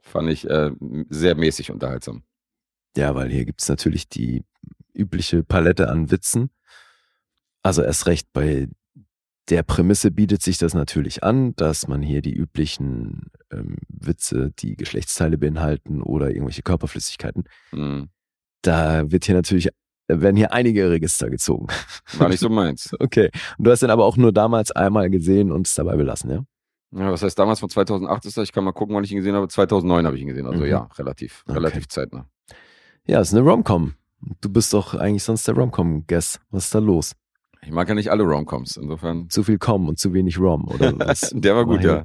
[0.00, 0.70] Fand ich äh,
[1.08, 2.22] sehr mäßig unterhaltsam.
[2.96, 4.44] Ja, weil hier gibt's natürlich die
[4.94, 6.50] übliche Palette an Witzen.
[7.62, 8.68] Also erst recht bei
[9.50, 14.76] der Prämisse bietet sich das natürlich an, dass man hier die üblichen ähm, Witze, die
[14.76, 18.08] Geschlechtsteile beinhalten oder irgendwelche Körperflüssigkeiten, Mhm.
[18.62, 19.68] da wird hier natürlich,
[20.08, 21.66] werden hier einige Register gezogen.
[22.18, 22.94] War nicht so meins.
[23.00, 23.30] Okay.
[23.58, 26.44] Und du hast den aber auch nur damals einmal gesehen und es dabei belassen, ja?
[26.96, 28.44] Ja, was heißt damals von 2008 ist das?
[28.44, 29.48] Ich kann mal gucken, wann ich ihn gesehen habe.
[29.48, 30.46] 2009 habe ich ihn gesehen.
[30.46, 30.66] Also Mhm.
[30.70, 31.54] ja, relativ, Okay.
[31.58, 32.26] relativ zeitnah.
[33.06, 33.94] Ja, es ist eine Romcom.
[34.40, 36.40] Du bist doch eigentlich sonst der Romcom-Guest.
[36.50, 37.12] Was ist da los?
[37.62, 38.76] Ich mag ja nicht alle Romcoms.
[38.76, 39.28] Insofern.
[39.28, 41.32] Zu viel Com und zu wenig Rom, oder was?
[41.34, 42.04] Der war gut, ja.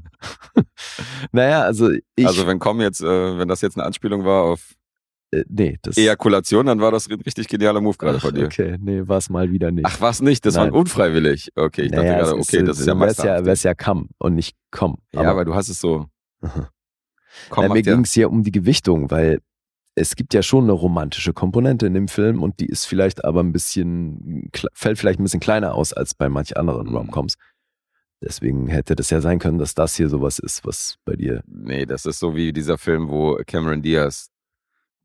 [1.31, 2.25] naja, also ich.
[2.27, 4.73] also wenn Com jetzt, äh, wenn das jetzt eine Anspielung war auf
[5.31, 5.97] äh, nee, das.
[5.97, 8.45] Ejakulation, dann war das ein richtig genialer Move gerade von dir.
[8.45, 9.85] Okay, nee, war es mal wieder nicht.
[9.85, 10.45] Ach, was nicht?
[10.45, 10.71] Das Nein.
[10.71, 11.49] war unfreiwillig.
[11.55, 13.45] Okay, ich dachte Naja, gerade, es okay, das ist ja wär's ja, meisterhaft.
[13.45, 14.97] wär's ja Com und nicht Com.
[15.13, 16.07] ja, aber du hast es so.
[16.41, 19.39] Com Na, mir ja, ging es hier um die Gewichtung, weil
[19.95, 23.41] es gibt ja schon eine romantische Komponente in dem Film und die ist vielleicht aber
[23.41, 26.95] ein bisschen, fällt vielleicht ein bisschen kleiner aus als bei manch anderen Mhm.
[26.95, 27.35] Romcoms.
[28.21, 31.41] Deswegen hätte das ja sein können, dass das hier sowas ist, was bei dir.
[31.47, 34.29] nee, das ist so wie dieser Film, wo Cameron Diaz,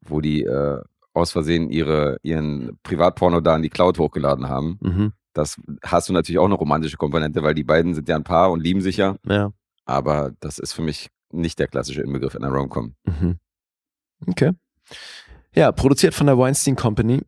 [0.07, 0.81] wo die äh,
[1.13, 4.79] aus Versehen ihre, ihren Privatporno da in die Cloud hochgeladen haben.
[4.81, 5.13] Mhm.
[5.33, 8.51] Das hast du natürlich auch eine romantische Komponente, weil die beiden sind ja ein Paar
[8.51, 9.17] und lieben sich ja.
[9.27, 9.53] Ja.
[9.85, 12.95] Aber das ist für mich nicht der klassische Inbegriff einer Romcom.
[13.05, 13.39] Mhm.
[14.27, 14.53] Okay.
[15.55, 17.23] Ja, produziert von der Weinstein Company,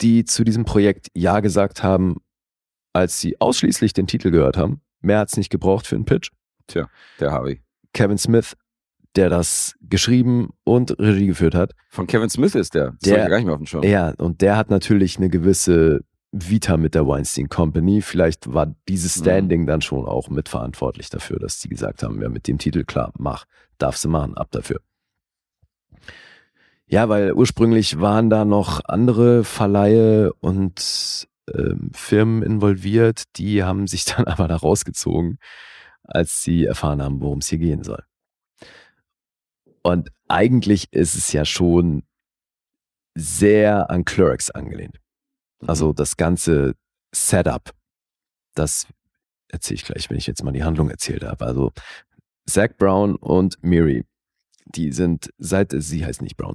[0.00, 2.16] die zu diesem Projekt Ja gesagt haben,
[2.92, 4.80] als sie ausschließlich den Titel gehört haben.
[5.00, 6.30] Mehr hat's nicht gebraucht für einen Pitch.
[7.18, 7.62] Der Harvey.
[7.92, 8.56] Kevin Smith,
[9.16, 11.72] der das geschrieben und Regie geführt hat.
[11.88, 12.90] Von Kevin Smith ist der.
[12.92, 13.82] Das Der- ich gar nicht mehr auf dem Schirm.
[13.82, 16.00] Ja, und der hat natürlich eine gewisse
[16.32, 18.02] Vita mit der Weinstein Company.
[18.02, 19.22] Vielleicht war dieses Mhm.
[19.22, 23.12] Standing dann schon auch mitverantwortlich dafür, dass die gesagt haben, ja, mit dem Titel, klar,
[23.18, 23.46] mach,
[23.78, 24.80] darfst du machen, ab dafür.
[26.86, 34.04] Ja, weil ursprünglich waren da noch andere Verleihe und ähm, Firmen involviert, die haben sich
[34.04, 35.38] dann aber da rausgezogen,
[36.04, 38.02] als sie erfahren haben, worum es hier gehen soll.
[39.82, 42.02] Und eigentlich ist es ja schon
[43.16, 45.00] sehr an Clerks angelehnt.
[45.66, 46.74] Also das ganze
[47.14, 47.70] Setup,
[48.54, 48.86] das
[49.48, 51.44] erzähle ich gleich, wenn ich jetzt mal die Handlung erzählt habe.
[51.44, 51.72] Also
[52.46, 54.04] Zach Brown und Miri,
[54.66, 56.54] die sind seit, sie heißt nicht Brown,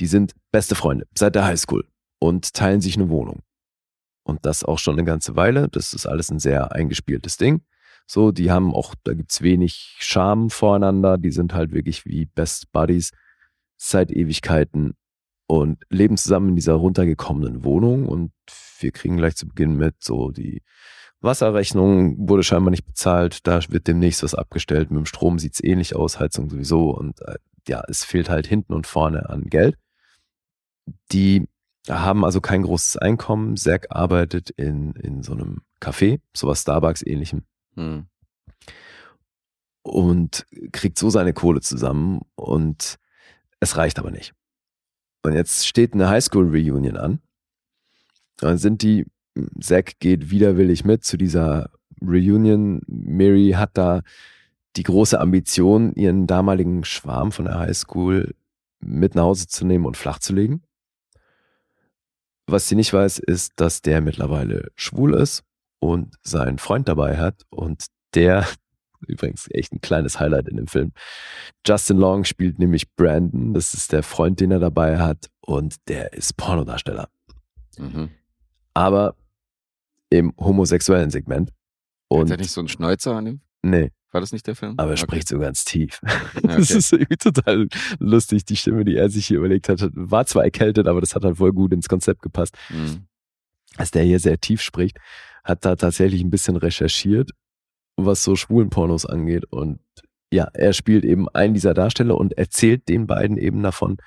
[0.00, 1.86] die sind beste Freunde seit der Highschool
[2.18, 3.40] und teilen sich eine Wohnung.
[4.26, 5.68] Und das auch schon eine ganze Weile.
[5.68, 7.62] Das ist alles ein sehr eingespieltes Ding.
[8.06, 11.18] So, die haben auch, da gibt's wenig Charme voreinander.
[11.18, 13.12] Die sind halt wirklich wie Best Buddies
[13.76, 14.94] seit Ewigkeiten
[15.46, 18.06] und leben zusammen in dieser runtergekommenen Wohnung.
[18.06, 18.32] Und
[18.80, 20.62] wir kriegen gleich zu Beginn mit, so die
[21.20, 23.46] Wasserrechnung wurde scheinbar nicht bezahlt.
[23.46, 24.90] Da wird demnächst was abgestellt.
[24.90, 26.90] Mit dem Strom sieht's ähnlich aus, Heizung sowieso.
[26.90, 27.36] Und äh,
[27.66, 29.78] ja, es fehlt halt hinten und vorne an Geld.
[31.12, 31.48] Die
[31.88, 33.56] haben also kein großes Einkommen.
[33.56, 37.44] Zack arbeitet in, in so einem Café, sowas Starbucks ähnlichem
[37.74, 38.06] Hm.
[39.82, 42.98] und kriegt so seine Kohle zusammen und
[43.60, 44.34] es reicht aber nicht.
[45.22, 47.20] Und jetzt steht eine Highschool-Reunion an.
[48.36, 49.06] Dann sind die,
[49.60, 51.70] Zack geht widerwillig mit zu dieser
[52.00, 52.82] Reunion.
[52.86, 54.02] Mary hat da
[54.76, 58.34] die große Ambition, ihren damaligen Schwarm von der Highschool
[58.80, 60.62] mit nach Hause zu nehmen und flach zu legen.
[62.46, 65.42] Was sie nicht weiß, ist, dass der mittlerweile schwul ist
[65.84, 68.46] und seinen Freund dabei hat und der,
[69.06, 70.92] übrigens echt ein kleines Highlight in dem Film,
[71.66, 76.14] Justin Long spielt nämlich Brandon, das ist der Freund, den er dabei hat und der
[76.14, 77.08] ist Pornodarsteller.
[77.76, 78.08] Mhm.
[78.72, 79.14] Aber
[80.10, 81.48] im homosexuellen Segment.
[81.50, 81.54] Hat
[82.08, 83.40] Und er nicht so einen Schnäuzer an ihm?
[83.62, 84.74] nee, War das nicht der Film?
[84.78, 85.02] aber er Okay.
[85.02, 86.00] spricht so ganz tief.
[86.02, 86.10] Ja,
[86.56, 86.78] Das okay.
[86.78, 87.68] ist irgendwie total
[87.98, 88.44] lustig.
[88.46, 91.36] Die Stimme, die er sich hier überlegt hat, war zwar erkältet, aber das hat halt
[91.36, 92.56] voll gut ins Konzept gepasst.
[92.70, 93.06] Mhm.
[93.76, 94.98] Dass der hier sehr tief spricht,
[95.44, 97.30] hat da tatsächlich ein bisschen recherchiert,
[97.96, 99.44] was so schwulen Pornos angeht.
[99.50, 99.78] Und
[100.32, 103.98] ja, er spielt eben einen dieser Darsteller und erzählt den beiden eben davon,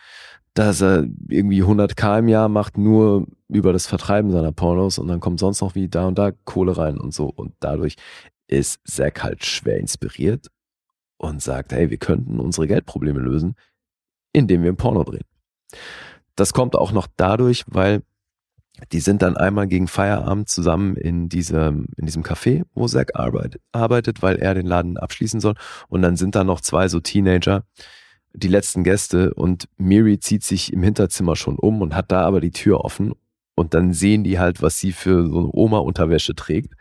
[0.54, 5.20] dass er irgendwie 100k im Jahr macht, nur über das Vertreiben seiner Pornos und dann
[5.20, 7.28] kommt sonst noch wie da und da Kohle rein und so.
[7.28, 7.96] Und dadurch
[8.48, 10.48] ist Zack halt schwer inspiriert
[11.18, 13.56] und sagt, hey, wir könnten unsere Geldprobleme lösen,
[14.34, 15.26] indem wir ein Porno drehen.
[16.36, 18.02] Das kommt auch noch dadurch, weil
[18.92, 23.62] die sind dann einmal gegen Feierabend zusammen in diesem, in diesem Café, wo Zack arbeitet,
[23.72, 25.56] arbeitet, weil er den Laden abschließen soll.
[25.88, 27.64] Und dann sind da noch zwei so Teenager,
[28.34, 32.40] die letzten Gäste und Miri zieht sich im Hinterzimmer schon um und hat da aber
[32.40, 33.14] die Tür offen
[33.56, 36.74] und dann sehen die halt, was sie für so eine Oma-Unterwäsche trägt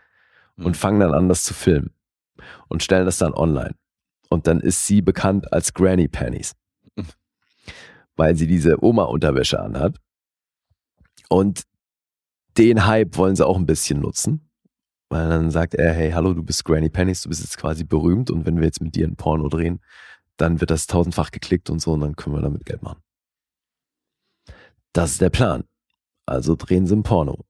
[0.57, 0.73] und Mhm.
[0.75, 1.91] fangen dann an, das zu filmen
[2.67, 3.73] und stellen das dann online.
[4.29, 6.53] Und dann ist sie bekannt als Granny Panties,
[6.95, 7.05] Mhm.
[8.15, 9.95] weil sie diese Oma-Unterwäsche anhat.
[11.29, 11.63] Und
[12.57, 14.49] den Hype wollen sie auch ein bisschen nutzen,
[15.09, 18.31] weil dann sagt er, hey, hallo, du bist Granny Panties, du bist jetzt quasi berühmt
[18.31, 19.79] und wenn wir jetzt mit dir ein Porno drehen,
[20.37, 23.01] dann wird das tausendfach geklickt und so und dann können wir damit Geld machen.
[24.93, 25.63] Das ist der Plan.
[26.25, 27.45] Also drehen sie ein Porno.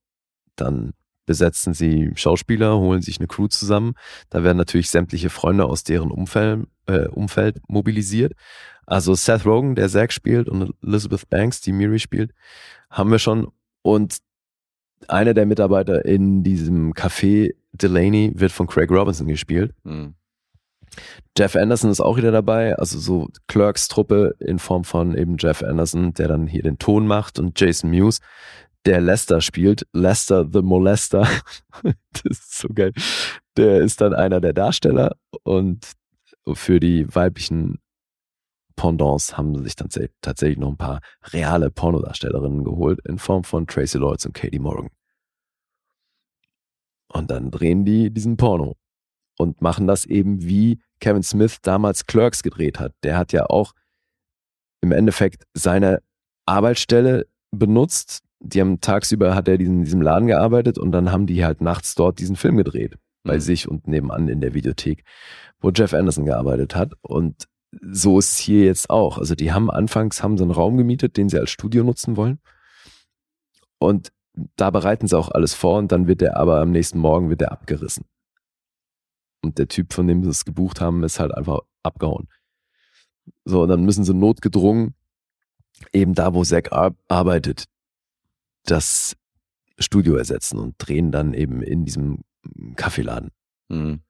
[0.55, 0.93] Dann
[1.25, 3.93] besetzen sie Schauspieler, holen sich eine Crew zusammen.
[4.29, 8.33] Da werden natürlich sämtliche Freunde aus deren Umfeld, äh, Umfeld mobilisiert.
[8.85, 12.33] Also Seth Rogen, der Zack spielt, und Elizabeth Banks, die Miri spielt,
[12.89, 13.51] haben wir schon.
[13.81, 14.19] Und
[15.07, 19.73] einer der Mitarbeiter in diesem Café, Delaney, wird von Craig Robinson gespielt.
[19.83, 20.15] Mhm.
[21.37, 26.13] Jeff Anderson ist auch wieder dabei, also so Clerks-Truppe in Form von eben Jeff Anderson,
[26.13, 28.19] der dann hier den Ton macht und Jason Mewes,
[28.85, 31.27] der Lester spielt, Lester the Molester,
[31.83, 32.93] das ist so geil,
[33.57, 35.91] der ist dann einer der Darsteller und
[36.53, 37.79] für die weiblichen
[38.78, 41.01] Pendants haben sich dann tats- tatsächlich noch ein paar
[41.34, 44.89] reale Pornodarstellerinnen geholt in Form von Tracy Lords und Katie Morgan.
[47.11, 48.75] Und dann drehen die diesen Porno
[49.38, 52.93] und machen das eben wie Kevin Smith damals Clerks gedreht hat.
[53.03, 53.73] Der hat ja auch
[54.82, 56.01] im Endeffekt seine
[56.45, 58.21] Arbeitsstelle benutzt.
[58.39, 61.61] Die haben tagsüber hat er diesen, in diesem Laden gearbeitet und dann haben die halt
[61.61, 63.39] nachts dort diesen Film gedreht bei Mhm.
[63.41, 65.03] sich und nebenan in der Videothek,
[65.59, 66.93] wo Jeff Anderson gearbeitet hat.
[67.01, 69.18] Und so ist es hier jetzt auch.
[69.18, 72.39] Also die haben anfangs haben sie einen Raum gemietet, den sie als Studio nutzen wollen.
[73.80, 74.11] Und
[74.55, 77.41] da bereiten sie auch alles vor und dann wird der aber am nächsten Morgen wird
[77.41, 78.05] der abgerissen.
[79.41, 82.28] Und der Typ, von dem sie es gebucht haben, ist halt einfach abgehauen.
[83.45, 84.95] So, und dann müssen sie notgedrungen
[85.93, 87.65] eben da, wo Zack ar arbeitet,
[88.63, 89.15] das
[89.80, 92.24] Studio ersetzen und drehen dann eben in diesem
[92.76, 93.32] Kaffeeladen.
[93.70, 94.01] Mhm.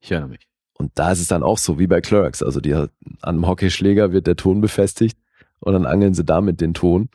[0.00, 0.48] Ich erinnere mich.
[0.78, 2.42] Und da ist es dann auch so wie bei Clerks.
[2.42, 2.88] Also die, an
[3.20, 5.18] einem Hockeyschläger wird der Ton befestigt
[5.58, 7.10] und dann angeln sie damit den Ton.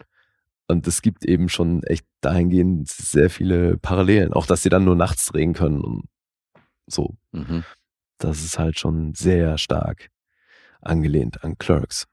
[0.68, 4.34] Und es gibt eben schon echt dahingehend sehr viele Parallelen.
[4.34, 6.04] Auch, dass sie dann nur nachts drehen können und
[6.88, 7.16] so.
[7.32, 7.64] Mhm.
[8.18, 10.10] Das ist halt schon sehr stark
[10.82, 12.08] angelehnt an Clerks.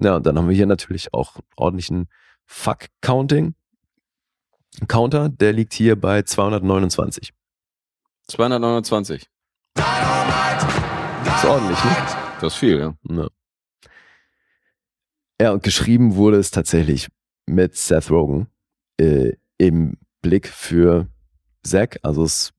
[0.00, 2.08] Ja, und dann haben wir hier natürlich auch ordentlichen
[2.44, 3.54] Fuck-Counting.
[4.88, 7.32] Counter, der liegt hier bei 229.
[8.28, 9.30] 229.
[11.36, 11.96] Ist ordentlich, ne?
[12.40, 12.94] Das ist viel, ja.
[13.08, 13.28] Ja.
[15.40, 17.08] ja, und geschrieben wurde es tatsächlich
[17.46, 18.48] mit Seth Rogen
[18.98, 21.08] äh, im Blick für
[21.62, 21.98] Zack.
[22.02, 22.52] Also es,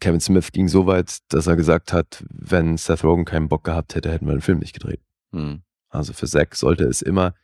[0.00, 3.94] Kevin Smith ging so weit, dass er gesagt hat, wenn Seth Rogen keinen Bock gehabt
[3.94, 5.00] hätte, hätten wir den Film nicht gedreht.
[5.32, 5.62] Mhm.
[5.88, 7.34] Also für Zack sollte es immer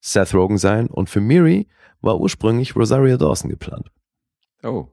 [0.00, 0.88] Seth Rogen sein.
[0.88, 1.68] Und für Miri
[2.00, 3.90] war ursprünglich Rosario Dawson geplant.
[4.62, 4.88] Oh.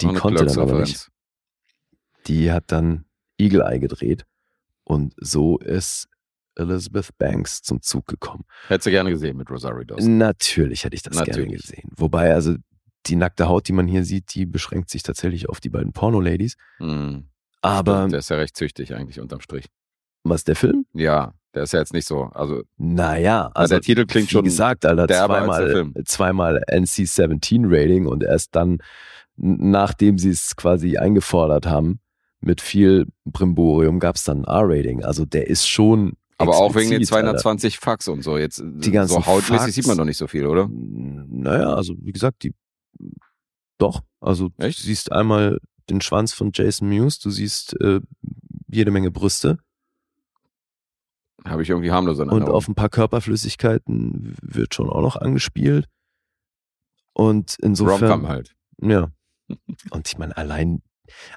[0.00, 1.10] Die konnte dann aber nicht.
[2.30, 3.04] Die hat dann
[3.38, 4.24] Eagle Eye gedreht.
[4.84, 6.08] Und so ist
[6.56, 8.44] Elizabeth Banks zum Zug gekommen.
[8.68, 10.18] Hättest du gerne gesehen mit Rosario Dawson.
[10.18, 11.62] Natürlich hätte ich das gerne Natürlich.
[11.62, 11.90] gesehen.
[11.96, 12.54] Wobei, also
[13.06, 16.56] die nackte Haut, die man hier sieht, die beschränkt sich tatsächlich auf die beiden Porno-Ladies.
[16.78, 17.28] Mhm.
[17.62, 19.66] Aber Der ist ja recht züchtig eigentlich unterm Strich.
[20.22, 20.86] was der Film?
[20.92, 21.34] Ja.
[21.54, 22.24] Der ist ja jetzt nicht so.
[22.26, 28.54] Also, Naja, also der Titel klingt wie schon gesagt, Alter, zweimal, zweimal NC-17-Rating und erst
[28.54, 28.78] dann,
[29.36, 31.98] nachdem sie es quasi eingefordert haben,
[32.40, 35.04] mit viel Brimborium gab es dann ein R-Rating.
[35.04, 37.38] Also der ist schon aber auch wegen den explizit, Alter.
[37.38, 38.38] 220 Fax und so.
[38.38, 39.74] Jetzt Die ganzen so hautmäßig Fax.
[39.74, 40.68] sieht man doch nicht so viel, oder?
[40.70, 42.54] Naja, also wie gesagt, die
[43.76, 44.02] doch.
[44.20, 44.78] Also Echt?
[44.78, 45.58] du siehst einmal
[45.90, 48.00] den Schwanz von Jason Mewes, du siehst äh,
[48.68, 49.58] jede Menge Brüste
[51.44, 55.86] Habe ich irgendwie harmlos und auf ein paar Körperflüssigkeiten wird schon auch noch angespielt.
[57.12, 58.10] Und insofern.
[58.10, 58.54] Rom-Com halt.
[58.80, 59.10] Ja.
[59.90, 60.80] Und ich meine, allein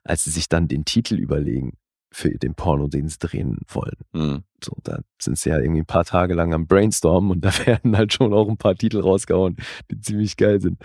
[0.04, 1.78] als sie sich dann den Titel überlegen
[2.12, 4.44] für den Porno, den sie drehen wollen, Hm.
[4.64, 7.98] so, da sind sie ja irgendwie ein paar Tage lang am Brainstormen und da werden
[7.98, 9.58] halt schon auch ein paar Titel rausgehauen,
[9.90, 10.82] die ziemlich geil sind.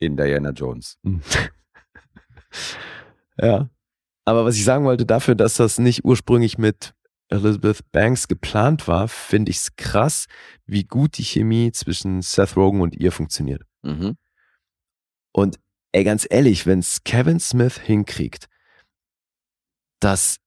[0.00, 0.98] In Diana Jones.
[3.38, 3.68] ja.
[4.24, 6.94] Aber was ich sagen wollte, dafür, dass das nicht ursprünglich mit
[7.28, 10.26] Elizabeth Banks geplant war, finde ich es krass,
[10.66, 13.62] wie gut die Chemie zwischen Seth Rogen und ihr funktioniert.
[13.82, 14.16] Mhm.
[15.32, 15.58] Und
[15.92, 18.48] ey, ganz ehrlich, wenn es Kevin Smith hinkriegt,
[20.00, 20.38] dass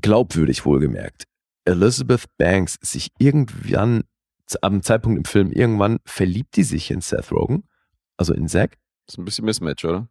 [0.00, 1.24] glaubwürdig wohlgemerkt,
[1.64, 4.04] Elizabeth Banks sich irgendwann,
[4.62, 7.64] am Zeitpunkt im Film, irgendwann verliebt die sich in Seth Rogen,
[8.16, 8.78] also in Zack.
[9.06, 10.08] Ist ein bisschen Mismatch, oder?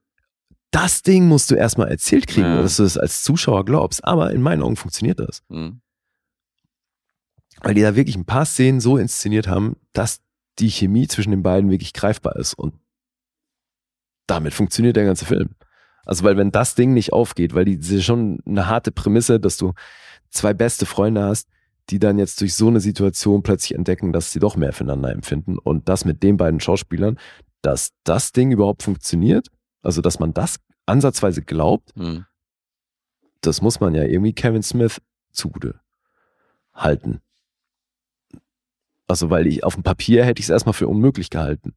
[0.72, 2.62] Das Ding musst du erstmal erzählt kriegen, Ja.
[2.62, 4.03] dass du es als Zuschauer glaubst.
[4.03, 5.41] Aber in meinen Augen funktioniert das.
[5.49, 5.82] Hm.
[7.62, 10.20] Weil die da wirklich ein paar Szenen so inszeniert haben, dass
[10.60, 12.53] die Chemie zwischen den beiden wirklich greifbar ist.
[12.53, 12.76] Und
[14.28, 15.49] damit funktioniert der ganze Film.
[16.05, 19.39] Also, weil wenn das Ding nicht aufgeht, weil die das ist schon eine harte Prämisse,
[19.39, 19.73] dass du
[20.30, 21.49] zwei beste Freunde hast,
[21.89, 25.57] die dann jetzt durch so eine Situation plötzlich entdecken, dass sie doch mehr füreinander empfinden.
[25.57, 27.17] Und das mit den beiden Schauspielern,
[27.61, 29.47] dass das Ding überhaupt funktioniert,
[29.82, 32.25] also dass man das ansatzweise glaubt, Hm.
[33.41, 35.01] das muss man ja irgendwie Kevin Smith
[35.32, 35.80] zugute
[36.73, 37.21] halten.
[39.07, 41.73] Also, weil ich auf dem Papier hätte ich es erstmal für unmöglich gehalten.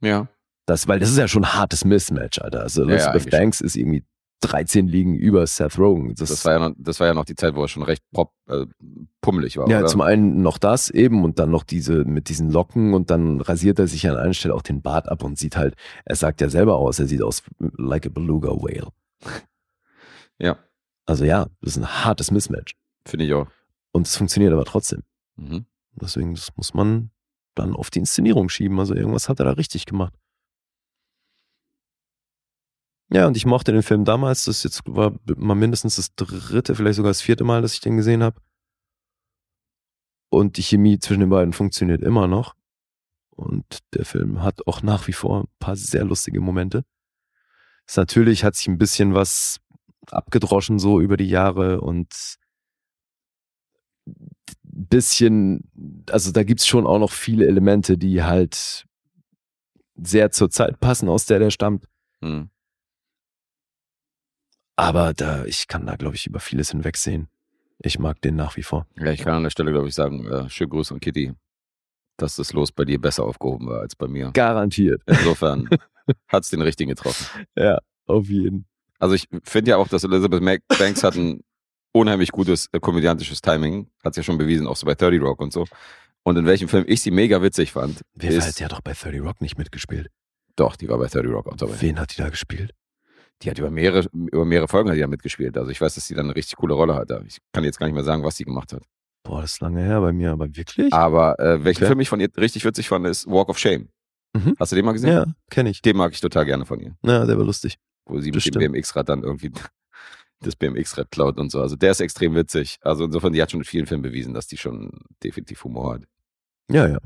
[0.00, 0.28] Ja.
[0.72, 2.60] Das, weil das ist ja schon ein hartes Mismatch, Alter.
[2.62, 4.04] Also Ja, ja, Elizabeth eigentlich Banks ist irgendwie
[4.40, 6.14] 13 Ligen über Seth Rogen.
[6.14, 8.02] Das, Das war, ja noch, das war ja noch die Zeit, wo er schon recht
[8.12, 8.64] pop, äh,
[9.20, 9.68] pummelig war.
[9.68, 9.86] ja, oder?
[9.86, 13.78] zum einen noch das eben und dann noch diese mit diesen Locken und dann rasiert
[13.78, 16.48] er sich an einer Stelle auch den Bart ab und sieht halt, er sagt ja
[16.48, 17.42] selber aus, er sieht aus
[17.76, 18.88] like a beluga whale.
[20.38, 20.58] Ja,
[21.06, 22.72] Also ja, das ist ein hartes Mismatch.
[23.06, 23.46] finde ich auch.
[23.92, 25.02] Und es funktioniert aber trotzdem.
[25.36, 25.66] Mhm.
[26.00, 27.10] Deswegen, das muss man
[27.54, 28.78] dann auf die Inszenierung schieben.
[28.80, 30.14] Also irgendwas hat er da richtig gemacht.
[33.12, 34.46] Ja, und ich mochte den Film damals.
[34.46, 37.98] Das jetzt war mal mindestens das dritte, vielleicht sogar das vierte Mal, dass ich den
[37.98, 38.40] gesehen habe.
[40.30, 42.54] Und die Chemie zwischen den beiden funktioniert immer noch.
[43.30, 46.84] Und der Film hat auch nach wie vor ein paar sehr lustige Momente.
[47.86, 49.60] Es natürlich hat sich ein bisschen was
[50.10, 52.38] abgedroschen so über die Jahre und
[54.62, 55.70] bisschen,
[56.10, 58.86] also da gibt's schon auch noch viele Elemente, die halt
[59.96, 61.86] sehr zur Zeit passen, aus der der stammt.
[62.22, 62.48] Hm.
[64.76, 67.28] Aber da, ich kann da, glaube ich, über vieles hinwegsehen.
[67.78, 68.86] Ich mag den nach wie vor.
[68.96, 71.32] Ja, ich kann an der Stelle, glaube ich, sagen, äh, schönen Gruß an Kitty,
[72.16, 74.30] dass das Los bei dir besser aufgehoben war als bei mir.
[74.32, 75.02] Garantiert.
[75.06, 75.68] Insofern
[76.28, 77.26] hat's den richtigen getroffen.
[77.56, 78.66] Ja, auf jeden.
[78.98, 81.42] Also ich finde ja auch, dass Elizabeth Mac- Banks hat ein
[81.92, 83.90] unheimlich gutes äh, komödiantisches Timing.
[84.04, 85.66] Hat ja schon bewiesen, auch so bei 30 Rock und so.
[86.22, 89.20] Und in welchem Film ich sie mega witzig fand, Wer ist, hat doch bei 30
[89.22, 90.08] Rock nicht mitgespielt.
[90.54, 91.80] doch, die war bei 30 Rock auch dabei.
[91.80, 92.72] Wen hat die da gespielt?
[93.42, 95.56] Die hat über mehrere, über mehrere Folgen hat die ja mitgespielt.
[95.56, 97.22] Also ich weiß, dass sie dann eine richtig coole Rolle hatte.
[97.26, 98.82] Ich kann jetzt gar nicht mehr sagen, was sie gemacht hat.
[99.24, 100.92] Boah, das ist lange her bei mir, aber wirklich?
[100.92, 101.86] Aber äh, welchen Okay.
[101.88, 103.88] Film ich von ihr richtig witzig fand, ist Walk of Shame.
[104.34, 104.54] Mhm.
[104.58, 105.10] Hast du den mal gesehen?
[105.10, 105.82] ja, kenne ich.
[105.82, 106.96] Den mag ich total gerne von ihr.
[107.04, 107.76] Ja, der war lustig.
[108.06, 108.72] Wo sie Das mit dem stimmt.
[108.74, 109.52] BMX-Rad dann irgendwie
[110.40, 111.60] das BMX-Rad klaut und so.
[111.60, 112.78] Also der ist extrem witzig.
[112.82, 114.90] Also insofern, die hat schon in vielen Filmen bewiesen, dass die schon
[115.22, 116.02] definitiv Humor hat.
[116.70, 116.98] Ja, ja.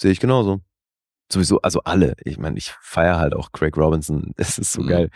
[0.00, 0.60] Sehe ich genauso.
[1.30, 2.14] Sowieso, also alle.
[2.24, 4.32] Ich meine, ich feiere halt auch Craig Robinson.
[4.36, 4.88] Es ist so Mhm.
[4.88, 5.10] geil.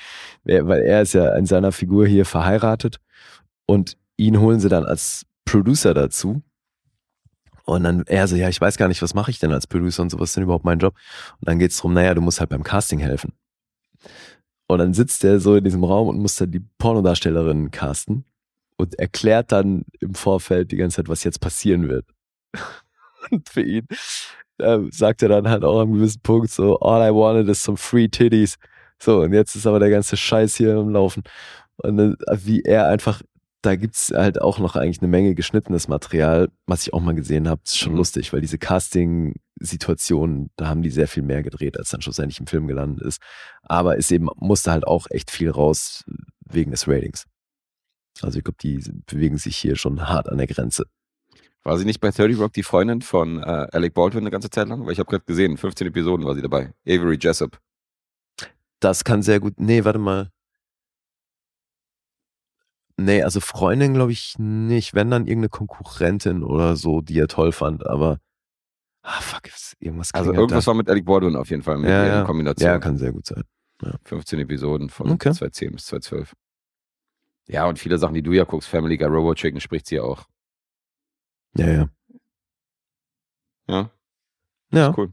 [0.45, 2.99] Weil er ist ja in seiner Figur hier verheiratet
[3.67, 6.43] und ihn holen sie dann als Producer dazu.
[7.65, 10.03] Und dann er so, ja, ich weiß gar nicht, was mache ich denn als Producer
[10.03, 10.95] und so, was ist denn überhaupt mein Job?
[11.41, 13.33] Und dann geht's drum, naja, du musst halt beim Casting helfen.
[14.67, 18.25] Und dann sitzt er so in diesem Raum und muss dann die Pornodarstellerin casten
[18.77, 22.07] und erklärt dann im Vorfeld die ganze Zeit, was jetzt passieren wird.
[23.31, 23.87] Und für ihn
[24.63, 27.77] äh, sagt er dann halt auch am gewissen Punkt so, all I wanted is some
[27.77, 28.57] free titties.
[28.99, 31.23] So, und jetzt ist aber der ganze Scheiß hier im Laufen.
[31.77, 33.21] Und dann, äh, wie er einfach,
[33.63, 37.49] da gibt's halt auch noch eigentlich eine Menge geschnittenes Material, was ich auch mal gesehen
[37.49, 37.61] habe.
[37.65, 37.99] Ist schon Mhm.
[37.99, 42.47] lustig, weil diese Casting-Situationen, da haben die sehr viel mehr gedreht, als dann schlussendlich im
[42.47, 43.21] Film gelandet ist.
[43.63, 46.05] Aber es eben musste halt auch echt viel raus
[46.49, 47.25] wegen des Ratings.
[48.21, 50.85] Also ich glaube, die bewegen sich hier schon hart an der Grenze.
[51.65, 54.69] War sie nicht bei 30 Rock die Freundin von äh, Alec Baldwin eine ganze Zeit
[54.69, 54.85] lang?
[54.85, 56.73] Weil ich habe gerade gesehen, 15 Episoden war sie dabei.
[56.87, 57.59] Avery Jessup.
[58.81, 59.55] Das kann sehr gut.
[59.59, 60.31] Nee, warte mal.
[62.97, 64.95] Nee, also Freundin glaube ich nicht.
[64.95, 68.19] Wenn dann irgendeine Konkurrentin oder so, die er toll fand, aber.
[69.03, 70.69] Ah, fuck, ist irgendwas Also irgendwas da.
[70.69, 72.25] war mit Alec Baldwin auf jeden Fall mit Ja, ja.
[72.25, 72.69] Kombination.
[72.69, 73.43] Ja, kann sehr gut sein.
[74.05, 75.33] 15 Episoden von Okay.
[75.33, 76.35] 2010 bis 2012.
[77.49, 80.03] Ja, und viele Sachen, die du ja guckst, Family Guy, Robot Chicken spricht sie ja
[80.03, 80.25] auch.
[81.55, 81.89] Ja, ja.
[83.69, 83.91] Ja,
[84.71, 84.95] Ja.
[84.97, 85.13] cool.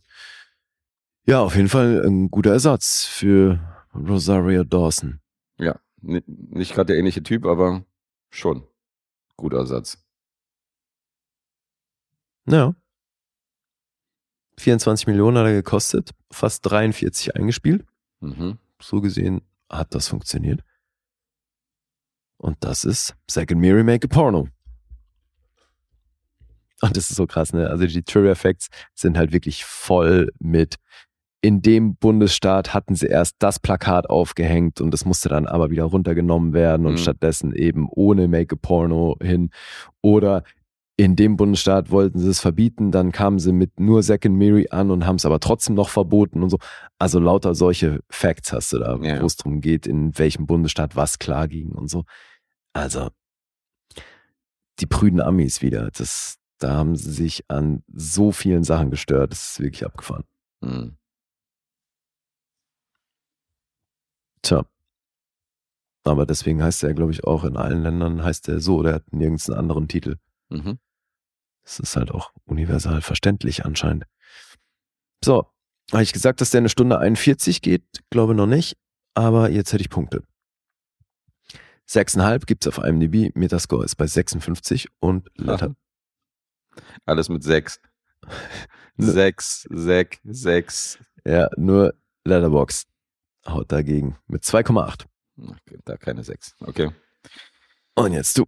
[1.25, 3.59] Ja, auf jeden Fall ein guter Ersatz für
[3.93, 5.21] Rosario Dawson.
[5.57, 7.85] Ja, nicht gerade der ähnliche Typ, aber
[8.31, 8.65] schon.
[9.35, 10.03] Guter Ersatz.
[12.47, 12.73] Ja.
[14.57, 17.85] 24 Millionen hat er gekostet, fast 43 eingespielt.
[18.19, 18.57] Mhm.
[18.81, 20.63] So gesehen hat das funktioniert.
[22.37, 24.47] Und das ist Second Me Remake a Porno.
[26.81, 27.69] Und das ist so krass, ne?
[27.69, 30.75] Also die Trivia Facts sind halt wirklich voll mit
[31.41, 35.85] in dem Bundesstaat hatten sie erst das Plakat aufgehängt und das musste dann aber wieder
[35.85, 36.97] runtergenommen werden und Mhm.
[36.97, 39.49] stattdessen eben ohne Make a Porno hin.
[40.01, 40.43] Oder
[40.97, 44.91] in dem Bundesstaat wollten sie es verbieten, dann kamen sie mit nur Second Mary an
[44.91, 46.57] und haben es aber trotzdem noch verboten und so.
[46.97, 49.21] Also lauter solche Facts hast du da, Ja.
[49.21, 52.03] wo es darum geht, in welchem Bundesstaat was klar ging und so.
[52.73, 53.11] Also
[54.81, 55.89] die prüden Amis wieder.
[55.97, 59.31] Das, da haben sie sich an so vielen Sachen gestört.
[59.31, 60.25] Das ist wirklich abgefahren.
[60.61, 60.97] Mhm.
[64.41, 64.65] Tja.
[66.03, 68.83] Aber deswegen heißt er, glaube ich, auch in allen Ländern heißt er so.
[68.83, 70.17] Der hat nirgends einen anderen Titel.
[70.49, 70.79] Mhm.
[71.63, 74.05] Das ist halt auch universal verständlich anscheinend.
[75.23, 75.47] So,
[75.91, 77.83] habe ich gesagt, dass der eine Stunde 41 geht?
[78.09, 78.77] Glaube noch nicht.
[79.13, 80.23] Aber jetzt hätte ich Punkte.
[81.89, 83.35] 6,5 gibt es auf IMDb.
[83.35, 85.75] Metascore ist bei 56 und Letter.
[87.05, 87.79] Alles mit sechs.
[88.97, 90.99] Sechs, sechs, sechs.
[91.25, 91.93] Ja, nur
[92.25, 92.85] Letterbox
[93.47, 95.05] haut dagegen mit 2,8.
[95.37, 96.55] Okay, Da keine sechs.
[96.59, 96.91] Okay.
[97.95, 98.45] Und jetzt du.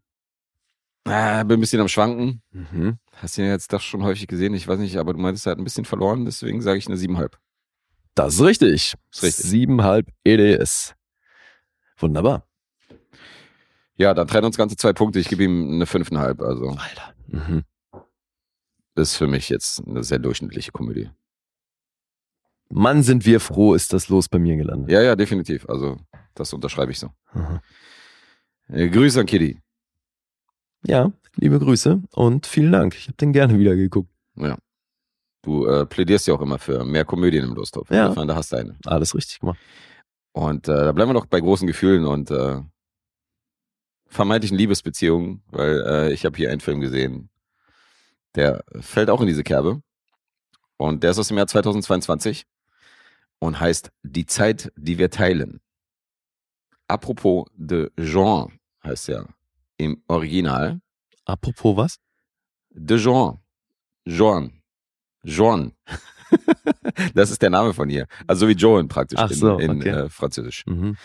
[1.05, 2.43] Ah, bin ein bisschen am Schwanken.
[2.51, 2.99] Mhm.
[3.13, 4.53] Hast du ihn jetzt doch schon häufig gesehen.
[4.53, 6.97] Ich weiß nicht, aber du meintest, er hat ein bisschen verloren, deswegen sage ich eine
[6.97, 7.39] siebenhalb.
[8.13, 8.93] Das ist richtig.
[9.11, 9.45] Ist richtig.
[9.45, 10.95] 7,5 EDS.
[11.97, 12.47] Wunderbar.
[13.95, 15.19] Ja, dann trennen uns ganze zwei Punkte.
[15.19, 16.41] Ich gebe ihm eine fünfeinhalb.
[16.41, 17.13] Also Alter.
[17.27, 17.63] Mhm.
[18.95, 21.09] Ist für mich jetzt eine sehr durchschnittliche Komödie.
[22.69, 24.91] Mann, sind wir froh, ist das los bei mir gelandet.
[24.91, 25.67] Ja, ja, definitiv.
[25.69, 25.97] Also
[26.33, 27.09] das unterschreibe ich so.
[28.69, 29.59] Äh, Grüße an Kitty.
[30.85, 32.95] Ja, liebe Grüße und vielen Dank.
[32.95, 34.09] Ich habe den gerne wieder geguckt.
[34.35, 34.57] Ja.
[35.43, 37.89] Du äh, plädierst ja auch immer für mehr Komödien im Lostopf.
[37.89, 38.03] Ja.
[38.07, 38.77] Insofern, da hast du eine.
[38.85, 39.59] Alles richtig gemacht.
[40.33, 42.61] Und äh, da bleiben wir doch bei großen Gefühlen und äh,
[44.07, 47.29] vermeintlichen Liebesbeziehungen, weil äh, ich habe hier einen Film gesehen,
[48.35, 49.81] der fällt auch in diese Kerbe.
[50.77, 52.45] Und der ist aus dem Jahr 2022
[53.39, 55.61] und heißt Die Zeit, die wir teilen.
[56.87, 59.27] Apropos de Jean heißt er
[59.77, 60.81] im Original.
[61.25, 61.99] Apropos was?
[62.69, 63.39] De Jean.
[64.05, 64.61] Jean.
[65.23, 65.73] Jean.
[67.13, 68.07] das ist der Name von ihr.
[68.27, 69.89] Also wie Joan praktisch Ach in, so, in okay.
[69.89, 70.65] äh, Französisch.
[70.65, 70.97] Mhm.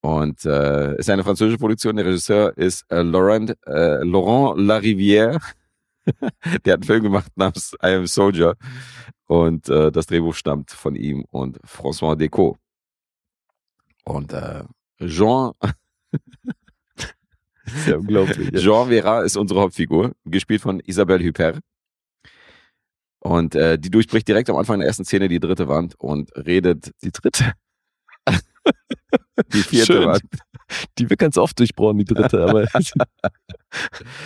[0.00, 1.96] Und äh, ist eine französische Produktion.
[1.96, 5.40] Der Regisseur ist äh, Laurent, äh, Laurent Larivière.
[6.64, 8.56] der hat einen Film gemacht namens I Am Soldier.
[9.26, 12.58] Und äh, das Drehbuch stammt von ihm und François Decaux.
[14.04, 14.64] Und äh,
[15.00, 15.52] Jean,
[17.86, 18.50] ja unglaublich.
[18.62, 21.60] Jean Vera ist unsere Hauptfigur, gespielt von Isabelle Huppert.
[23.20, 26.92] Und äh, die durchbricht direkt am Anfang der ersten Szene die dritte Wand und redet
[27.02, 27.54] Die dritte.
[29.52, 30.06] die vierte Schön.
[30.06, 30.22] Wand.
[30.98, 32.66] Die wird ganz oft durchbrochen, die dritte, aber.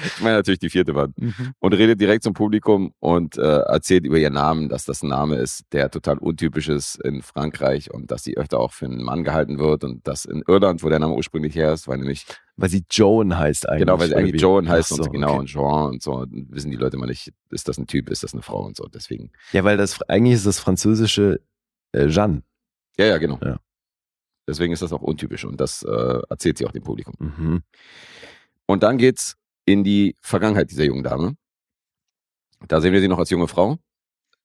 [0.05, 1.17] Ich meine natürlich die vierte Wand.
[1.19, 1.55] Mhm.
[1.59, 5.37] und redet direkt zum Publikum und äh, erzählt über ihren Namen, dass das ein Name
[5.37, 9.25] ist, der total untypisch ist in Frankreich und dass sie öfter auch für einen Mann
[9.25, 12.27] gehalten wird und dass in Irland, wo der Name ursprünglich her ist, weil nämlich,
[12.57, 13.87] weil sie Joan heißt eigentlich.
[13.87, 14.43] genau, weil sie eigentlich?
[14.43, 15.39] Joan heißt so, und genau okay.
[15.39, 18.23] und Jean und so, und wissen die Leute mal nicht, ist das ein Typ, ist
[18.23, 19.31] das eine Frau und so, deswegen.
[19.53, 21.41] Ja, weil das eigentlich ist das französische
[21.93, 22.43] äh, Jeanne.
[22.99, 23.39] Ja, ja, genau.
[23.43, 23.59] Ja.
[24.49, 27.15] Deswegen ist das auch untypisch und das äh, erzählt sie auch dem Publikum.
[27.19, 27.63] Mhm.
[28.67, 29.37] Und dann geht's
[29.67, 31.37] in die Vergangenheit dieser jungen Dame.
[32.67, 33.79] Da sehen wir sie noch als junge Frau.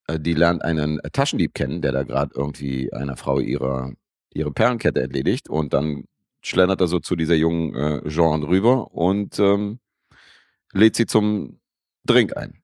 [0.06, 3.94] Äh, Die lernt einen Taschendieb kennen, der da gerade irgendwie einer Frau ihre,
[4.34, 5.48] ihre Perlenkette entledigt.
[5.48, 6.04] Und dann
[6.42, 9.78] schlendert er so zu dieser jungen äh, Jean rüber und ähm,
[10.72, 11.60] lädt sie zum
[12.04, 12.62] Drink ein.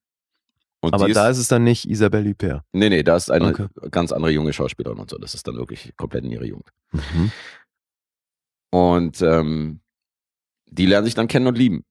[0.83, 2.62] Und Aber da ist es dann nicht Isabelle Huppert.
[2.72, 3.66] Nee, nee, da ist eine Okay.
[3.91, 5.18] ganz andere junge Schauspielerin und so.
[5.18, 6.70] Das ist dann wirklich komplett in ihre Jugend.
[6.93, 7.33] Mhm.
[8.70, 9.81] Und ähm,
[10.70, 11.85] die lernen sich dann kennen und lieben.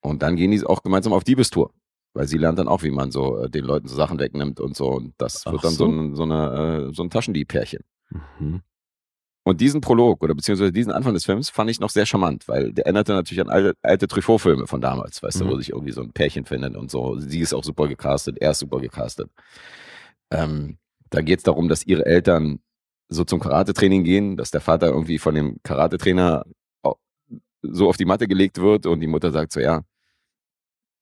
[0.00, 1.72] Und dann gehen die auch gemeinsam auf Diebestour.
[2.12, 4.76] Weil sie lernt dann auch, wie man so äh, den Leuten so Sachen wegnimmt und
[4.76, 4.88] so.
[4.90, 5.90] Und das wird Ach dann so, so.
[5.90, 7.82] ein, so, eine, äh, so ein Taschendieb-Pärchen.
[8.38, 8.62] Mhm.
[9.46, 12.72] Und diesen Prolog oder beziehungsweise diesen Anfang des Films fand ich noch sehr charmant, weil
[12.72, 15.48] der erinnerte natürlich an alte, alte Truffaut-Filme von damals, weißt du, Mhm.
[15.50, 17.18] wo sich irgendwie so ein Pärchen findet und so.
[17.18, 19.30] Sie ist auch super gecastet, er ist super gecastet.
[20.30, 20.78] Ähm,
[21.10, 22.60] da geht es darum, dass ihre Eltern
[23.10, 26.44] so zum Karate-Training gehen, dass der Vater irgendwie von dem Karate-Trainer
[27.62, 29.82] so auf die Matte gelegt wird und die Mutter sagt so, ja,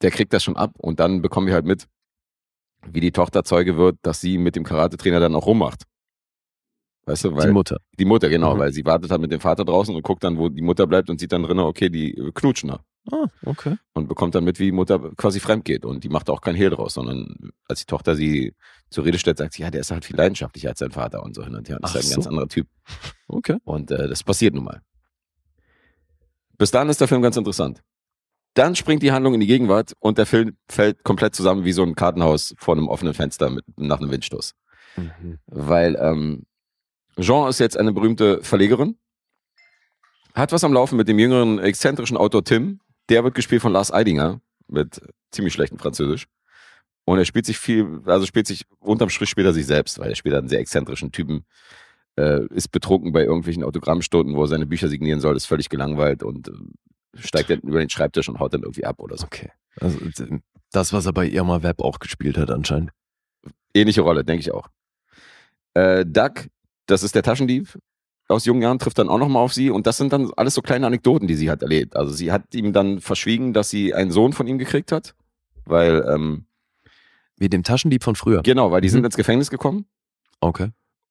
[0.00, 1.86] der kriegt das schon ab und dann bekommen wir halt mit,
[2.86, 5.84] wie die Tochter Zeuge wird, dass sie mit dem Karate-Trainer dann auch rummacht.
[7.04, 7.78] Weißt du, weil Die Mutter.
[7.98, 8.58] die Mutter, genau, Mhm.
[8.60, 11.10] weil sie wartet halt mit dem Vater draußen und guckt dann, wo die Mutter bleibt
[11.10, 12.84] und sieht dann drinnen, okay, die äh, knutschen da.
[13.10, 13.76] Ah, okay.
[13.94, 15.84] Und bekommt dann mit, wie die Mutter quasi fremd geht.
[15.84, 18.54] Und die macht auch kein Hehl draus, sondern als die Tochter sie
[18.90, 21.34] zur Rede stellt, sagt sie, ja, der ist halt viel leidenschaftlicher als sein Vater und
[21.34, 21.78] so hin und her.
[21.78, 22.30] Und ist halt ein ganz so.
[22.30, 22.68] anderer Typ.
[23.26, 23.56] Okay.
[23.64, 24.80] Und äh, das passiert nun mal.
[26.58, 27.82] Bis dahin ist der Film ganz interessant.
[28.54, 31.82] Dann springt die Handlung in die Gegenwart und der Film fällt komplett zusammen wie so
[31.82, 34.54] ein Kartenhaus vor einem offenen Fenster mit, nach einem Windstoß.
[34.96, 35.38] Mhm.
[35.46, 36.44] Weil ähm,
[37.18, 38.96] Jean ist jetzt eine berühmte Verlegerin,
[40.34, 42.80] hat was am Laufen mit dem jüngeren exzentrischen Autor Tim.
[43.08, 45.00] Der wird gespielt von Lars Eidinger mit
[45.30, 46.26] ziemlich schlechtem Französisch.
[47.04, 50.10] Und er spielt sich viel, also spielt sich unterm Strich spielt er sich selbst, weil
[50.10, 51.44] er spielt einen sehr exzentrischen Typen,
[52.16, 56.22] äh, ist betrunken bei irgendwelchen Autogrammstunden, wo er seine Bücher signieren soll, ist völlig gelangweilt
[56.22, 56.52] und äh,
[57.18, 59.26] steigt dann über den Schreibtisch und haut dann irgendwie ab oder so.
[59.26, 59.50] Okay.
[59.80, 59.98] Also
[60.70, 62.92] das, was er bei Irma Web auch gespielt hat anscheinend.
[63.74, 64.68] Ähnliche Rolle, denke ich auch.
[65.74, 66.48] Äh, Doug,
[66.86, 67.78] das ist der Taschendieb
[68.28, 70.62] aus jungen Jahren, trifft dann auch nochmal auf sie und das sind dann alles so
[70.62, 71.96] kleine Anekdoten, die sie hat erlebt.
[71.96, 75.14] Also sie hat ihm dann verschwiegen, dass sie einen Sohn von ihm gekriegt hat,
[75.64, 76.46] weil, ähm,
[77.36, 78.42] Wie dem Taschendieb von früher.
[78.42, 78.92] genau, weil die Mhm.
[78.92, 79.86] sind ins Gefängnis gekommen
[80.40, 80.70] Okay.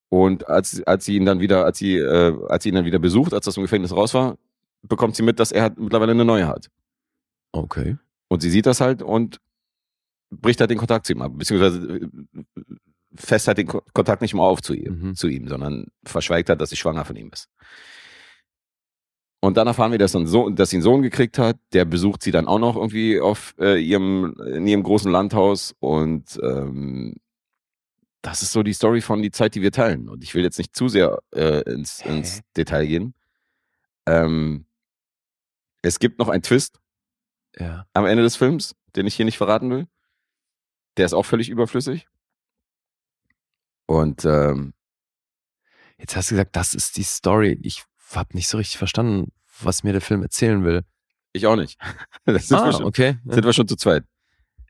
[0.09, 2.99] und als, als sie ihn dann wieder, als sie, äh, als sie ihn dann wieder
[2.99, 4.37] besucht, als das im Gefängnis raus war,
[4.83, 6.69] bekommt sie mit, dass er halt mittlerweile eine neue hat.
[7.51, 7.97] Okay.
[8.29, 9.39] Und sie sieht das halt und
[10.31, 12.07] bricht halt den Kontakt zu ihm ab, beziehungsweise äh,
[13.15, 15.15] fest halt den Ko Kontakt nicht mehr auf zu ihm, Mhm.
[15.15, 17.49] zu ihm, sondern verschweigt hat, dass sie schwanger von ihm ist.
[19.43, 21.57] Und dann erfahren wir, dass, ein Sohn, dass sie einen Sohn gekriegt hat.
[21.73, 25.73] Der besucht sie dann auch noch irgendwie auf äh, ihrem, in ihrem großen Landhaus.
[25.79, 27.15] Und ähm,
[28.21, 30.09] das ist so die Story von die Zeit, die wir teilen.
[30.09, 33.15] Und ich will jetzt nicht zu sehr äh, ins, ins Detail gehen.
[34.05, 34.65] Ähm,
[35.81, 36.79] es gibt noch einen Twist
[37.57, 37.87] Ja.
[37.93, 39.87] am Ende des Films, den ich hier nicht verraten will.
[40.97, 42.07] Der ist auch völlig überflüssig.
[43.85, 44.73] Und ähm,
[45.97, 47.59] Jetzt hast du gesagt, das ist die Story.
[47.61, 50.81] Ich habe nicht so richtig verstanden, was mir der Film erzählen will.
[51.33, 51.79] ich auch nicht.
[52.25, 53.17] Das sind, wir ah, schon, okay.
[53.25, 54.03] sind wir schon zu zweit.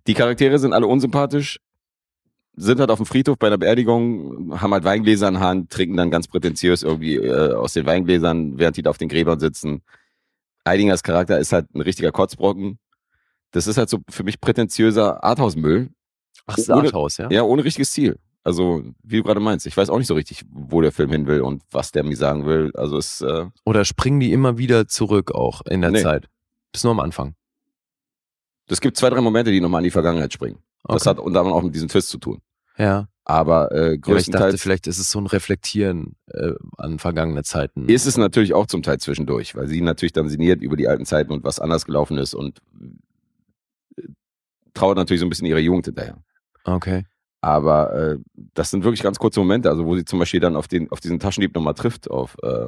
[0.08, 1.60] Die Charaktere sind alle unsympathisch,
[2.56, 6.12] sind halt auf dem Friedhof bei einer Beerdigung, haben halt Weingläser in Hand, trinken dann
[6.12, 9.84] ganz prätentiös irgendwie äh, aus den Weingläsern, während die da auf den Gräbern sitzen.
[10.64, 12.80] Eidingers Charakter ist halt ein richtiger Kotzbrocken.
[13.52, 15.90] Das ist halt so für mich prätentiöser Arthouse-Müll.
[16.46, 17.30] Ach, das ist Ohne- Arthouse, ja?
[17.32, 18.18] Ja, ohne richtiges Ziel.
[18.44, 21.28] Also, wie du gerade meinst, ich weiß auch nicht so richtig, wo der Film hin
[21.28, 22.72] will und was der mir sagen will.
[22.76, 26.02] Also es, äh, Oder springen die immer wieder zurück auch in der Nee.
[26.02, 26.28] Zeit?
[26.72, 27.36] Bis nur am Anfang.
[28.68, 30.58] es gibt zwei, drei Momente, die nochmal in die Vergangenheit springen.
[30.86, 31.10] Das Okay.
[31.10, 32.42] hat unter anderem auch mit diesem Twist zu tun.
[32.78, 33.08] ja.
[33.24, 37.44] Aber äh, Ja, ich dachte, größtenteils vielleicht ist es so ein Reflektieren äh, an vergangene
[37.44, 37.88] Zeiten.
[37.88, 41.06] ist es natürlich auch zum Teil zwischendurch, weil sie natürlich dann sinniert über die alten
[41.06, 42.60] Zeiten und was anders gelaufen ist und
[43.98, 44.02] äh,
[44.74, 46.18] trauert natürlich so ein bisschen ihrer Jugend hinterher.
[46.64, 47.06] Okay.
[47.42, 48.18] Aber äh,
[48.54, 51.00] das sind wirklich ganz kurze Momente, also wo sie zum Beispiel dann auf, den, auf
[51.00, 52.68] diesen Taschendieb nochmal trifft, auf, äh,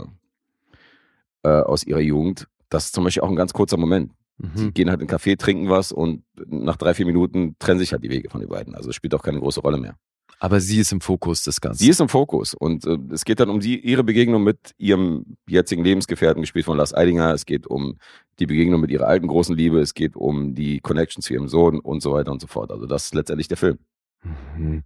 [1.43, 2.47] äh, aus ihrer Jugend.
[2.69, 4.11] Das ist zum Beispiel auch ein ganz kurzer Moment.
[4.39, 4.73] Mhm.
[4.73, 8.03] gehen halt in einen Café, trinken was und nach drei, vier Minuten trennen sich halt
[8.03, 8.73] die Wege von den beiden.
[8.73, 9.95] Also es spielt auch keine große Rolle mehr.
[10.39, 11.79] Aber sie ist im Fokus des Ganzen.
[11.79, 15.37] Sie ist im Fokus und äh, es geht dann um die, ihre Begegnung mit ihrem
[15.47, 17.33] jetzigen Lebensgefährten, gespielt von Lars Eidinger.
[17.33, 17.97] Es geht um
[18.39, 19.79] die Begegnung mit ihrer alten großen Liebe.
[19.79, 22.71] Es geht um die Connection zu ihrem Sohn und so weiter und so fort.
[22.71, 23.77] Also das ist letztendlich der Film.
[24.23, 24.83] Mhm.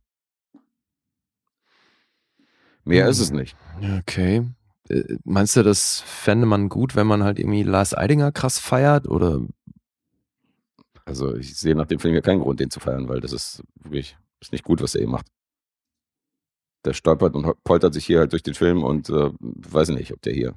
[2.84, 3.12] Mehr Mhm.
[3.12, 3.56] ist es nicht.
[4.00, 4.46] Okay.
[4.90, 9.08] Äh, Meinst du, das fände man gut, wenn man halt irgendwie Lars Eidinger krass feiert?
[9.08, 9.42] Oder
[11.06, 13.64] Also ich sehe nach dem Film ja keinen Grund, den zu feiern, weil das ist
[13.84, 15.28] wirklich ist nicht gut, was er hier macht.
[16.86, 20.22] Der stolpert und poltert sich hier halt durch den Film und äh, weiß nicht, ob
[20.22, 20.56] der hier,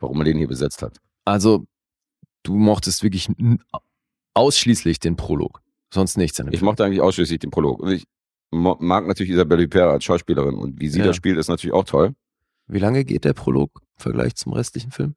[0.00, 1.00] warum er den hier besetzt hat.
[1.24, 1.66] also
[2.42, 3.28] du mochtest wirklich
[4.34, 5.62] ausschließlich den Prolog.
[5.92, 7.80] Sonst nichts Ich mochte eigentlich ausschließlich den Prolog.
[7.80, 8.04] Und ich
[8.54, 11.06] mag natürlich Isabelle Huppert als Schauspielerin und wie sie Ja.
[11.06, 12.14] das spielt, ist natürlich auch toll.
[12.66, 15.14] Wie lange geht der Prolog im Vergleich zum restlichen Film?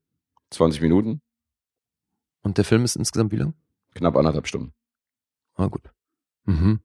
[0.51, 1.21] 20 Minuten,
[2.43, 3.53] Und der Film ist insgesamt wie lang?
[3.93, 4.73] knapp anderthalb Stunden.
[5.55, 5.81] Ah, gut.
[6.45, 6.79] Mhm.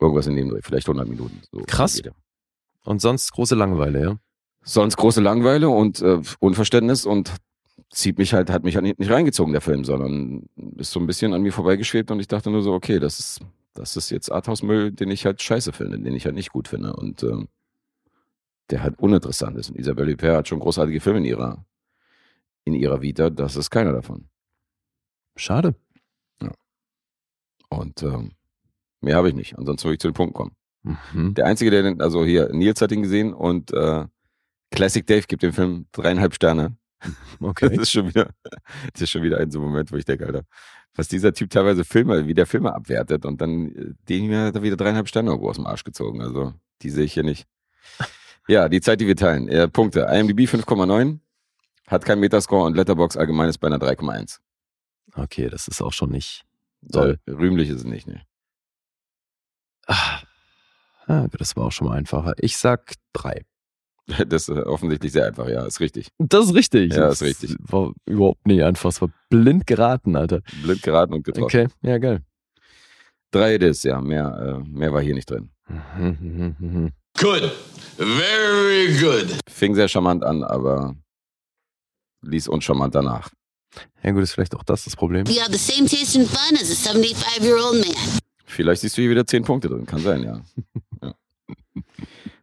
[0.00, 1.40] Irgendwas in dem Dreh, vielleicht 100 Minuten.
[1.52, 2.02] So Krass.
[2.84, 4.18] Und sonst große Langeweile, ja?
[4.62, 7.32] Sonst große Langeweile und äh, Unverständnis und
[7.90, 10.46] zieht mich halt, hat mich halt nicht reingezogen, der Film, sondern
[10.76, 13.40] ist so ein bisschen an mir vorbeigeschwebt und ich dachte nur so, okay, das ist,
[13.74, 16.94] das ist jetzt Arthouse-Müll, den ich halt scheiße finde, den ich halt nicht gut finde
[16.94, 17.48] und ähm,
[18.70, 19.70] der halt uninteressant ist.
[19.70, 21.64] Und Isabelle Huppert hat schon großartige Filme in ihrer,
[22.64, 24.28] in ihrer Vita, das ist keiner davon.
[25.36, 25.74] Schade.
[27.68, 28.32] Und ähm,
[29.00, 29.58] mehr habe ich nicht.
[29.58, 30.56] Ansonsten würde ich zu den Punkten kommen.
[31.12, 31.34] Mhm.
[31.34, 34.06] Der Einzige, der den, also hier, Nils hat ihn gesehen und äh,
[34.70, 36.76] Classic Dave gibt dem Film dreieinhalb Sterne.
[37.40, 37.68] Okay.
[37.68, 38.30] Das ist schon wieder,
[38.92, 40.44] das ist schon wieder ein so Moment, wo ich denke, Alter,
[40.94, 44.62] was dieser Typ teilweise Filme, wie der Filme abwertet und dann äh, den mir da
[44.62, 46.22] wieder dreieinhalb Sterne irgendwo aus dem Arsch gezogen.
[46.22, 47.46] Also, die sehe ich hier nicht.
[48.46, 49.48] Ja, die Zeit, die wir teilen.
[49.48, 50.00] Äh, Punkte.
[50.10, 51.18] IMDb 5,9,
[51.88, 54.38] hat kein Metascore und Letterbox allgemeines bei einer 3,1.
[55.14, 56.44] Okay, das ist auch schon nicht
[56.82, 57.18] So, Toll.
[57.26, 58.22] rühmlich ist es nicht, ne?
[59.86, 60.20] Ah,
[61.06, 62.34] ah, das war auch schon mal einfacher.
[62.38, 63.44] Ich sag drei.
[64.26, 66.08] Das ist äh, offensichtlich sehr einfach, ja, ist richtig.
[66.18, 66.92] Das ist richtig.
[66.92, 67.56] Ja, Das ist richtig.
[67.60, 68.90] War überhaupt nicht einfach.
[68.90, 70.42] Es war blind geraten, Alter.
[70.62, 71.44] Blind geraten und getroffen.
[71.44, 72.20] Okay, ja, geil.
[73.30, 75.50] Drei Dis, ja, mehr, äh, mehr war hier nicht drin.
[77.18, 77.52] Good.
[77.96, 79.38] Very good.
[79.48, 80.96] Fing sehr charmant an, aber
[82.22, 83.30] ließ uncharmant danach.
[84.02, 85.24] Ja, gut, ist vielleicht auch das das Problem.
[85.26, 87.94] You have the same taste in fun as a 75 year old man.
[88.44, 90.40] Vielleicht siehst du hier wieder zehn Punkte drin, kann sein, ja.
[91.02, 91.14] ja.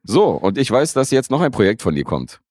[0.03, 2.41] So, und ich weiß, dass jetzt noch ein Projekt von dir kommt.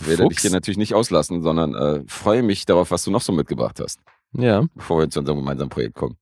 [0.00, 0.42] Werde dich Fuchs.
[0.42, 4.00] hier natürlich nicht auslassen, sondern äh, freue mich darauf, was du noch so mitgebracht hast,
[4.32, 4.66] Ja.
[4.74, 6.16] bevor wir zu unserem gemeinsamen Projekt kommen.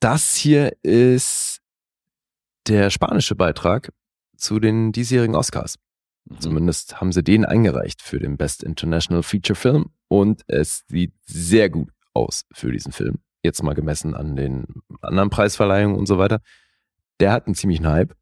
[0.00, 1.60] Das hier ist
[2.66, 3.92] der spanische Beitrag
[4.36, 5.76] zu den diesjährigen Oscars.
[6.24, 6.40] Mhm.
[6.40, 11.70] Zumindest haben sie den eingereicht für den Best International Feature Film und es sieht sehr
[11.70, 13.18] gut aus für diesen Film.
[13.42, 14.66] Jetzt mal gemessen an den
[15.00, 16.40] anderen Preisverleihungen und so weiter.
[17.20, 18.14] Der hat einen ziemlichen Hype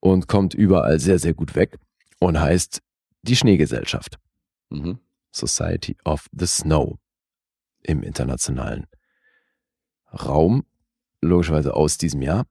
[0.00, 1.78] und kommt überall sehr, sehr gut weg
[2.18, 2.82] und heißt
[3.22, 4.18] Die Schneegesellschaft.
[4.70, 4.98] Mhm.
[5.30, 6.98] Society of the Snow
[7.82, 8.86] im internationalen
[10.12, 10.64] Raum,
[11.20, 12.46] logischerweise aus diesem Jahr.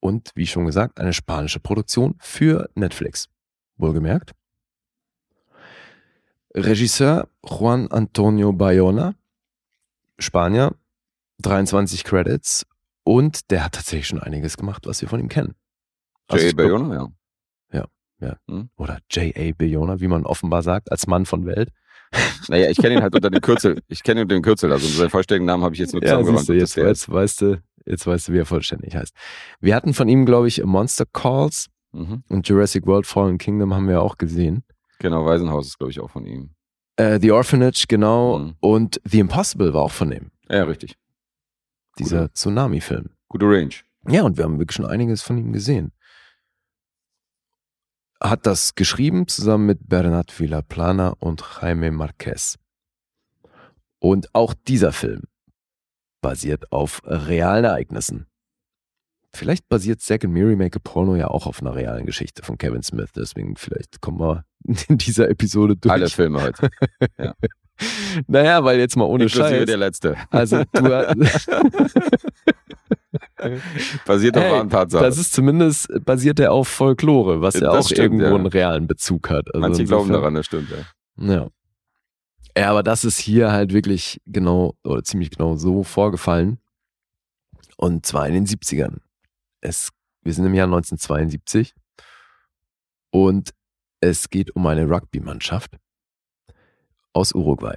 [0.00, 3.28] Und wie schon gesagt, eine spanische Produktion für Netflix.
[3.76, 4.32] Wohlgemerkt.
[6.54, 9.14] Regisseur Juan Antonio Bayona,
[10.18, 10.74] Spanier,
[11.38, 12.66] 23 Credits
[13.04, 15.54] und der hat tatsächlich schon einiges gemacht, was wir von ihm kennen.
[16.28, 16.50] Also J.A.
[16.50, 17.10] ich glaub- Bayona, ja.
[18.76, 19.52] Oder J.A.
[19.56, 21.70] Bayona, wie man offenbar sagt, als Mann von Welt.
[22.48, 23.82] Naja, ich kenne ihn halt unter dem Kürzel.
[23.88, 26.22] Ich kenne ihn unter dem Kürzel, also seinen vollständigen Namen habe ich jetzt nur Ja,
[26.22, 29.12] du, ob jetzt, jetzt, weißt du, jetzt weißt du, wie er vollständig heißt.
[29.60, 32.22] Wir hatten von ihm, glaube ich, Monster Calls Mhm.
[32.28, 34.64] und Jurassic World Fallen Kingdom haben wir auch gesehen.
[35.00, 36.50] Genau, Waisenhaus ist, glaube ich, auch von ihm.
[36.96, 38.38] Äh, The Orphanage, genau.
[38.38, 38.54] Mhm.
[38.60, 40.30] Und The Impossible war auch von ihm.
[40.48, 40.96] Ja, richtig.
[41.98, 43.10] Dieser Tsunami-Film.
[43.28, 43.74] Gute Range.
[44.08, 45.92] Ja, und wir haben wirklich schon einiges von ihm gesehen.
[48.20, 52.58] Hat das geschrieben zusammen mit Bernat Villaplana und Jaime Marquez.
[53.98, 55.22] Und auch dieser Film
[56.20, 58.26] basiert auf realen Ereignissen.
[59.32, 62.56] Vielleicht basiert Zack and Miri Make a Porno ja auch auf einer realen Geschichte von
[62.56, 63.10] Kevin Smith.
[63.16, 64.44] Deswegen vielleicht kommen wir
[64.88, 65.92] in dieser Episode durch.
[65.92, 66.70] Alle Filme heute.
[68.26, 69.66] Naja, weil jetzt mal ohne Inklusive Scheiß.
[69.66, 70.16] der letzte.
[70.30, 70.82] Also du,
[74.06, 75.04] Basiert auf Hey, wahren Tatsachen.
[75.04, 78.34] Das ist zumindest basiert er auf Folklore, was ja Das auch stimmt, irgendwo ja.
[78.34, 79.52] einen realen Bezug hat.
[79.54, 80.78] Also Manche glauben daran, das stimmt, ja.
[81.16, 81.48] Ja.
[82.56, 86.58] Ja, aber das ist hier halt wirklich genau oder ziemlich genau so vorgefallen.
[87.76, 88.98] Und zwar in den 70ern.
[89.60, 89.90] Es,
[90.22, 91.74] wir sind im Jahr 1972
[93.10, 93.50] und
[94.00, 95.76] es geht um eine Rugby-Mannschaft
[97.14, 97.76] aus Uruguay.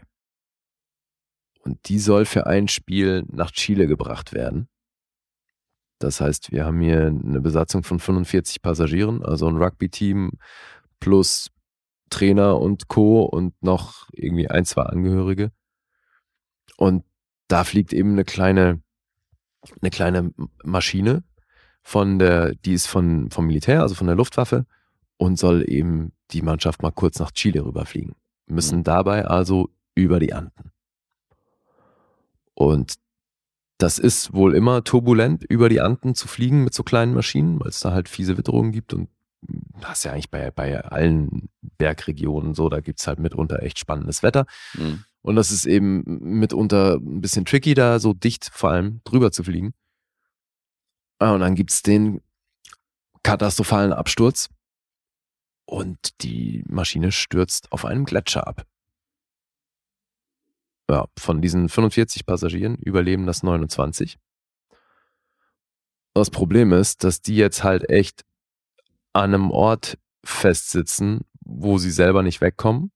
[1.61, 4.67] Und die soll für ein Spiel nach Chile gebracht werden.
[5.99, 10.31] Das heißt, wir haben hier eine Besatzung von 45 Passagieren, also ein Rugby-Team
[10.99, 11.49] plus
[12.09, 13.23] Trainer und Co.
[13.23, 15.51] und noch irgendwie ein, zwei Angehörige.
[16.77, 17.03] Und
[17.47, 18.81] da fliegt eben eine kleine,
[19.81, 20.31] eine kleine
[20.63, 21.23] Maschine
[21.81, 24.65] von der, die ist von, vom Militär, also von der Luftwaffe
[25.17, 28.15] und soll eben die Mannschaft mal kurz nach Chile rüberfliegen.
[28.47, 30.71] Müssen dabei also über die Anden.
[32.53, 32.95] Und
[33.77, 37.69] das ist wohl immer turbulent, über die Anden zu fliegen mit so kleinen Maschinen, weil
[37.69, 39.09] es da halt fiese Witterungen gibt und
[39.83, 44.45] hast ja eigentlich bei, bei allen Bergregionen so, da gibt's halt mitunter echt spannendes Wetter.
[44.73, 45.03] Mhm.
[45.21, 49.43] Und das ist eben mitunter ein bisschen tricky, da so dicht vor allem drüber zu
[49.43, 49.73] fliegen.
[51.19, 52.21] Ah, Und dann gibt's den
[53.23, 54.49] katastrophalen Absturz
[55.67, 58.65] und die Maschine stürzt auf einem Gletscher ab.
[60.89, 64.17] Ja, von diesen 45 Passagieren überleben das 29.
[66.13, 68.23] Das Problem ist, dass die jetzt halt echt
[69.11, 72.91] an einem Ort festsitzen, wo sie selber nicht wegkommen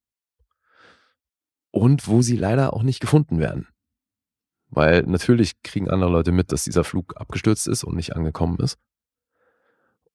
[1.71, 3.67] und wo sie leider auch nicht gefunden werden.
[4.69, 8.77] Weil natürlich kriegen andere Leute mit, dass dieser Flug abgestürzt ist und nicht angekommen ist.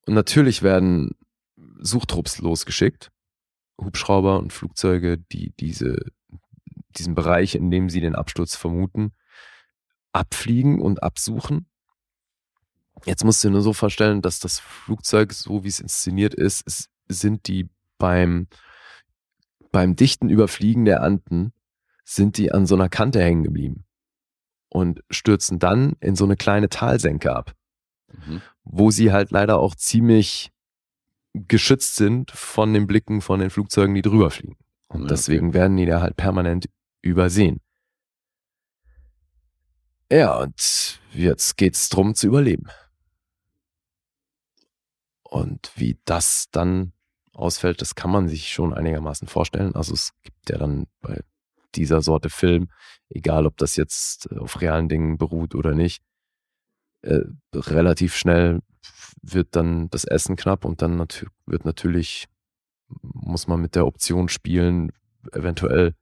[0.07, 1.15] Und natürlich werden
[1.81, 3.11] Suchtrupps losgeschickt,
[3.81, 5.97] Hubschrauber und Flugzeuge, die diese,
[6.97, 9.13] diesen Bereich, in dem sie den Absturz vermuten,
[10.13, 11.67] abfliegen und absuchen.
[13.05, 16.63] Jetzt musst du dir nur so vorstellen, dass das Flugzeug, so wie es inszeniert ist,
[16.67, 18.49] es sind die beim,
[19.71, 21.53] beim dichten Überfliegen der Anden,
[22.05, 23.85] sind die an so einer Kante hängen geblieben
[24.71, 27.55] und stürzen dann in so eine kleine Talsenke ab,
[28.27, 28.41] Mhm.
[28.63, 30.51] wo sie halt leider auch ziemlich
[31.49, 34.57] geschützt sind von den Blicken von den Flugzeugen, die drüber fliegen.
[34.89, 36.69] Und Ja, deswegen werden die da halt permanent
[37.03, 37.61] übersehen.
[40.11, 42.69] Ja, und jetzt geht's drum zu überleben.
[45.23, 46.93] Und wie das dann
[47.33, 49.75] ausfällt, das kann man sich schon einigermaßen vorstellen.
[49.75, 51.21] Also es gibt ja dann bei
[51.75, 52.71] dieser Sorte Film,
[53.09, 56.03] egal ob das jetzt auf realen Dingen beruht oder nicht,
[57.03, 57.21] äh,
[57.55, 58.61] relativ schnell
[59.23, 62.27] wird dann das Essen knapp und dann natü wird natürlich,
[63.03, 64.93] muss man mit der Option spielen,
[65.33, 65.95] eventuell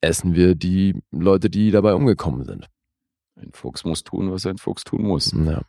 [0.00, 2.68] essen wir die Leute, die dabei umgekommen sind.
[3.36, 5.32] Ein Fuchs muss tun, was ein Fuchs tun muss.
[5.32, 5.62] Ja.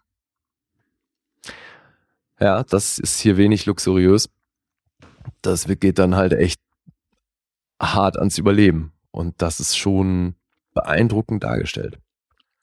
[2.39, 4.29] Ja, das ist hier wenig luxuriös.
[5.41, 6.59] Das geht dann halt echt
[7.81, 8.91] hart ans Überleben.
[9.11, 10.35] Und das ist schon
[10.73, 11.99] beeindruckend dargestellt.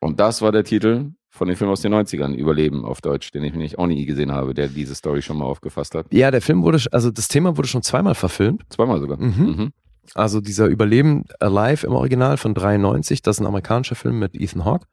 [0.01, 3.44] Und das war der Titel von dem Film aus den 90ern, Überleben auf Deutsch, den
[3.44, 6.12] ich nämlich auch nie gesehen habe, der diese Story schon mal aufgefasst hat.
[6.12, 8.62] Ja, der Film wurde, also das Thema wurde schon zweimal verfilmt.
[8.70, 9.18] Zweimal sogar.
[9.18, 9.44] Mhm.
[9.47, 9.72] Mhm.
[10.14, 14.64] Also dieser Überleben Alive im Original von 93, das ist ein amerikanischer Film mit Ethan
[14.64, 14.86] Hawke.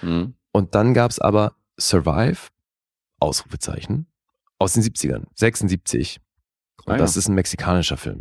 [0.00, 0.34] Mhm.
[0.52, 2.48] Und dann gab es aber Survive,
[3.18, 4.06] Ausrufezeichen,
[4.58, 6.20] aus den 70ern, 76.
[6.86, 7.18] Und Ah, das ja.
[7.20, 8.20] ist ein mexikanischer Film.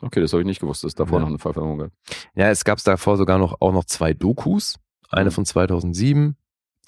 [0.00, 1.20] Okay, das habe ich nicht gewusst, dass es davor Ja.
[1.22, 1.90] noch eine Verfilmung gab.
[2.34, 4.76] Ja, es gab davor sogar noch auch noch zwei Dokus.
[5.12, 6.36] Eine von 2007,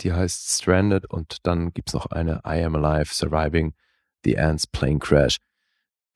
[0.01, 3.75] die heißt Stranded und dann gibt's noch eine I Am Alive Surviving
[4.25, 5.37] the Ants Plane Crash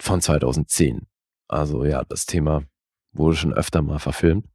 [0.00, 1.06] von 2010.
[1.48, 2.62] Also ja, das Thema
[3.12, 4.46] wurde schon öfter mal verfilmt.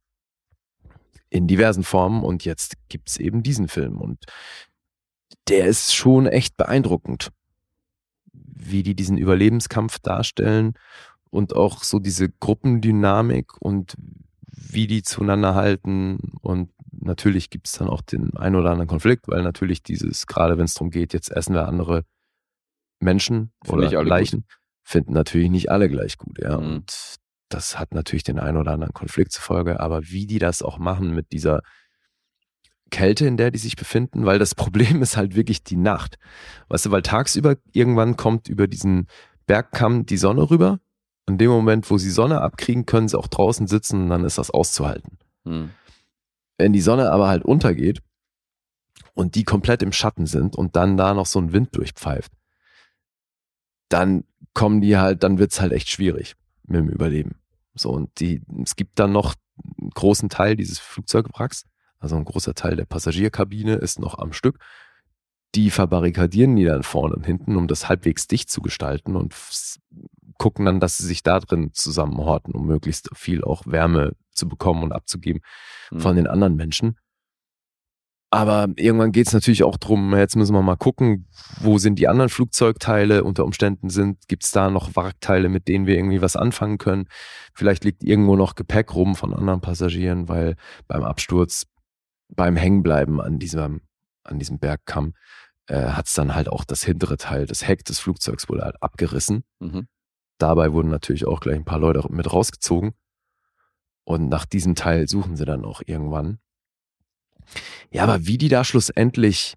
[1.30, 4.26] In diversen Formen und jetzt gibt's eben diesen Film und
[5.48, 7.30] der ist schon echt beeindruckend,
[8.32, 10.74] wie die diesen Überlebenskampf darstellen
[11.30, 13.94] und auch so diese Gruppendynamik und
[14.56, 16.18] wie die zueinander halten.
[16.40, 20.58] Und natürlich gibt es dann auch den ein oder anderen Konflikt, weil natürlich dieses, gerade
[20.58, 22.04] wenn es darum geht, jetzt essen wir andere
[23.00, 24.46] Menschen oder Leichen,
[24.82, 26.58] finden natürlich nicht alle gleich gut, ja.
[26.58, 26.66] Mhm.
[26.66, 27.16] Und
[27.48, 30.78] das hat natürlich den ein oder anderen Konflikt zur Folge, aber wie die das auch
[30.78, 31.62] machen mit dieser
[32.90, 36.18] Kälte, in der die sich befinden, weil das Problem ist halt wirklich die Nacht.
[36.68, 39.08] Weißt du, weil tagsüber irgendwann kommt über diesen
[39.46, 40.80] Bergkamm die Sonne rüber.
[41.26, 44.38] In dem Moment, wo sie Sonne abkriegen, können sie auch draußen sitzen und dann ist
[44.38, 45.18] das auszuhalten.
[45.44, 45.70] Mhm.
[46.58, 48.00] Wenn die Sonne aber halt untergeht
[49.14, 52.32] und die komplett im Schatten sind und dann da noch so ein Wind durchpfeift,
[53.88, 54.24] dann
[54.54, 57.36] kommen die halt, dann wird's halt echt schwierig mit dem Überleben.
[57.74, 59.34] So, und die, es gibt dann noch
[59.80, 61.64] einen großen Teil dieses Flugzeugwracks,
[61.98, 64.58] also ein großer Teil der Passagierkabine ist noch am Stück.
[65.54, 69.34] Die verbarrikadieren die dann vorne und hinten, um das halbwegs dicht zu gestalten und
[70.38, 74.82] gucken dann, dass sie sich da drin zusammenhorten, um möglichst viel auch Wärme zu bekommen
[74.82, 75.42] und abzugeben
[75.90, 76.00] Mhm.
[76.00, 76.96] von den anderen Menschen.
[78.30, 81.28] Aber irgendwann geht es natürlich auch drum, jetzt müssen wir mal gucken,
[81.60, 85.86] wo sind die anderen Flugzeugteile unter Umständen sind, gibt es da noch Wrackteile, mit denen
[85.86, 87.06] wir irgendwie was anfangen können.
[87.54, 90.56] Vielleicht liegt irgendwo noch Gepäck rum von anderen Passagieren, weil
[90.88, 91.66] beim Absturz,
[92.28, 93.82] beim Hängenbleiben an diesem,
[94.24, 95.14] an diesem Bergkamm,
[95.68, 98.82] äh, hat es dann halt auch das hintere Teil, das Heck des Flugzeugs wurde halt
[98.82, 99.44] abgerissen.
[99.60, 99.86] Mhm.
[100.38, 102.94] Dabei wurden natürlich auch gleich ein paar Leute mit rausgezogen.
[104.04, 106.38] Und nach diesem Teil suchen sie dann auch irgendwann.
[107.90, 109.54] Ja, aber wie die da schlussendlich,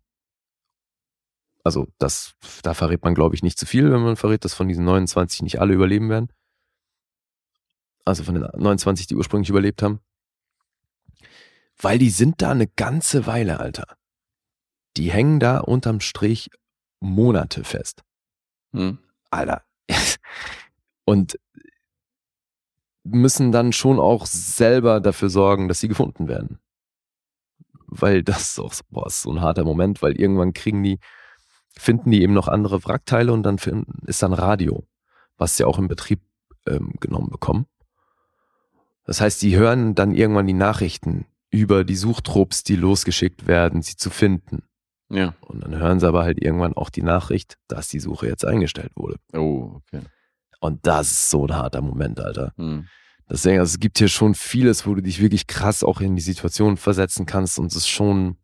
[1.63, 4.67] also das, da verrät man glaube ich nicht zu viel, wenn man verrät, dass von
[4.67, 6.31] diesen 29 nicht alle überleben werden.
[8.05, 9.99] Also von den 29, die ursprünglich überlebt haben.
[11.79, 13.97] Weil die sind da eine ganze Weile, Alter.
[14.95, 16.49] Die hängen da unterm Strich
[16.99, 18.03] Monate fest.
[18.71, 18.99] Mhm.
[19.29, 19.63] Alter.
[21.07, 21.39] Und
[23.05, 26.59] müssen dann schon auch selber dafür sorgen, dass sie gefunden werden.
[27.88, 30.99] Weil das ist auch so, boah, ist so ein harter Moment, weil irgendwann kriegen die,
[31.77, 34.85] finden die eben noch andere Wrackteile und dann finden, ist dann Radio,
[35.38, 36.19] was sie auch im Betrieb
[36.67, 37.67] ähm, genommen bekommen.
[39.05, 43.95] Das heißt, die hören dann irgendwann die Nachrichten über die Suchtrupps, die losgeschickt werden, sie
[43.95, 44.63] zu finden.
[45.09, 45.35] Ja.
[45.39, 48.91] Und dann hören sie aber halt irgendwann auch die Nachricht, dass die Suche jetzt eingestellt
[48.97, 49.15] wurde.
[49.31, 50.01] Oh, okay.
[50.59, 52.53] Und das ist so ein harter Moment, Alter.
[52.57, 52.88] Mhm.
[53.29, 56.21] Deswegen, also es gibt hier schon vieles, wo du dich wirklich krass auch in die
[56.21, 58.38] Situation versetzen kannst und es ist schon,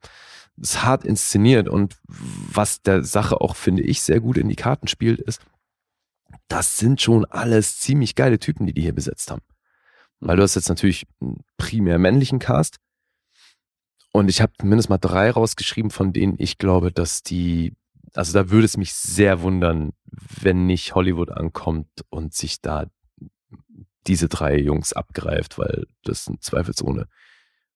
[0.62, 4.58] es ist hart inszeniert und was der Sache auch, finde ich, sehr gut in die
[4.58, 5.42] Karten spielt, ist,
[6.50, 9.42] das sind schon alles ziemlich geile Typen, die die hier besetzt haben.
[10.20, 12.78] Weil du hast jetzt natürlich einen primär männlichen Cast
[14.12, 17.74] und ich habe mindestens mal drei rausgeschrieben, von denen ich glaube, dass die,
[18.14, 22.86] also da würde es mich sehr wundern, wenn nicht Hollywood ankommt und sich da
[24.08, 27.08] diese drei Jungs abgreift, weil das sind zweifelsohne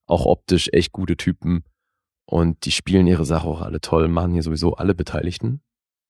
[0.07, 1.63] auch optisch echt gute Typen
[2.25, 5.61] und die spielen ihre Sache auch alle toll, machen hier sowieso alle Beteiligten.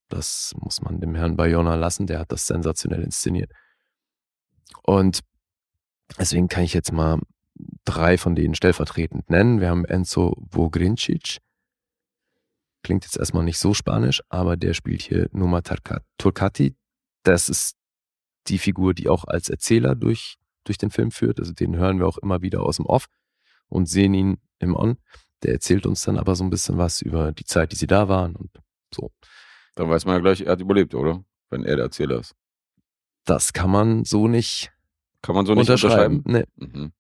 [0.08, 3.52] Das muss man dem Herrn Bayona lassen, der hat das sensationell inszeniert.
[4.84, 5.22] Und
[6.18, 7.20] deswegen kann ich jetzt mal
[7.84, 9.60] drei von denen stellvertretend nennen.
[9.60, 11.40] Wir haben Enzo Vogrincic.
[12.88, 15.62] Klingt jetzt erstmal nicht so spanisch, aber der spielt hier Numa
[16.18, 16.74] Turcati.
[17.24, 17.76] Das ist
[18.48, 21.38] die Figur, die auch als Erzähler durch, durch den Film führt.
[21.38, 23.08] Also den hören wir auch immer wieder aus dem Off
[23.68, 24.96] und sehen ihn im On.
[25.44, 28.08] Der erzählt uns dann aber so ein bisschen was über die Zeit, die sie da
[28.08, 28.52] waren und
[28.96, 29.12] so.
[29.76, 31.26] Dann weiß man ja gleich, er hat überlebt, oder?
[31.50, 32.36] Wenn er der Erzähler ist.
[33.26, 34.72] Das kann man so nicht
[35.22, 36.22] Kann man so nicht unterschreiben.
[36.22, 36.48] unterschreiben?
[36.56, 36.68] Nee.
[36.68, 36.94] Mhm.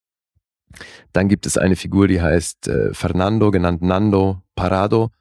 [1.13, 5.11] Dann gibt es eine Figur, die heißt äh, Fernando, genannt Nando Parado.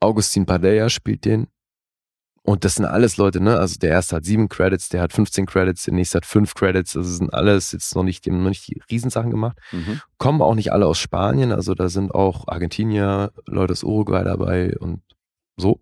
[0.00, 1.46] Augustin Padella spielt den.
[2.42, 3.58] Und das sind alles Leute, ne?
[3.58, 6.94] Also der erste hat sieben Credits, der hat 15 Credits, der nächste hat fünf Credits.
[6.94, 9.58] Das sind alles jetzt noch nicht, die haben noch nicht die Riesensachen gemacht.
[9.72, 10.00] Mhm.
[10.16, 14.76] Kommen auch nicht alle aus Spanien, also da sind auch Argentinier, Leute aus Uruguay dabei
[14.78, 15.02] und
[15.58, 15.80] so.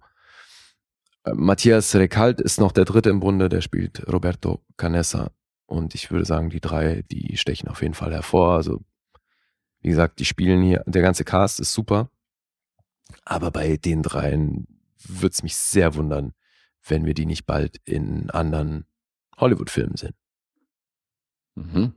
[1.24, 5.30] Äh, Matthias Recalt ist noch der dritte im Bunde, der spielt Roberto Canessa.
[5.66, 8.54] Und ich würde sagen, die drei, die stechen auf jeden Fall hervor.
[8.54, 8.80] Also,
[9.80, 12.10] wie gesagt, die spielen hier, der ganze Cast ist super.
[13.24, 14.66] Aber bei den dreien
[15.04, 16.34] würde es mich sehr wundern,
[16.86, 18.86] wenn wir die nicht bald in anderen
[19.36, 20.14] Hollywood-Filmen sehen.
[21.54, 21.94] Mhm.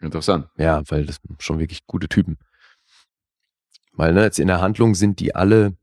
[0.00, 0.48] Interessant.
[0.56, 2.38] Ja, weil das sind schon wirklich gute Typen.
[3.92, 5.76] Weil ne, jetzt in der Handlung sind die alle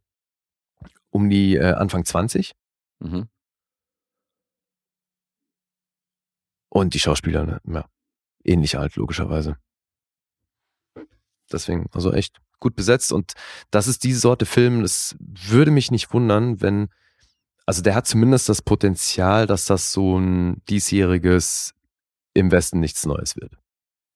[1.09, 2.53] um die äh, Anfang 20
[2.99, 3.27] Mhm.
[6.69, 7.89] und die Schauspieler, ne, ja,
[8.43, 9.57] ähnlich alt, logischerweise.
[11.51, 13.33] Deswegen, also echt gut besetzt und
[13.71, 16.87] das ist diese Sorte Film, das würde mich nicht wundern, wenn,
[17.65, 21.73] also der hat zumindest das Potenzial, dass das so ein diesjähriges
[22.33, 23.57] im Westen nichts Neues wird.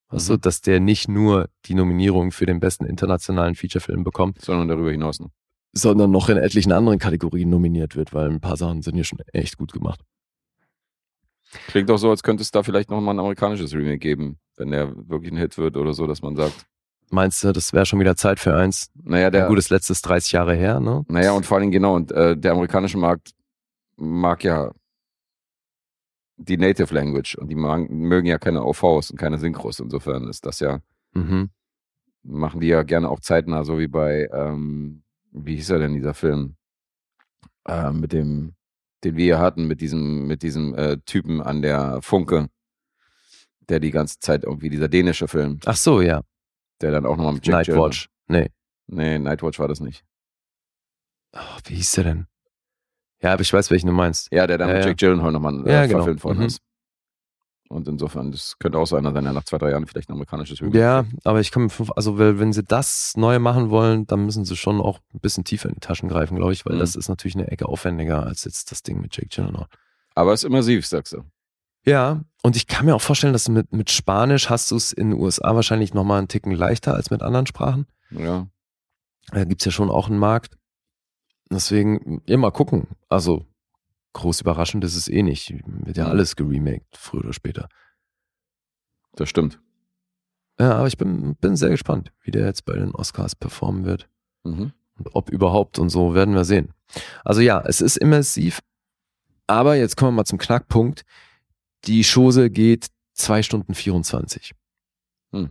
[0.08, 0.42] Also, Mhm.
[0.42, 5.20] dass der nicht nur die Nominierung für den besten internationalen Featurefilm bekommt, Sondern darüber hinaus
[5.20, 5.30] noch.
[5.74, 9.20] sondern noch in etlichen anderen Kategorien nominiert wird, weil ein paar Sachen sind hier schon
[9.34, 10.02] echt gut gemacht.
[11.68, 14.72] Klingt auch so, als könnte es da vielleicht noch mal ein amerikanisches Remake geben, wenn
[14.72, 16.66] der wirklich ein Hit wird oder so, dass man sagt,
[17.12, 18.92] Meinst du, das wäre schon wieder Zeit für eins?
[19.04, 21.04] naja, Der der, gut, das letzte ist 30 Jahre her, ne?
[21.08, 23.32] naja, und vor allen Dingen genau, und äh, der amerikanische Markt
[23.98, 24.72] mag ja
[26.38, 29.80] die Native Language und die mag, mögen ja keine OVs und keine Synchros.
[29.80, 30.80] Insofern ist das ja,
[31.14, 31.50] Mhm.
[32.24, 36.14] machen die ja gerne auch zeitnah, so wie bei, ähm, wie hieß er denn, dieser
[36.14, 36.56] Film?
[37.68, 38.54] Äh, mit dem,
[39.04, 42.50] den wir hier hatten, mit diesem, mit diesem äh, Typen an der Funke,
[43.68, 46.22] der die ganze Zeit irgendwie, dieser dänische Film, Ach so, ja.
[46.82, 48.10] Der dann auch nochmal mit Jack Gyllenhaal- Nightwatch.
[48.28, 48.50] Nee.
[48.88, 50.04] Nee, Nightwatch war das nicht.
[51.34, 52.28] Ach, wie hieß der denn?
[53.22, 54.32] Ja, aber ich weiß, welchen du meinst.
[54.32, 54.90] Ja, der dann Ja, mit ja.
[54.90, 56.00] Jack Gyllenhaal nochmal äh, Ja, genau.
[56.00, 56.46] verfilmt worden Mhm.
[56.46, 56.62] ist.
[57.68, 60.60] Und insofern, das könnte auch sein, dass er nach zwei, drei Jahren vielleicht ein amerikanisches
[60.60, 61.24] Remake Ja, kriegt.
[61.28, 64.82] aber ich kann mir, also wenn sie das neu machen wollen, dann müssen sie schon
[64.82, 66.80] auch ein bisschen tiefer in die Taschen greifen, glaube ich, weil Mhm.
[66.80, 69.68] das ist natürlich eine Ecke aufwendiger als jetzt das Ding mit Jake Gyllenhaal.
[70.16, 71.24] Aber es ist immersiv, sagst du.
[71.90, 75.10] Ja, und ich kann mir auch vorstellen, dass mit, mit Spanisch hast du es in
[75.10, 77.88] den USA wahrscheinlich nochmal einen Ticken leichter als mit anderen Sprachen.
[78.12, 78.48] Ja.
[79.32, 80.56] Da gibt's ja schon auch einen Markt.
[81.50, 82.88] Deswegen immer gucken.
[83.10, 83.46] Also
[84.14, 85.54] groß überraschend ist es eh nicht.
[85.66, 87.68] Wird ja alles geremaked, früher oder später.
[89.16, 89.60] Das stimmt.
[90.60, 94.08] Ja, aber ich bin, bin sehr gespannt, wie der jetzt bei den Oscars performen wird.
[94.44, 94.74] Mhm.
[94.96, 96.72] Und ob überhaupt und so werden wir sehen.
[97.26, 98.60] Also ja, es ist immersiv.
[99.48, 101.04] Aber jetzt kommen wir mal zum Knackpunkt.
[101.86, 104.54] Die Chose geht zwei Stunden 24.
[105.32, 105.50] Hm.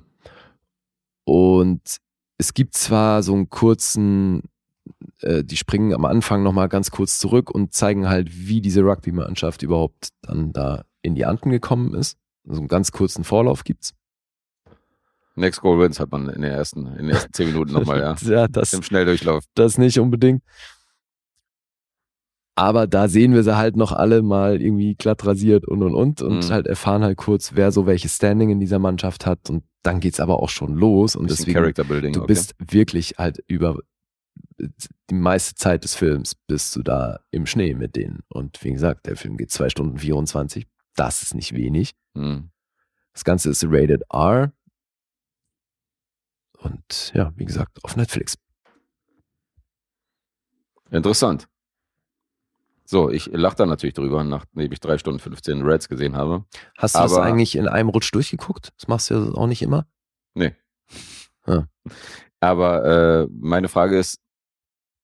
[1.24, 1.98] Und
[2.38, 4.42] es gibt zwar so einen kurzen,
[5.20, 9.62] äh, die springen am Anfang nochmal ganz kurz zurück und zeigen halt, wie diese Rugby-Mannschaft
[9.62, 12.16] überhaupt dann da in die Anden gekommen ist.
[12.44, 13.94] So einen ganz kurzen Vorlauf gibt's.
[15.34, 18.16] Next Goal Wins hat man in den ersten, in den ersten zehn Minuten nochmal, ja.
[18.22, 19.44] ja das, Im Schnelldurchlauf.
[19.54, 20.42] das nicht unbedingt.
[22.58, 26.22] Aber da sehen wir sie halt noch alle mal irgendwie glatt rasiert und und und
[26.22, 26.50] und Mhm.
[26.50, 30.18] halt erfahren halt kurz, wer so welches Standing in dieser Mannschaft hat und dann geht's
[30.18, 32.12] aber auch schon los und deswegen Character Building.
[32.14, 32.26] du okay.
[32.26, 33.78] bist wirklich halt über
[34.58, 39.06] die meiste Zeit des Films bist du da im Schnee mit denen und wie gesagt,
[39.06, 40.66] der Film geht zwei Stunden 24,
[40.96, 41.92] das ist nicht wenig.
[42.16, 42.50] Hm.
[43.12, 44.52] Das Ganze ist rated R.
[46.60, 48.36] Und ja, wie gesagt, auf Netflix.
[50.90, 51.46] Interessant.
[52.90, 56.46] So, ich lache da natürlich drüber, nachdem ich drei Stunden 15 Reds gesehen habe.
[56.78, 58.72] Hast du das Aber- eigentlich in einem Rutsch durchgeguckt?
[58.78, 59.86] Das machst du ja auch nicht immer.
[60.32, 60.54] Nee.
[61.44, 61.64] Ah.
[62.40, 64.20] Aber äh, meine Frage ist,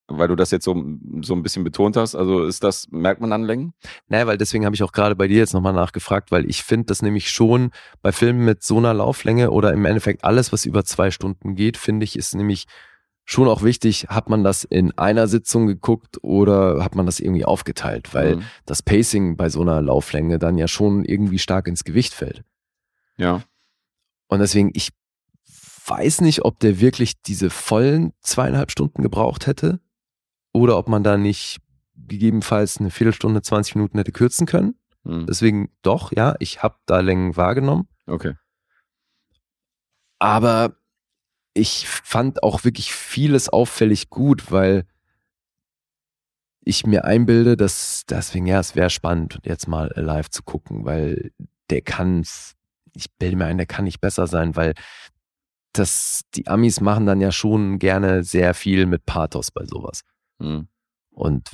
[0.07, 0.73] weil du das jetzt so,
[1.21, 3.75] so ein bisschen betont hast, also ist das, merkt man an Längen?
[4.09, 6.87] Naja, weil deswegen habe ich auch gerade bei dir jetzt nochmal nachgefragt, weil ich finde
[6.87, 7.71] das nämlich schon
[8.01, 11.77] bei Filmen mit so einer Lauflänge oder im Endeffekt alles, was über zwei Stunden geht,
[11.77, 12.65] finde ich, ist nämlich
[13.25, 17.45] schon auch wichtig, hat man das in einer Sitzung geguckt oder hat man das irgendwie
[17.45, 18.43] aufgeteilt, weil Mhm.
[18.67, 22.45] das Pacing bei so einer Lauflänge dann ja schon irgendwie stark ins Gewicht fällt.
[23.17, 23.43] Ja.
[24.29, 24.91] Und deswegen, ich
[25.87, 29.81] weiß nicht, ob der wirklich diese vollen zweieinhalb Stunden gebraucht hätte
[30.53, 31.59] oder ob man da nicht
[31.97, 34.75] gegebenenfalls eine Viertelstunde, 20 Minuten hätte kürzen können.
[35.05, 35.27] Mhm.
[35.27, 37.89] Deswegen doch, ja, ich habe da Längen wahrgenommen.
[38.07, 38.35] Okay.
[40.19, 40.77] Aber
[41.55, 44.85] ich fand auch wirklich vieles auffällig gut, weil
[46.65, 51.31] ich mir einbilde, dass deswegen, ja, es wäre spannend, jetzt mal live zu gucken, weil
[51.71, 52.25] der kann,
[52.95, 54.75] ich bilde mir ein, der kann nicht besser sein, weil
[55.73, 60.03] das, die Amis machen dann ja schon gerne sehr viel mit Pathos bei sowas.
[60.39, 60.69] Mhm.
[61.11, 61.51] Und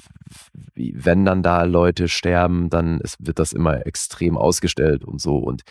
[0.74, 5.36] wenn dann da Leute sterben, dann ist, wird das immer extrem ausgestellt und so.
[5.36, 5.62] Und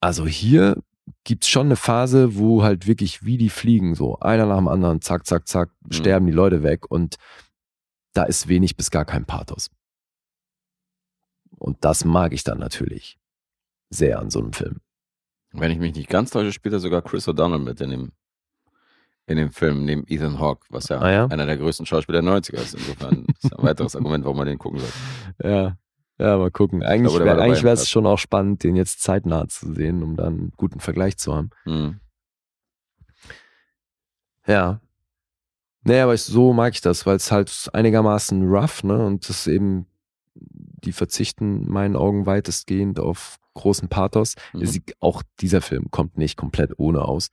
[0.00, 0.82] also hier
[1.24, 5.00] gibt's schon eine Phase, wo halt wirklich wie die fliegen, so einer nach dem anderen,
[5.00, 5.92] zack, zack, zack, Mhm.
[5.92, 7.16] sterben die Leute weg und
[8.14, 9.70] da ist wenig bis gar kein Pathos.
[11.58, 13.18] Und das mag ich dann natürlich
[13.90, 14.80] sehr an so einem Film.
[15.52, 18.12] Wenn ich mich nicht ganz täusche, spielt er sogar Chris O'Donnell mit in dem,
[19.26, 21.26] in dem Film, neben Ethan Hawke, was ja, Ah ja?
[21.26, 22.74] einer der größten Schauspieler der 90er ist.
[22.74, 24.90] Insofern ist ein weiteres Argument, warum man den gucken soll.
[25.50, 25.76] Ja,
[26.18, 26.82] ja, mal gucken.
[26.82, 27.88] Eigentlich glaube, wäre eigentlich Cast.
[27.88, 31.50] schon auch spannend, den jetzt zeitnah zu sehen, um dann einen guten Vergleich zu haben.
[31.64, 32.00] Mhm.
[34.46, 34.80] Ja.
[35.84, 39.06] Naja, aber ich, so mag ich das, weil es halt einigermaßen rough, ne?
[39.06, 39.86] Und das eben,
[40.34, 44.34] die verzichten in meinen Augen weitestgehend auf großen Pathos.
[44.52, 44.66] Mhm.
[44.66, 47.28] Sie, auch dieser Film kommt nicht komplett ohne aus.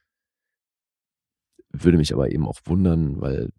[1.71, 3.49] Würde mich aber eben auch wundern, weil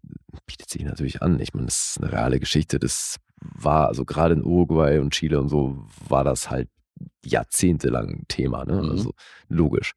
[0.45, 1.39] bietet sich natürlich an.
[1.39, 2.79] Ich meine, das ist eine reale Geschichte.
[2.79, 6.69] Das war, also gerade in Uruguay und Chile und so, war das halt
[7.23, 8.81] jahrzehntelang ein Thema, ne?
[8.81, 8.89] Mhm.
[8.91, 9.13] Also
[9.47, 9.93] logisch.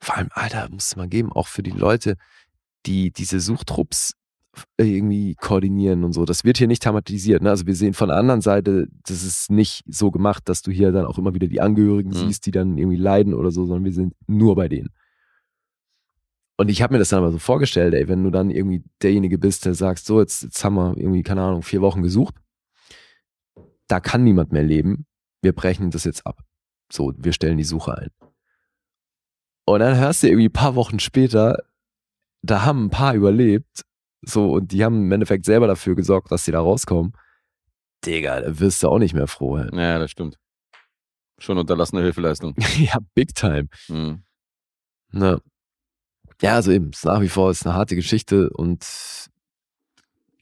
[0.00, 2.16] Vor allem, Alter, muss es mal geben, auch für die Leute,
[2.86, 4.12] die diese Suchtrupps
[4.76, 6.24] irgendwie koordinieren und so.
[6.24, 7.42] Das wird hier nicht thematisiert.
[7.42, 7.50] Ne?
[7.50, 10.92] Also wir sehen von der anderen Seite, das ist nicht so gemacht, dass du hier
[10.92, 12.14] dann auch immer wieder die Angehörigen Mhm.
[12.14, 14.90] siehst, die dann irgendwie leiden oder so, sondern wir sind nur bei denen.
[16.56, 19.38] Und ich habe mir das dann aber so vorgestellt, ey, wenn du dann irgendwie derjenige
[19.38, 22.36] bist, der sagst, so, jetzt, jetzt haben wir irgendwie, keine Ahnung, vier Wochen gesucht,
[23.88, 25.06] da kann niemand mehr leben,
[25.42, 26.42] wir brechen das jetzt ab.
[26.92, 28.10] So, wir stellen die Suche ein.
[29.66, 31.64] Und dann hörst du irgendwie ein paar Wochen später,
[32.42, 33.84] da haben ein paar überlebt,
[34.22, 37.12] so, und die haben im Endeffekt selber dafür gesorgt, dass sie da rauskommen.
[38.04, 39.56] Digga, da wirst du auch nicht mehr froh.
[39.56, 39.68] ey.
[39.76, 40.38] Ja, das stimmt.
[41.38, 42.54] Schon unterlassene Hilfeleistung.
[42.78, 43.68] ja, big time.
[43.88, 44.22] Mhm.
[45.10, 45.40] Ne.
[46.42, 48.84] Ja, also eben, es ist nach wie vor ist eine harte Geschichte und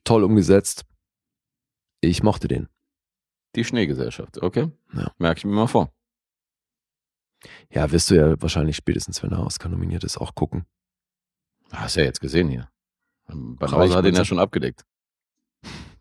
[0.04, 0.84] toll umgesetzt.
[2.00, 2.68] Ich mochte den.
[3.54, 4.70] Die Schneegesellschaft, okay?
[4.94, 5.12] Ja.
[5.18, 5.92] Merke ich mir mal vor.
[7.70, 10.64] Ja, wirst du ja wahrscheinlich spätestens, wenn er Oscar nominiert ist, auch gucken.
[11.70, 12.68] Hast ja jetzt gesehen hier.
[13.28, 14.84] Ich hat bin's- ja schon abgedeckt.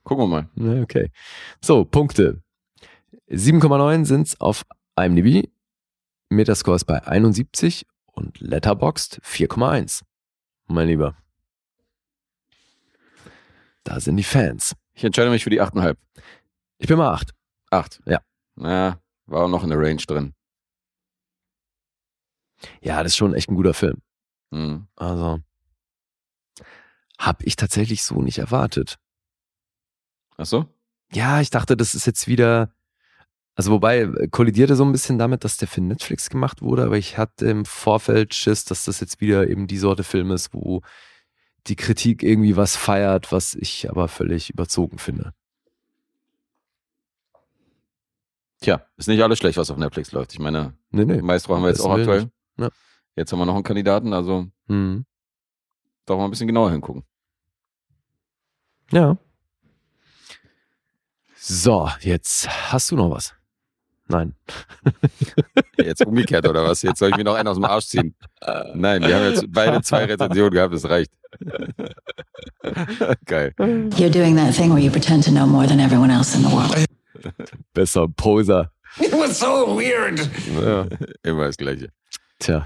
[0.03, 0.81] Gucken wir mal.
[0.83, 1.11] Okay.
[1.61, 2.41] So, Punkte.
[3.29, 4.65] 7,9 sind's auf
[4.97, 5.49] IMDb.
[6.29, 10.03] Metascore ist bei 71 und Letterboxd 4,1.
[10.67, 11.15] Mein Lieber.
[13.83, 14.75] Da sind die Fans.
[14.93, 15.97] Ich entscheide mich für die 8,5.
[16.77, 17.31] Ich bin mal 8.
[17.71, 18.01] 8.
[18.05, 18.21] Ja.
[18.57, 20.33] Ja, war auch noch in der Range drin.
[22.81, 24.01] Ja, das ist schon echt ein guter Film.
[24.51, 24.87] Mhm.
[24.95, 25.39] Also,
[27.17, 28.99] habe ich tatsächlich so nicht erwartet.
[30.37, 30.65] Ach so?
[31.11, 32.73] Ja, ich dachte, das ist jetzt wieder,
[33.55, 37.17] also wobei, kollidierte so ein bisschen damit, dass der für Netflix gemacht wurde, aber ich
[37.17, 40.81] hatte im Vorfeld Schiss, dass das jetzt wieder eben die Sorte Film ist, wo
[41.67, 45.33] die Kritik irgendwie was feiert, was ich aber völlig überzogen finde.
[48.61, 50.33] Tja, ist nicht alles schlecht, was auf Netflix läuft.
[50.33, 51.21] Ich meine, Nee, nee.
[51.21, 52.29] Maestro haben wir jetzt auch aktuell.
[52.57, 52.69] Ja.
[53.15, 55.05] Jetzt haben wir noch einen Kandidaten, also Hm.
[56.05, 57.03] doch mal ein bisschen genauer hingucken.
[58.91, 59.17] Ja.
[61.35, 63.33] So, jetzt hast du noch was.
[64.11, 64.35] Nein.
[65.77, 66.81] Jetzt umgekehrt oder was?
[66.81, 68.13] Jetzt soll ich mir noch einen aus dem Arsch ziehen.
[68.73, 71.11] Nein, wir haben jetzt beide zwei Rezensionen gehabt, das reicht.
[73.25, 73.53] Geil.
[73.57, 76.49] You're doing that thing where you pretend to know more than everyone else in the
[76.51, 76.85] world.
[77.73, 78.71] Besser Poser.
[78.99, 80.19] It was so weird.
[80.61, 80.87] Ja.
[81.23, 81.89] Immer das Gleiche.
[82.39, 82.65] Tja.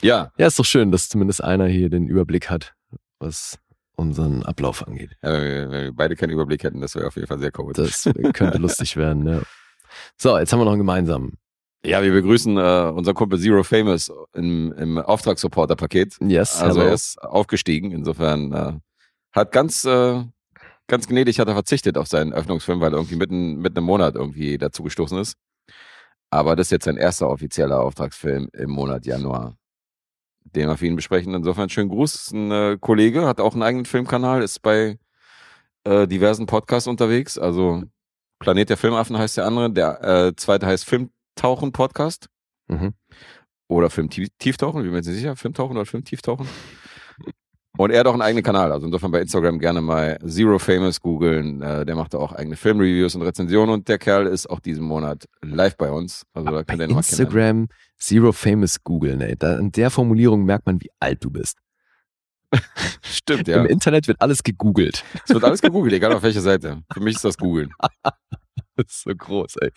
[0.00, 2.74] Ja, Ja, ist doch schön, dass zumindest einer hier den Überblick hat,
[3.20, 3.58] was
[3.94, 5.10] unseren Ablauf angeht.
[5.20, 7.72] äh, wenn wir beide keinen Überblick hätten, das wäre auf jeden Fall sehr cool.
[7.74, 9.42] Das könnte lustig werden, ne?
[10.16, 11.38] So, jetzt haben wir noch einen gemeinsamen.
[11.84, 16.16] Ja, wir begrüßen äh, unseren Kumpel Zero Famous im, im Auftragssupporter-Paket.
[16.20, 16.90] Yes, Also hello.
[16.90, 18.72] er ist aufgestiegen, insofern äh,
[19.32, 20.22] hat ganz, äh,
[20.86, 24.14] ganz gnädig hat er verzichtet auf seinen Öffnungsfilm, weil er irgendwie mitten, mitten im Monat
[24.14, 25.36] irgendwie dazu gestoßen ist.
[26.30, 29.56] Aber das ist jetzt sein erster offizieller Auftragsfilm im Monat Januar,
[30.44, 31.34] den wir für ihn besprechen.
[31.34, 32.30] Insofern schönen Gruß.
[32.30, 34.98] Ein äh, Kollege, hat auch einen eigenen Filmkanal, ist bei
[35.84, 37.38] äh, diversen Podcasts unterwegs.
[37.38, 37.82] Also
[38.42, 39.70] Planet der Filmaffen heißt der andere.
[39.72, 42.26] Der äh, zweite heißt Filmtauchen Podcast.
[42.68, 42.94] Mhm.
[43.68, 46.46] Oder Film-Tieftauchen, ich bin mir jetzt nicht sicher, Filmtauchen oder Film-Tieftauchen.
[47.78, 51.00] Und er hat auch einen eigenen Kanal, also insofern bei Instagram gerne mal Zero Famous
[51.00, 51.62] googeln.
[51.62, 54.84] Äh, der macht da auch eigene Filmreviews und Rezensionen und der Kerl ist auch diesen
[54.84, 56.24] Monat live bei uns.
[56.34, 56.96] Also da Bei könnt ihr ihn.
[56.98, 59.36] Instagram Zero Famous googeln, ey.
[59.38, 61.58] Da, in der Formulierung merkt man, wie alt du bist.
[63.02, 63.58] Stimmt, ja.
[63.60, 65.04] Im Internet wird alles gegoogelt.
[65.24, 66.82] Es wird alles gegoogelt, egal auf welcher Seite.
[66.92, 67.70] Für mich ist das Googeln.
[68.74, 69.70] Das ist so groß, ey.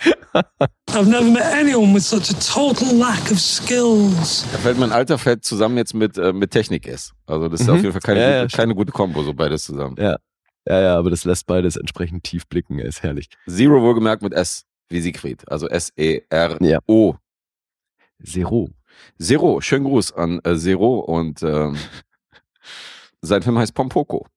[0.91, 4.45] I've never met anyone with such a total lack of skills.
[4.53, 7.11] Da fällt mein alter Fett zusammen jetzt mit, äh, mit Technik S.
[7.25, 7.73] Also das ist Mhm.
[7.73, 9.95] auf jeden Fall keine, Ja, ja, gute, keine gute Kombo, so beides zusammen.
[9.99, 10.17] Ja,
[10.65, 12.79] ja, aber das lässt beides entsprechend tief blicken.
[12.79, 13.27] Ist herrlich.
[13.49, 15.43] Zero wohlgemerkt mit S wie Siegfried.
[15.49, 17.15] Also S-E-R-O.
[18.23, 18.69] Zero.
[19.21, 21.75] Zero, schönen Gruß an äh, Zero und ähm,
[23.21, 24.27] sein Film heißt Pompoko.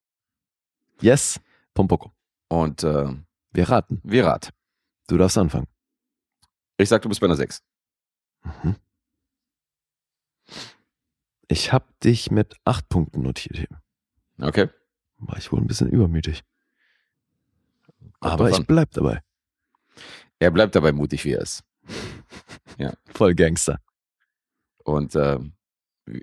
[1.01, 1.41] Yes,
[1.75, 2.13] Pompoko.
[2.49, 3.15] Und äh,
[3.53, 4.01] Wir raten.
[4.05, 4.53] Virat.
[5.07, 5.67] Du darfst anfangen.
[6.77, 7.63] Ich sag, du bist bei einer 6.
[8.45, 8.77] Mhm.
[11.49, 14.47] Ich habe dich mit acht Punkten notiert hier.
[14.47, 14.69] Okay.
[15.19, 16.45] War ich wohl ein bisschen übermütig.
[18.21, 19.23] Kommt Aber ich bleib dabei.
[20.39, 21.65] Er bleibt dabei mutig, wie er ist.
[23.15, 23.81] Voll Gangster.
[24.85, 25.39] Und äh,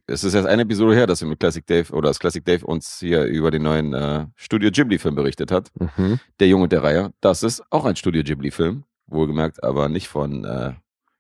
[0.08, 2.66] es ist erst eine Episode her, dass wir mit Classic Dave oder dass Classic Dave
[2.66, 5.70] uns hier über den neuen äh, Studio Ghibli-Film berichtet hat.
[5.80, 6.20] Mhm.
[6.40, 7.14] Der Junge und der Reihe.
[7.22, 8.84] Das ist auch ein Studio Ghibli-Film.
[9.08, 10.74] Wohlgemerkt, aber nicht von äh,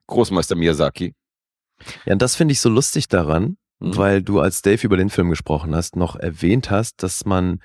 [0.07, 1.13] Großmeister Miyazaki.
[2.05, 3.97] Ja, und das finde ich so lustig daran, Mhm.
[3.97, 7.59] weil du als Dave über den Film gesprochen hast, noch erwähnt hast, dass man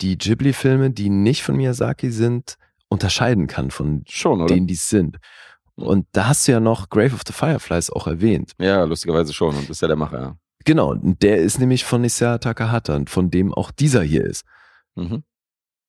[0.00, 2.56] die Ghibli-Filme, die nicht von Miyazaki sind,
[2.88, 5.18] unterscheiden kann von Schon, denen, die es sind.
[5.76, 8.52] Und da hast du ja noch Grave of the Fireflies auch erwähnt.
[8.60, 9.56] Ja, lustigerweise schon.
[9.56, 10.36] Und das ist ja der Macher, ja.
[10.64, 14.44] Genau, und der ist nämlich von Isao Takahata, und von dem auch dieser hier ist.
[14.94, 15.24] Mhm.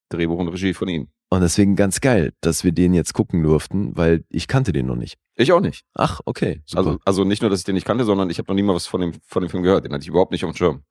[0.10, 1.08] Drehbuch und Regie von ihm.
[1.30, 4.96] Und deswegen ganz geil, dass wir den jetzt gucken durften, weil ich kannte den noch
[4.96, 5.18] nicht.
[5.36, 5.84] Ich auch nicht.
[5.94, 6.62] Ach, okay.
[6.66, 6.78] Super.
[6.80, 8.76] Also, also nicht nur, dass ich den nicht kannte, sondern ich habe noch nie mal
[8.76, 9.86] was von dem, von dem Film gehört.
[9.86, 10.84] Den hatte ich überhaupt nicht auf dem Schirm.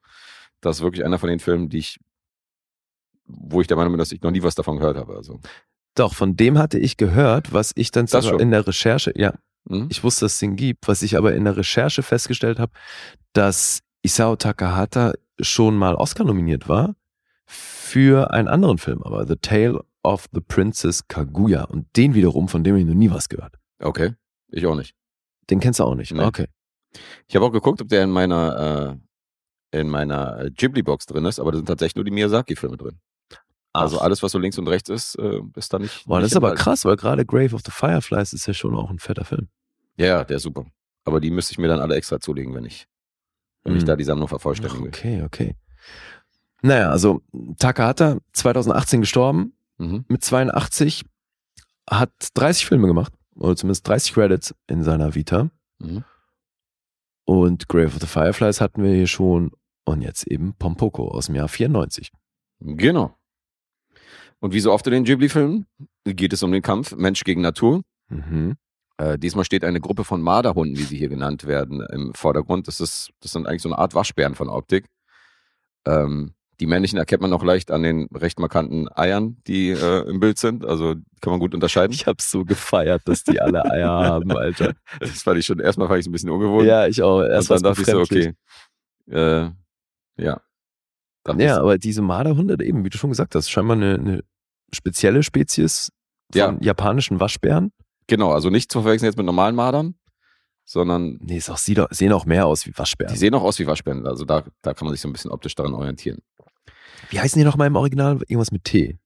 [0.61, 1.99] Das ist wirklich einer von den Filmen, die ich,
[3.27, 5.15] wo ich der Meinung bin, dass ich noch nie was davon gehört habe.
[5.15, 5.41] Also,
[5.95, 8.07] Doch, von dem hatte ich gehört, was ich dann
[8.39, 9.35] in der Recherche, ja,
[9.65, 9.89] mhm.
[9.91, 12.73] ich wusste, dass es den gibt, was ich aber in der Recherche festgestellt habe,
[13.33, 16.95] dass Isao Takahata schon mal Oscar nominiert war
[17.47, 22.65] für einen anderen Film, aber The Tale of the Princess Kaguya und den wiederum, von
[22.65, 23.57] dem ich noch nie was gehört.
[23.81, 24.15] okay.
[24.49, 24.95] Ich auch nicht.
[25.51, 26.13] Den kennst du auch nicht.
[26.13, 26.23] Nee.
[26.23, 26.47] Okay.
[27.27, 28.99] Ich habe auch geguckt, ob der in meiner,
[29.73, 33.01] äh, in meiner äh, Ghibli-Box drin ist, aber da sind tatsächlich nur die Miyazaki-Filme drin.
[33.75, 36.05] Also alles, was so links und rechts ist, äh, ist da nicht.
[36.07, 36.65] Boah, das nicht ist aber enthalten.
[36.65, 39.49] krass, weil gerade Grave of the Fireflies ist ja schon auch ein fetter Film.
[39.97, 40.65] Ja, ja, der ist super.
[41.05, 42.87] Aber die müsste ich mir dann alle extra zulegen, wenn ich,
[43.65, 43.87] wenn ich Mhm.
[43.87, 44.89] da die Sammlung vervollständigen will.
[44.89, 45.57] okay, okay.
[46.63, 47.21] Naja, also
[47.59, 50.05] Takahata, 2018 gestorben, Mhm.
[50.09, 51.05] mit 82,
[51.91, 55.51] hat 30 Filme gemacht, oder zumindest 30 Credits in seiner Vita.
[55.81, 56.05] Mhm.
[57.25, 59.51] Und Grave of the Fireflies hatten wir hier schon.
[59.87, 62.11] Und jetzt eben Pompoko aus dem Jahr 94.
[62.61, 63.15] Genau.
[64.45, 65.65] Und wie so oft in den Ghibli-Filmen
[66.05, 67.81] geht es um den Kampf Mensch gegen Natur.
[68.11, 68.57] Mhm.
[68.99, 72.69] Äh, diesmal steht eine Gruppe von Marderhunden, wie sie hier genannt werden, im Vordergrund.
[72.69, 74.85] Das, ist, das sind eigentlich so eine Art Waschbären von Optik.
[75.87, 80.21] Ähm, die männlichen erkennt man noch leicht an den recht markanten Eiern, die äh, im
[80.21, 80.67] Bild sind.
[80.67, 81.95] Also kann man gut unterscheiden.
[81.95, 84.75] Ich hab's so gefeiert, dass die alle Eier haben, Alter.
[85.01, 86.67] Das fand ich schon, erstmal fand ich es ein bisschen ungewohnt.
[86.67, 87.23] Ja, ich auch.
[87.23, 88.35] Erst und dann dachte ich so, okay.
[89.11, 89.49] Äh,
[90.23, 90.43] ja.
[91.25, 91.61] Dachte Ja, so.
[91.63, 94.25] aber diese Marderhunde, eben, wie du schon gesagt hast, scheinbar eine, eine
[94.75, 95.91] spezielle Spezies
[96.33, 96.57] von Ja.
[96.61, 97.73] japanischen Waschbären.
[98.07, 99.95] Genau, also nicht zu verwechseln jetzt mit normalen Mardern,
[100.65, 103.13] sondern Nee, ist auch, sieht auch, sehen auch mehr aus wie Waschbären.
[103.13, 104.07] die sehen auch aus wie Waschbären.
[104.07, 106.19] Also da, da kann man sich so ein bisschen optisch daran orientieren.
[107.11, 108.17] Wie heißen die nochmal im Original?
[108.29, 108.99] Irgendwas mit T.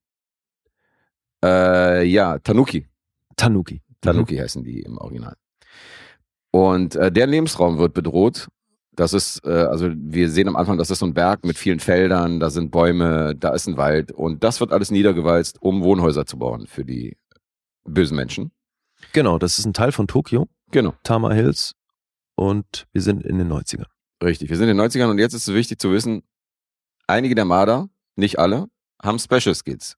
[1.43, 2.87] Äh, ja, Tanuki.
[3.35, 3.81] Tanuki.
[4.01, 5.35] Tanuki heißen die im Original.
[6.51, 8.47] Und äh, der Lebensraum wird bedroht.
[8.99, 11.79] Das ist, äh, also wir sehen am Anfang, das ist so ein Berg mit vielen
[11.79, 16.25] Feldern, da sind Bäume, da ist ein Wald und das wird alles niedergewalzt, um Wohnhäuser
[16.25, 17.15] zu bauen für die
[17.85, 18.51] bösen Menschen.
[19.13, 20.93] Genau, das ist ein Teil von Tokio, Genau.
[21.03, 21.75] Tama Hills.
[22.35, 23.85] Und wir sind in den 90ern.
[24.23, 24.49] Richtig.
[24.49, 26.23] Wir sind in den 90ern und jetzt ist es wichtig zu wissen,
[27.07, 28.67] einige der Marder, nicht alle,
[29.01, 29.95] haben Special Skills.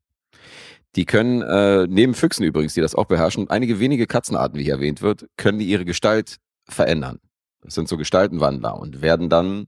[0.95, 4.73] Die können, äh, neben Füchsen übrigens, die das auch beherrschen, einige wenige Katzenarten, wie hier
[4.73, 6.37] erwähnt wird, können die ihre Gestalt
[6.67, 7.19] verändern.
[7.61, 9.67] Das sind so Gestaltenwandler und werden dann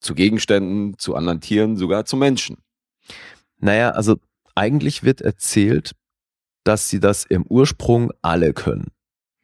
[0.00, 2.58] zu Gegenständen, zu anderen Tieren, sogar zu Menschen.
[3.58, 4.16] Naja, also
[4.54, 5.92] eigentlich wird erzählt,
[6.64, 8.88] dass sie das im Ursprung alle können.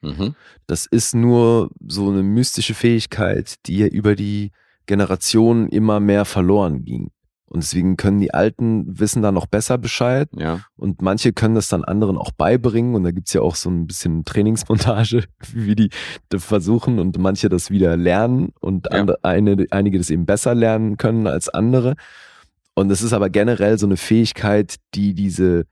[0.00, 0.34] Mhm.
[0.66, 4.52] Das ist nur so eine mystische Fähigkeit, die ja über die
[4.86, 7.10] Generationen immer mehr verloren ging.
[7.48, 10.60] Und deswegen können die Alten wissen da noch besser Bescheid Ja.
[10.74, 13.86] und manche können das dann anderen auch beibringen und da gibt's ja auch so ein
[13.86, 15.24] bisschen Trainingsmontage,
[15.54, 15.90] wie die
[16.36, 18.98] versuchen und manche das wieder lernen und Ja.
[18.98, 21.94] andere, eine, einige das eben besser lernen können als andere.
[22.74, 25.64] Und es ist aber generell so eine Fähigkeit, die diese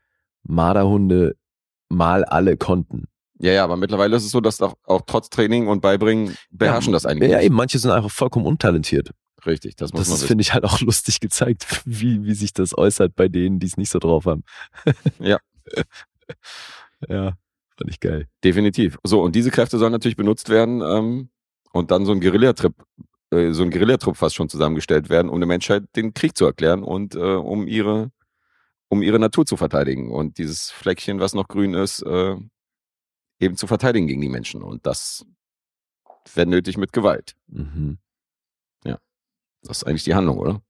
[0.45, 1.35] Marderhunde
[1.89, 3.05] mal alle konnten.
[3.41, 6.93] Ja, ja, aber mittlerweile ist es so, dass auch, auch trotz Training und Beibringen beherrschen
[6.93, 7.29] ja, das einige.
[7.29, 9.11] Ja, eben, manche sind einfach vollkommen untalentiert.
[9.47, 10.27] Richtig, das muss Das man wissen.
[10.29, 13.77] finde ich, halt auch lustig gezeigt, wie, wie sich das äußert bei denen, die es
[13.77, 14.45] nicht so drauf haben.
[15.21, 15.39] Ja.
[17.09, 17.37] ja,
[17.77, 18.29] fand ich geil.
[18.43, 18.99] Definitiv.
[19.05, 21.31] So, und diese Kräfte sollen natürlich benutzt werden ähm,
[21.73, 22.75] und dann so ein Guerillatrip,
[23.31, 26.83] äh, so ein Guerillatrupp fast schon zusammengestellt werden, um der Menschheit den Krieg zu erklären
[26.83, 28.11] und äh, um ihre
[28.89, 32.37] um ihre Natur zu verteidigen und dieses Fleckchen, was noch grün ist, äh,
[33.41, 34.63] eben zu verteidigen gegen die Menschen.
[34.63, 35.27] Und das
[36.33, 37.35] wäre nötig mit Gewalt.
[37.49, 37.99] Mhm.
[39.67, 40.61] Das ist eigentlich die Handlung, oder?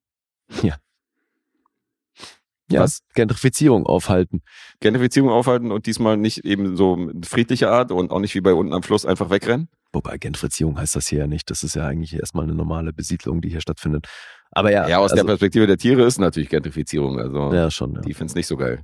[2.71, 3.01] Ja, Was?
[3.15, 4.43] Gentrifizierung aufhalten.
[4.81, 8.73] Gentrifizierung aufhalten und diesmal nicht eben so friedlicher Art und auch nicht wie bei unten
[8.73, 9.69] am Fluss einfach wegrennen.
[9.93, 11.51] Wobei Gentrifizierung heißt das hier ja nicht.
[11.51, 14.07] Das ist ja eigentlich erstmal eine normale Besiedlung, die hier stattfindet.
[14.51, 17.19] Aber ja, Ja, aus der also, Perspektive der Tiere ist natürlich Gentrifizierung.
[17.21, 17.95] Also ja schon.
[17.97, 18.01] Ja.
[18.01, 18.83] Die finden es nicht so geil.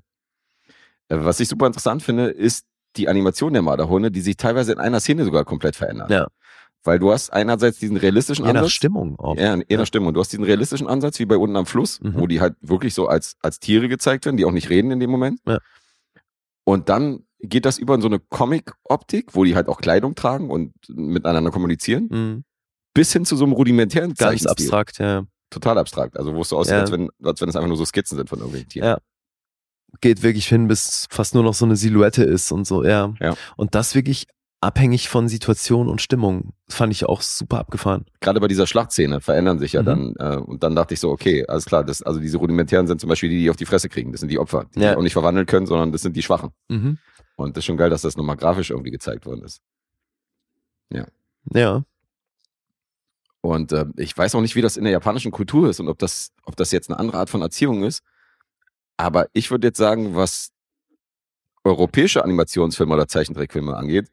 [1.08, 2.66] Äh, Was ich super interessant finde, ist
[2.96, 6.10] die Animation der Marderhunde, die sich teilweise in einer Szene sogar komplett verändert.
[6.10, 6.28] Ja.
[6.82, 8.72] Weil du hast einerseits diesen realistischen Je nach Ansatz.
[8.72, 9.36] Stimmung auch.
[9.36, 10.14] Ja, je nach Stimmung.
[10.14, 12.14] Du hast diesen realistischen Ansatz wie bei unten am Fluss, Mhm.
[12.18, 14.98] wo die halt wirklich so als, als Tiere gezeigt werden, die auch nicht reden in
[15.00, 15.40] dem Moment.
[15.46, 15.58] Ja.
[16.64, 20.50] Und dann geht das über in so eine Comic-Optik, wo die halt auch Kleidung tragen
[20.50, 22.44] und miteinander kommunizieren, Mhm.
[22.94, 25.24] bis hin zu so einem rudimentären Ganz abstrakt, ja.
[25.50, 26.16] Total abstrakt.
[26.16, 26.80] Also wo es so aussieht, Ja.
[26.80, 28.88] als, wenn, als wenn es einfach nur so Skizzen sind von irgendwelchen Tieren.
[28.88, 28.98] Ja.
[30.00, 33.12] Geht wirklich hin, bis fast nur noch so eine Silhouette ist und so, ja.
[33.20, 33.34] Ja.
[33.56, 34.26] Und das wirklich
[34.62, 36.52] abhängig von Situation und Stimmung.
[36.66, 38.04] Das fand ich auch super abgefahren.
[38.20, 39.86] gerade bei dieser Schlachtszene verändern sich ja Mhm.
[39.86, 43.00] dann, äh, und dann dachte ich so, okay, alles klar, das, also diese rudimentären sind
[43.00, 44.90] zum Beispiel die, die auf die Fresse kriegen, das sind die Opfer, die Ja.
[44.90, 46.50] sich auch nicht verwandeln können, sondern das sind die Schwachen.
[46.68, 46.98] Mhm.
[47.36, 49.60] Und das ist schon geil, dass das nochmal grafisch irgendwie gezeigt worden ist.
[51.54, 51.82] Ja.
[53.40, 55.98] Und äh, ich weiß auch nicht, wie das in der japanischen Kultur ist und ob
[55.98, 58.02] das, ob das jetzt eine andere Art von Erziehung ist.
[58.98, 60.50] Aber ich würde jetzt sagen, was
[61.64, 64.10] europäische Animationsfilme oder Zeichentrickfilme angeht,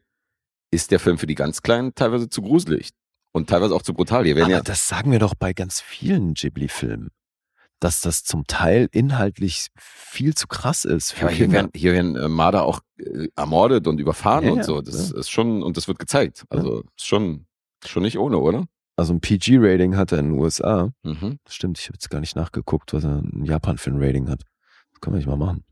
[0.70, 2.90] ist der Film für die ganz Kleinen teilweise zu gruselig
[3.32, 4.24] und teilweise auch zu brutal.
[4.24, 7.10] Hier werden Aber ja das sagen wir doch bei ganz vielen Ghibli-Filmen.
[7.80, 12.16] Dass das zum Teil inhaltlich viel zu krass ist für Ja, hier werden, hier werden
[12.16, 14.80] äh, Marder auch äh, ermordet und überfahren Ja, und so.
[14.80, 15.18] Das ja.
[15.18, 16.44] ist schon, und das wird gezeigt.
[16.50, 17.46] Also ist schon,
[17.86, 18.66] schon nicht ohne, oder?
[18.96, 20.90] Also ein PG-Rating hat er in den USA.
[21.04, 21.38] Mhm.
[21.48, 24.42] Stimmt, ich habe jetzt gar nicht nachgeguckt, was er in Japan für ein Rating hat.
[24.90, 25.64] Das können wir nicht mal machen.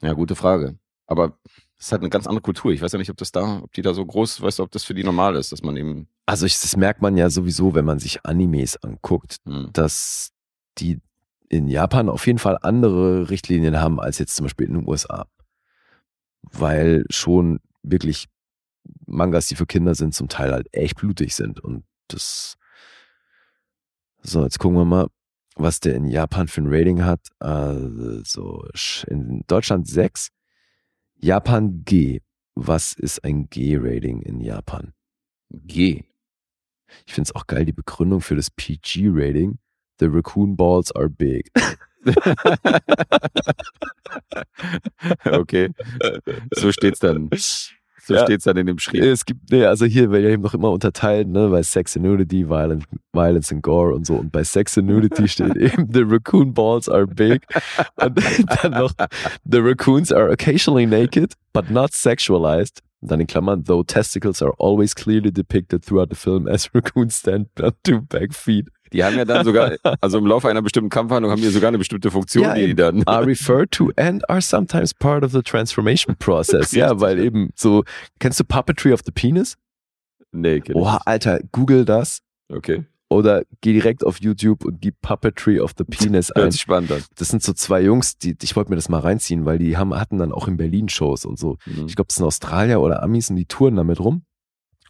[0.00, 0.78] Ja, gute Frage.
[1.08, 1.36] Aber
[1.80, 2.72] es ist halt eine ganz andere Kultur.
[2.72, 4.70] Ich weiß ja nicht, ob das da, ob die da so groß, weißt du, ob
[4.70, 6.08] das für die normal ist, dass man eben.
[6.26, 9.70] Also ich, das merkt man ja sowieso, wenn man sich Animes anguckt, Hm.
[9.72, 10.32] dass
[10.76, 11.00] die
[11.48, 15.26] in Japan auf jeden Fall andere Richtlinien haben als jetzt zum Beispiel in den USA.
[16.42, 18.28] Weil schon wirklich
[19.06, 21.60] Mangas, die für Kinder sind, zum Teil halt echt blutig sind.
[21.60, 22.56] Und das.
[24.20, 25.06] So, jetzt gucken wir mal,
[25.56, 27.20] was der in Japan für ein Rating hat.
[27.38, 28.66] Also
[29.06, 30.28] in Deutschland 6,
[31.22, 32.22] Japan G.
[32.54, 34.94] Was ist ein G-Rating in Japan?
[35.50, 36.04] G.
[37.06, 39.58] Ich finde es auch geil, die Begründung für das PG-Rating.
[39.98, 41.50] The raccoon balls are big.
[45.26, 45.68] okay.
[46.52, 47.28] So steht's dann.
[48.10, 48.24] So Ja.
[48.24, 49.04] steht's dann in dem Schrieb.
[49.04, 52.04] Es gibt, nee, also hier wird ja eben noch immer unterteilt, ne, bei Sex and
[52.04, 54.14] Nudity, Violence, Violence and Gore und so.
[54.16, 57.46] Und bei Sex and Nudity steht eben, the raccoon balls are big.
[58.02, 58.18] Und
[58.62, 58.92] dann noch,
[59.48, 62.80] the raccoons are occasionally naked, but not sexualized.
[63.00, 67.14] Und dann in Klammern, though testicles are always clearly depicted throughout the film as raccoons
[67.20, 68.66] stand on two back feet.
[68.92, 71.78] Die haben ja dann sogar, also im Laufe einer bestimmten Kampfhandlung haben die sogar eine
[71.78, 73.02] bestimmte Funktion, Ja, die die dann.
[73.06, 76.72] are referred to and are sometimes part of the transformation process.
[76.72, 77.84] ja, weil eben so,
[78.18, 79.56] kennst du Puppetry of the Penis?
[80.32, 82.20] Nee, kenn ich Oha, Alter, google das.
[82.48, 82.84] Okay.
[83.12, 86.42] Oder geh direkt auf YouTube und gib Puppetry of the Penis ein.
[86.42, 87.02] Hört sich spannend an.
[87.16, 89.92] Das sind so zwei Jungs, die, ich wollte mir das mal reinziehen, weil die haben,
[89.98, 91.56] hatten dann auch in Berlin Shows und so.
[91.66, 91.86] Mhm.
[91.86, 94.22] Ich glaube, das sind Australier oder Amis und die touren damit rum.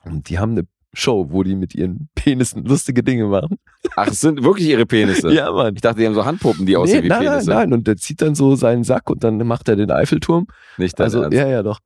[0.05, 3.59] Und die haben eine Show, wo die mit ihren Penissen lustige Dinge machen.
[3.97, 5.31] Ach, es sind wirklich ihre Penisse.
[5.33, 5.75] Ja, Mann.
[5.75, 7.51] Ich dachte, die haben so Handpuppen, die aussehen Nee, wie nein, nein, Penisse.
[7.51, 7.73] nein.
[7.73, 10.47] Und der zieht dann so seinen Sack und dann macht er den Eiffelturm.
[10.79, 11.37] Nicht dein Also, Ernst.
[11.37, 11.79] ja, ja, doch.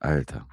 [0.00, 0.46] Alter.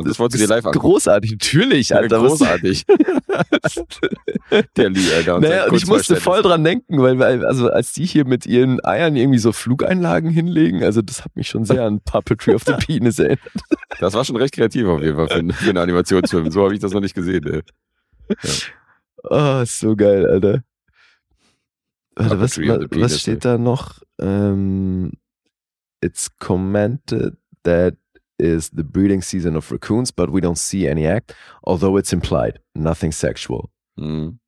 [0.00, 0.78] Und das wolltest du dir live angucken?
[0.86, 2.18] Großartig, natürlich, Ja, Alter.
[2.20, 2.86] großartig.
[4.76, 5.40] Der Lee, Alter.
[5.40, 8.82] Naja, und ich musste voll dran denken, weil, weil, also als die hier mit ihren
[8.84, 12.72] Eiern irgendwie so Flugeinlagen hinlegen, also das hat mich schon sehr an Puppetry of the
[12.86, 13.40] Penis erinnert.
[14.00, 16.50] Das war schon recht kreativ auf jeden Fall für, einen- für einen Animationsfilm.
[16.52, 17.44] So habe ich das noch nicht gesehen.
[17.46, 17.62] Ey.
[19.24, 20.62] Oh, ist so geil, Alter.
[22.14, 24.00] Warte, was, was steht da noch?
[24.20, 25.12] Ähm,
[26.00, 27.94] it's commented that
[28.38, 32.60] is the breeding season of raccoons, but we don't see any act, although it's implied.
[32.74, 33.68] Nothing sexual.
[33.96, 34.38] Mhm.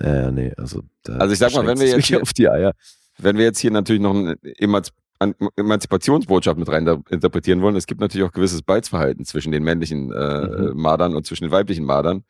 [0.00, 2.72] Ja, nee, also Also ich sag mal, wenn wir jetzt hier- auf die Eier.
[3.18, 4.90] Wenn wir jetzt hier natürlich noch eine Emanz
[5.20, 10.10] an- Emanzipationsbotschaft mit rein interpretieren wollen, es gibt natürlich auch gewisses Beizverhalten zwischen den männlichen
[10.12, 10.80] äh, Mhm.
[10.80, 12.24] Mardern und zwischen den weiblichen Mardern.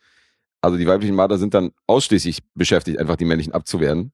[0.60, 4.12] Also die weiblichen Marder sind dann ausschließlich beschäftigt, einfach die männlichen abzuwehren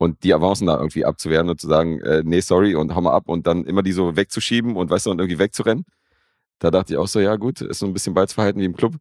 [0.00, 3.12] und die Avancen da irgendwie abzuwehren und zu sagen, äh, nee, sorry und hau mal
[3.12, 5.84] ab und dann immer die so wegzuschieben und weißt du, und irgendwie wegzurennen.
[6.58, 8.94] Da dachte ich auch so, ja gut, ist so ein bisschen Beizverhalten wie im Club.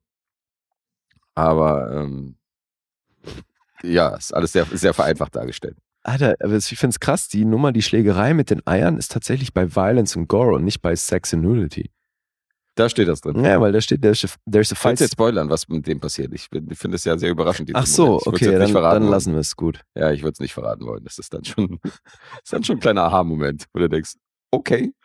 [1.36, 2.36] Aber ähm,
[3.82, 5.78] ja, ist alles sehr, sehr vereinfacht dargestellt.
[6.04, 9.74] Alter, ich finde es krass, die Nummer, die Schlägerei mit den Eiern ist tatsächlich bei
[9.74, 11.92] Violence and Gore und nicht bei Sex and Nudity.
[12.80, 13.44] Da steht das drin.
[13.44, 15.02] Ja, weil da steht, there's a, there's a Falls fight.
[15.02, 16.34] jetzt spoilern, was mit dem passiert.
[16.34, 17.70] Ich, ich finde es ja sehr überraschend.
[17.74, 18.22] Ach so, Moment.
[18.22, 19.82] Ich würd's okay, dann, dann lassen wir es gut.
[19.96, 21.04] Ja, ich würde es nicht verraten wollen.
[21.04, 21.80] Das ist dann schon,
[22.44, 24.14] ist dann schon ein kleiner Aha-Moment, wo du denkst,
[24.52, 24.94] okay.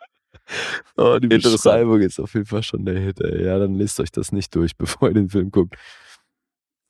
[0.95, 1.27] Oh, die.
[1.27, 3.43] Beschreibung ist auf jeden Fall schon der Hit, ey.
[3.45, 5.75] Ja, dann lest euch das nicht durch, bevor ihr den Film guckt.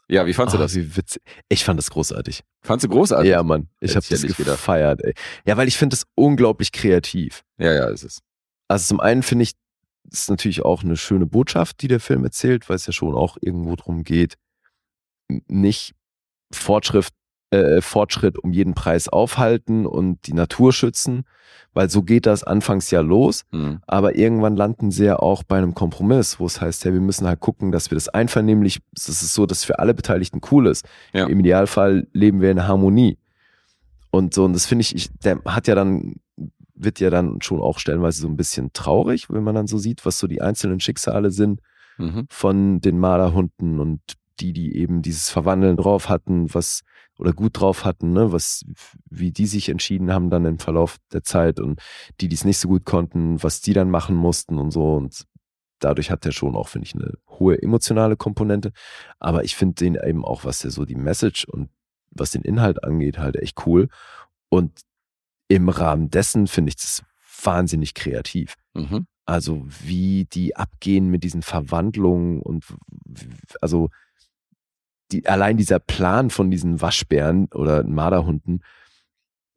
[0.08, 0.76] Ja, wie fandst du Ah, das?
[0.76, 1.22] Wie witzig.
[1.50, 2.42] Ich fand das großartig.
[2.62, 3.32] Fandst du großartig?
[3.32, 3.70] Ja, Mann.
[3.80, 4.58] Ich habe ja das nicht gedacht.
[4.58, 5.14] gefeiert, ey.
[5.48, 7.44] Ja, weil ich finde das unglaublich kreativ.
[7.58, 8.20] Ja, ja, ist es.
[8.68, 9.54] Also zum einen finde ich,
[10.12, 13.38] ist natürlich auch eine schöne Botschaft, die der Film erzählt, weil es ja schon auch
[13.42, 14.36] irgendwo drum geht,
[15.48, 15.94] nicht
[16.52, 17.10] Fortschritt,
[17.52, 21.24] äh, Fortschritt um jeden Preis aufhalten und die Natur schützen,
[21.74, 23.80] weil so geht das anfangs ja los, Hm.
[23.88, 27.28] aber irgendwann landen sie ja auch bei einem Kompromiss, wo es heißt, ja, wir müssen
[27.28, 30.88] halt gucken, dass wir das einvernehmlich, das ist so, dass für alle Beteiligten cool ist.
[31.14, 31.28] Ja.
[31.28, 33.18] Im Idealfall leben wir in Harmonie.
[34.12, 36.16] Und so, und das finde ich, ich, der hat ja dann,
[36.76, 40.06] wird ja dann schon auch stellenweise so ein bisschen traurig, wenn man dann so sieht,
[40.06, 41.62] was so die einzelnen Schicksale sind
[41.98, 42.28] Mhm.
[42.30, 44.02] von den Marderhunden und
[44.42, 46.82] die, die eben dieses Verwandeln drauf hatten, was
[47.18, 48.66] oder gut drauf hatten, ne, was,
[49.10, 51.80] wie die sich entschieden haben dann im Verlauf der Zeit und
[52.20, 55.26] die, die es nicht so gut konnten, was die dann machen mussten und so und
[55.80, 58.74] dadurch hat er schon auch, finde ich, eine hohe emotionale Komponente,
[59.20, 61.70] aber ich finde den eben auch, was der so die Message und
[62.12, 63.88] was den Inhalt angeht, halt echt cool
[64.50, 64.82] und
[65.48, 67.04] im Rahmen dessen finde ich das
[67.44, 68.56] wahnsinnig kreativ.
[68.74, 69.06] Mhm.
[69.26, 72.66] Also wie die abgehen mit diesen Verwandlungen und
[73.62, 73.90] also
[75.12, 78.64] die, allein dieser Plan von diesen Waschbären oder Marderhunden,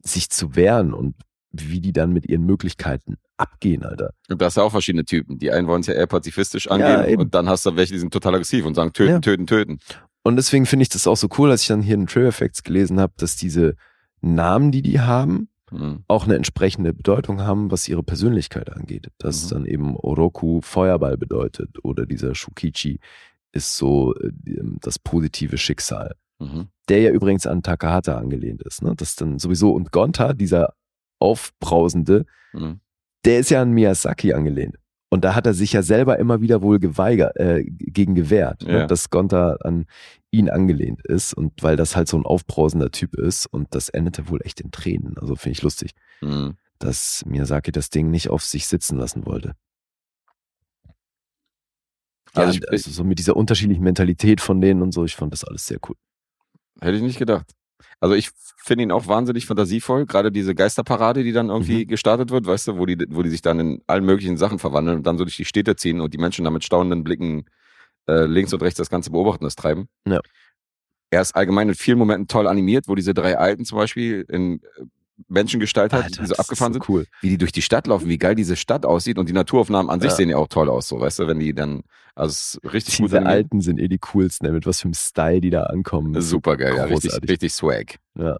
[0.01, 1.15] sich zu wehren und
[1.51, 4.13] wie die dann mit ihren Möglichkeiten abgehen, Alter.
[4.29, 5.39] Und da hast du auch verschiedene Typen.
[5.39, 7.21] Die einen wollen es ja eher pazifistisch Ja, angehen eben.
[7.23, 9.19] und dann hast du welche, die sind total aggressiv und sagen töten, Ja.
[9.19, 9.79] töten, töten.
[10.23, 12.63] Und deswegen finde ich das auch so cool, als ich dann hier in Trailer Effects
[12.63, 13.75] gelesen habe, dass diese
[14.21, 16.03] Namen, die die haben, Mhm.
[16.07, 19.07] auch eine entsprechende Bedeutung haben, was ihre Persönlichkeit angeht.
[19.17, 19.49] Dass Mhm.
[19.49, 22.99] dann eben Oroku Feuerball bedeutet oder dieser Shukichi
[23.51, 24.31] ist so äh,
[24.81, 26.15] das positive Schicksal.
[26.39, 26.67] Mhm.
[26.87, 28.81] Der ja übrigens an Takahata angelehnt ist.
[28.81, 28.93] Ne?
[28.95, 30.73] Das dann sowieso und Gonta, dieser
[31.19, 32.79] aufbrausende, Mhm.
[33.25, 34.75] der ist ja an Miyazaki angelehnt.
[35.11, 38.71] Und da hat er sich ja selber immer wieder wohl geweigert, äh, gegen gewehrt, Ja.
[38.81, 38.87] ne?
[38.87, 39.85] dass Gonta an
[40.31, 44.29] ihn angelehnt ist und weil das halt so ein aufbrausender Typ ist und das endete
[44.29, 45.17] wohl echt in Tränen.
[45.17, 45.91] Also finde ich lustig,
[46.21, 46.55] Mhm.
[46.77, 49.55] dass Miyazaki das Ding nicht auf sich sitzen lassen wollte.
[52.33, 55.15] Also Also, ich- ja, also so mit dieser unterschiedlichen Mentalität von denen und so, ich
[55.15, 55.95] fand das alles sehr cool.
[56.79, 57.51] Hätte ich nicht gedacht.
[57.99, 61.87] Also ich finde ihn auch wahnsinnig fantasievoll, gerade diese Geisterparade, die dann irgendwie Mhm.
[61.87, 64.97] gestartet wird, weißt du, wo die, wo die sich dann in allen möglichen Sachen verwandeln
[64.97, 67.45] und dann so durch die Städte ziehen und die Menschen dann mit staunenden Blicken
[68.09, 69.87] äh, links und rechts das Ganze beobachten, das treiben.
[70.07, 70.19] Ja.
[71.11, 74.61] Er ist allgemein in vielen Momenten toll animiert, wo diese drei Alten zum Beispiel in
[74.77, 74.83] äh,
[75.27, 77.05] Menschengestalt hat, Alter, die so abgefahren sind, so cool.
[77.21, 79.99] wie die durch die Stadt laufen, wie geil diese Stadt aussieht und die Naturaufnahmen an
[79.99, 80.15] sich Ja.
[80.15, 81.81] sehen ja auch toll aus, so, weißt du, wenn die dann,
[82.15, 83.35] also richtig gut Diese animiert.
[83.37, 86.19] Alten sind eh die coolsten, ey, mit was für einem Style die da ankommen.
[86.21, 87.95] Super geil, ja, richtig, richtig swag.
[88.17, 88.37] Ja.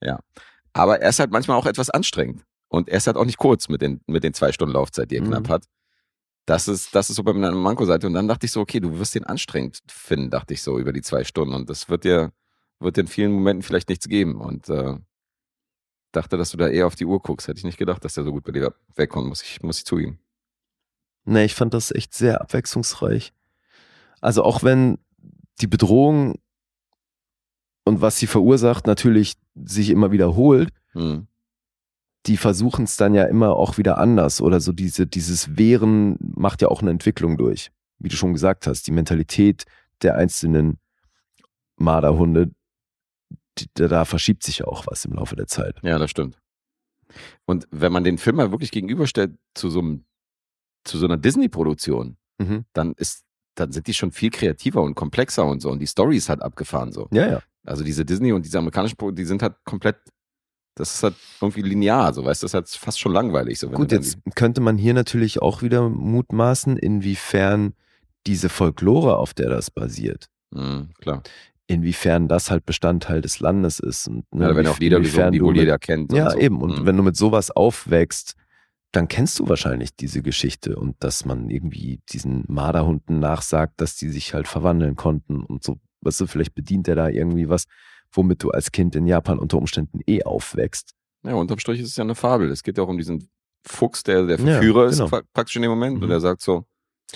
[0.00, 0.20] Ja.
[0.72, 2.42] Aber er ist halt manchmal auch etwas anstrengend.
[2.68, 5.16] Und er ist halt auch nicht kurz mit den, mit den zwei Stunden Laufzeit, die
[5.16, 5.28] er Mhm.
[5.28, 5.64] knapp hat.
[6.46, 8.06] Das ist, das ist so bei meiner Manko-Seite.
[8.06, 10.92] Und dann dachte ich so, okay, du wirst den anstrengend finden, dachte ich so, über
[10.92, 11.54] die zwei Stunden.
[11.54, 12.32] Und das wird dir
[12.80, 14.40] wird dir in vielen Momenten vielleicht nichts geben.
[14.40, 14.96] Und äh,
[16.12, 17.48] dachte, dass du da eher auf die Uhr guckst.
[17.48, 19.84] Hätte ich nicht gedacht, dass der so gut bei dir wegkommt, muss ich, muss ich
[19.84, 20.18] zugeben.
[21.24, 23.32] Nee, ich fand das echt sehr abwechslungsreich.
[24.20, 24.98] Also auch wenn
[25.60, 26.34] die Bedrohung
[27.84, 31.26] und was sie verursacht natürlich sich immer wiederholt, Hm.
[32.26, 36.62] Die versuchen es dann ja immer auch wieder anders oder so diese, dieses Wehren macht
[36.62, 37.70] ja auch eine Entwicklung durch.
[37.98, 39.64] Wie du schon gesagt hast, die Mentalität
[40.02, 40.78] der einzelnen
[41.76, 42.50] Marderhunde,
[43.58, 45.76] die, da, verschiebt sich ja auch was im Laufe der Zeit.
[45.82, 46.38] Ja, das stimmt.
[47.44, 50.04] Und wenn man den Film mal wirklich gegenüberstellt zu so einem,
[50.84, 52.64] zu so einer Disney-Produktion, Mhm.
[52.72, 53.22] dann ist,
[53.54, 55.70] dann sind die schon viel kreativer und komplexer und so.
[55.70, 57.08] Und die Story ist halt abgefahren so.
[57.12, 57.42] Ja, ja.
[57.64, 59.96] Also diese Disney und diese amerikanischen Pro, die sind halt komplett,
[60.76, 63.58] das ist halt irgendwie linear, so weißt du, das ist halt fast schon langweilig.
[63.58, 67.74] So, wenn Gut, jetzt könnte man hier natürlich auch wieder mutmaßen, inwiefern
[68.26, 71.22] diese Folklore, auf der das basiert, Die, Hm, klar.
[71.66, 74.08] inwiefern das halt Bestandteil des Landes ist.
[74.08, 76.12] Und, ne, Ja, wie- auch inwiefern gesungen, die wohl jeder kennt.
[76.12, 76.38] Ja, so.
[76.38, 76.60] eben.
[76.60, 76.86] Und Hm.
[76.86, 78.34] wenn du mit sowas aufwächst,
[78.92, 84.08] dann kennst du wahrscheinlich diese Geschichte und dass man irgendwie diesen Marderhunden nachsagt, dass die
[84.08, 87.64] sich halt verwandeln konnten und so, weißt du, vielleicht bedient er da irgendwie was,
[88.14, 90.92] womit du als Kind in Japan unter Umständen eh aufwächst.
[91.24, 92.50] Ja, unterm Strich ist es ja eine Fabel.
[92.50, 93.28] Es geht ja auch um diesen
[93.66, 95.04] Fuchs, der der Ja, Verführer genau.
[95.06, 95.96] ist, pra- praktisch in dem Moment.
[95.96, 96.08] Und Mhm.
[96.10, 96.66] der sagt so,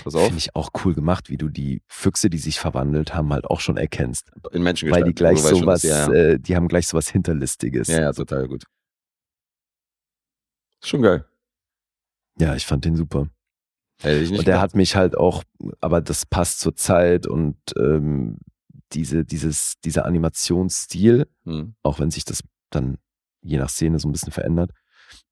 [0.02, 3.32] pass auf, Finde ich auch cool gemacht, wie du die Füchse, die sich verwandelt haben,
[3.32, 4.30] halt auch schon erkennst.
[4.52, 6.12] in Menschen Weil die gleich weißt schon, sowas, ja, ja.
[6.12, 7.88] Äh, die haben gleich sowas Hinterlistiges.
[7.88, 8.64] ja, ja, total gut.
[10.80, 11.24] Ist schon geil.
[12.40, 13.20] Ja, ich fand den super.
[13.20, 13.30] Und
[14.04, 14.60] der gedacht.
[14.60, 15.42] hat mich halt auch,
[15.80, 18.38] aber das passt zur Zeit und ähm,
[18.92, 21.74] diese, dieses, dieser Animationsstil, Hm.
[21.82, 22.98] auch wenn sich das dann
[23.42, 24.70] je nach Szene so ein bisschen verändert,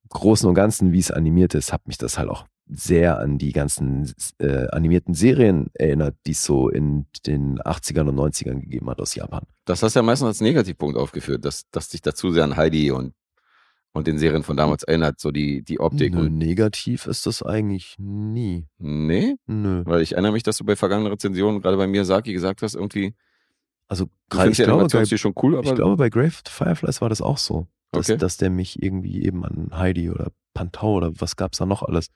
[0.04, 3.38] im Großen und Ganzen, wie es animiert ist, hat mich das halt auch sehr an
[3.38, 8.90] die ganzen äh, animierten Serien erinnert, die es so in den 80ern und 90ern gegeben
[8.90, 9.44] hat aus Japan.
[9.64, 12.90] Das hast du ja meistens als Negativpunkt aufgeführt, dass, dass dich dazu sehr an Heidi
[12.90, 13.14] und,
[13.92, 16.14] und den Serien von damals erinnert, so die, die Optik.
[16.14, 18.66] Nö, negativ ist das eigentlich nie.
[18.78, 19.82] nee, Nö.
[19.86, 23.14] weil ich erinnere mich, dass du bei vergangenen Rezensionen, gerade bei Miyazaki, gesagt hast, irgendwie,
[23.88, 27.20] Also gerade ich glaube, bei, schon cool, aber ich glaube, bei Grave Fireflies war das
[27.22, 27.66] auch so.
[27.92, 28.18] Dass, Okay.
[28.18, 32.08] dass der mich irgendwie eben an Heidi oder Pantau oder was gab's da noch alles?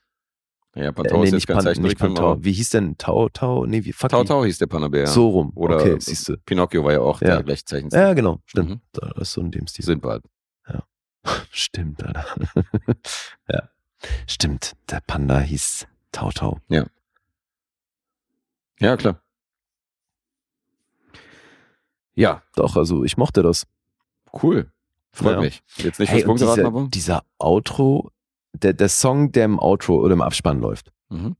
[0.75, 2.37] ja, Äh, Pantau ist jetzt nicht, kein Pan, nicht Pantau.
[2.43, 3.65] Wie hieß denn Tau Tau?
[3.65, 5.07] Nee, wie fuck Tau Tau hieß der Panabär.
[5.07, 5.51] So rum.
[5.55, 6.37] Oder okay, siehst du.
[6.45, 7.35] Pinocchio war ja auch Ja.
[7.35, 8.01] der gleiche Zeichenstil.
[8.01, 8.69] Ja, genau, stimmt.
[8.69, 8.81] Mhm.
[8.91, 9.85] Da ist so in dem Stil.
[9.85, 10.23] Sindbad.
[11.51, 12.25] Stimmt, Alter.
[13.49, 13.69] ja.
[14.27, 16.59] Stimmt, der Panda hieß Tau Tau.
[18.79, 19.20] Ja, klar.
[22.15, 23.65] Ja, Doch, also ich mochte das.
[24.43, 24.71] cool.
[25.13, 25.41] Freut Ja.
[25.41, 25.61] mich.
[25.77, 26.87] Jetzt nicht Hey, Punkt geraten, dieser, aber.
[26.87, 28.11] dieser Outro,
[28.53, 30.91] der, der Song, der im Outro oder im Abspann läuft.
[31.09, 31.35] Mhm.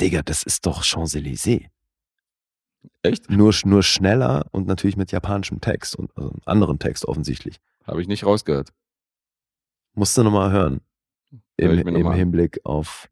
[0.00, 1.66] Digga, das ist doch Champs-Élysées.
[3.02, 3.28] Echt?
[3.30, 7.60] Nur, nur schneller und natürlich mit japanischem Text und also anderen Text offensichtlich.
[7.84, 8.72] Habe ich nicht rausgehört.
[9.94, 10.80] Musst du nochmal hören.
[11.60, 12.12] Hör Im, im.
[12.12, 13.08] Hinblick auf.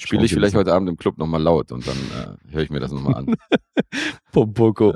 [0.00, 2.80] Spiele ich vielleicht heute Abend im Club nochmal laut und dann äh, höre ich mir
[2.80, 3.34] das nochmal an.
[4.32, 4.94] Pompoko.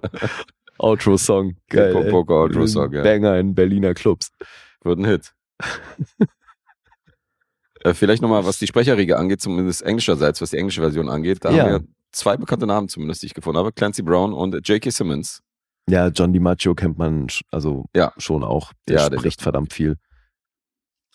[0.78, 1.56] Outro-Song.
[1.68, 1.92] Geil.
[1.92, 3.02] Pompoko Outro-Song, ja.
[3.02, 4.30] Banger in Berliner Clubs.
[4.82, 5.32] Wird ein Hit.
[7.82, 11.44] äh, vielleicht nochmal, was die Sprecherriege angeht, zumindest englischerseits, was die englische Version angeht.
[11.44, 11.64] Da Ja.
[11.64, 11.80] haben wir
[12.12, 13.72] zwei bekannte Namen zumindest, die ich gefunden habe.
[13.72, 14.90] Clancy Brown und J.K.
[14.90, 15.40] Simmons.
[15.88, 18.12] Ja, John DiMaggio kennt man also Ja.
[18.16, 18.72] schon auch.
[18.88, 19.96] Der Ja, der- spricht verdammt viel.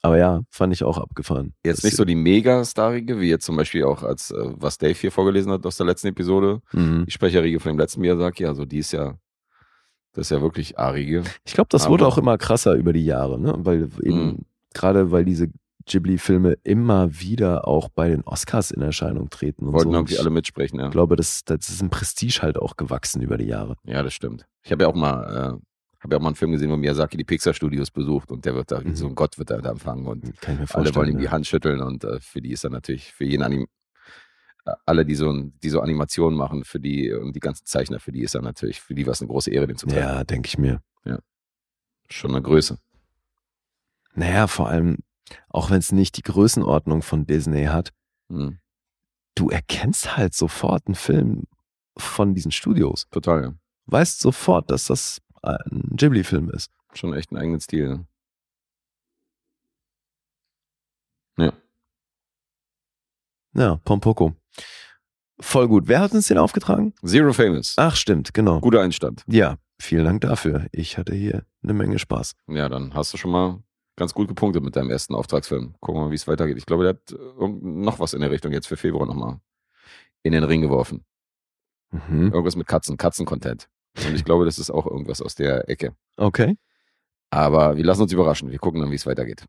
[0.01, 1.53] Aber ja, fand ich auch abgefahren.
[1.65, 4.93] Jetzt Das- nicht so die mega-starrige, wie jetzt zum Beispiel auch als, äh, was Dave
[4.93, 6.61] hier vorgelesen hat aus der letzten Episode.
[6.71, 7.05] Mhm.
[7.05, 9.15] Die Sprecherriege von dem letzten Miyazaki, also die ist ja,
[10.13, 11.23] das ist ja wirklich arige.
[11.45, 13.53] Ich glaube, das Aber- wurde auch immer krasser über die Jahre, ne?
[13.57, 14.37] Weil eben, Mhm.
[14.73, 15.49] gerade weil diese
[15.85, 19.97] Ghibli-Filme immer wieder auch bei den Oscars in Erscheinung treten und Wollten so.
[19.97, 20.89] irgendwie ich alle mitsprechen, ja.
[20.89, 23.75] glaube, das, das ist ein Prestige halt auch gewachsen über die Jahre.
[23.85, 24.45] Ja, das stimmt.
[24.63, 25.65] Ich habe ja auch mal, äh,
[26.01, 28.71] habe ja auch mal einen Film gesehen, wo Miyazaki die Pixar-Studios besucht und der wird
[28.71, 28.95] da, Mhm.
[28.95, 31.31] so ein Gott wird er da empfangen und mir alle wollen ihm die ja.
[31.31, 33.67] Hand schütteln und äh, für die ist er natürlich, für jeden Anim
[34.65, 35.31] äh, alle, die so,
[35.61, 38.79] die so Animationen machen, für die und die ganzen Zeichner, für die ist er natürlich,
[38.81, 40.01] für die war es eine große Ehre, den zu treffen.
[40.01, 40.81] Ja, denke ich mir.
[42.11, 42.79] Schon eine Größe.
[44.15, 44.97] Naja, vor allem,
[45.49, 47.91] auch wenn es nicht die Größenordnung von Disney hat,
[48.29, 48.57] Mhm.
[49.35, 51.43] du erkennst halt sofort einen Film
[51.97, 53.07] von diesen Studios.
[53.11, 53.53] Total, ja.
[53.85, 56.71] Weißt sofort, dass das ein Ghibli-Film ist.
[56.93, 58.05] Schon echt einen eigenen Stil.
[61.37, 61.53] Ja.
[63.53, 64.35] Ja, Pompoko.
[65.39, 65.87] Voll gut.
[65.87, 66.93] Wer hat uns den aufgetragen?
[67.05, 67.75] Zero Famous.
[67.77, 68.59] Ach, stimmt, genau.
[68.59, 69.23] Guter Einstand.
[69.27, 70.67] Ja, vielen Dank dafür.
[70.71, 72.35] Ich hatte hier eine Menge Spaß.
[72.47, 73.63] Ja, dann hast du schon mal
[73.95, 75.75] ganz gut gepunktet mit deinem ersten Auftragsfilm.
[75.79, 76.57] Gucken wir mal, wie es weitergeht.
[76.57, 79.39] Ich glaube, der hat äh, irgend- noch was in der Richtung jetzt für Februar nochmal
[80.23, 81.05] in den Ring geworfen.
[81.91, 82.31] Mhm.
[82.33, 83.69] Irgendwas mit Katzen, Katzen-Content.
[83.97, 85.95] Und ich glaube, das ist auch irgendwas aus der Ecke.
[86.17, 86.57] Okay.
[87.31, 88.51] Aber wir lassen uns überraschen.
[88.51, 89.45] Wir gucken dann, wie es weitergeht.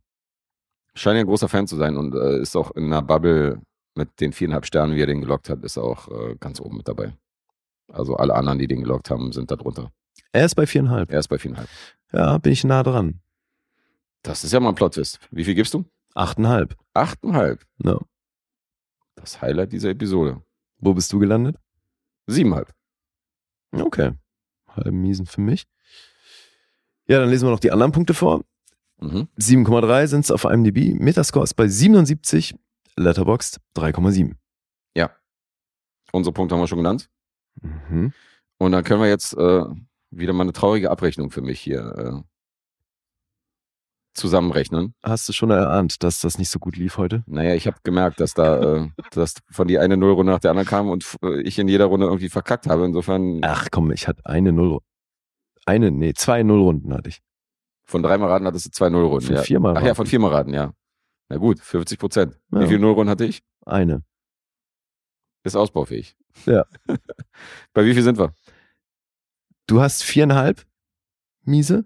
[0.95, 3.61] Scheint ja ein großer Fan zu sein und äh, ist auch in einer Bubble
[3.95, 6.79] mit den viereinhalb Sternen, wie er den gelockt hat, ist er auch äh, ganz oben
[6.79, 7.15] mit dabei.
[7.93, 9.91] Also alle anderen, die den gelockt haben, sind da drunter.
[10.33, 11.11] Er ist bei viereinhalb.
[11.11, 11.69] Er ist bei viereinhalb.
[12.13, 13.21] Ja, bin ich nah dran.
[14.23, 15.19] Das ist ja mal ein Plot-Twist.
[15.31, 15.85] Wie viel gibst du?
[16.15, 16.77] Achteinhalb.
[16.95, 17.65] Achteinhalb.
[17.79, 18.01] No.
[19.15, 20.43] Das Highlight dieser Episode.
[20.79, 21.57] Wo bist du gelandet?
[22.27, 22.73] Siebenhalb.
[23.73, 24.13] Okay.
[24.77, 25.67] Halben Miesen für mich.
[27.07, 28.45] Ja, dann lesen wir noch die anderen Punkte vor.
[29.01, 29.29] Mhm.
[29.39, 30.95] 7,3 sind es auf IMDb.
[30.99, 32.55] Metascore ist bei 77.
[32.97, 34.35] Letterboxd 3,7.
[34.95, 35.11] Ja.
[36.13, 37.09] Unsere Punkte haben wir schon genannt.
[37.61, 38.13] Mhm.
[38.59, 39.65] Und dann können wir jetzt äh,
[40.11, 42.30] wieder mal eine traurige Abrechnung für mich hier äh,
[44.15, 44.95] zusammenrechnen.
[45.03, 47.23] Hast du schon erahnt, dass das nicht so gut lief heute?
[47.27, 50.69] Naja, ich habe gemerkt, dass da äh, dass von die eine Nullrunde nach der anderen
[50.69, 52.85] kam und äh, ich in jeder Runde irgendwie verkackt habe.
[52.85, 54.81] Insofern Ach komm, ich hatte eine Null.
[55.67, 57.21] Eine, nee, zwei Nullrunden hatte ich.
[57.85, 59.27] von dreimal Raten hattest du zwei Nullrunden.
[59.27, 59.43] Von ja.
[59.43, 59.97] viermal Ach ja, Raten.
[59.97, 60.73] von viermal Raten, ja.
[61.29, 62.41] Na gut, 50 Prozent.
[62.53, 62.61] Ja.
[62.61, 63.43] Wie viele Nullrunden hatte ich?
[63.65, 64.03] Eine.
[65.45, 66.17] Ist ausbaufähig.
[66.47, 66.65] Ja.
[67.73, 68.35] Bei wie viel sind wir?
[69.67, 70.67] Du hast viereinhalb
[71.45, 71.85] Miese?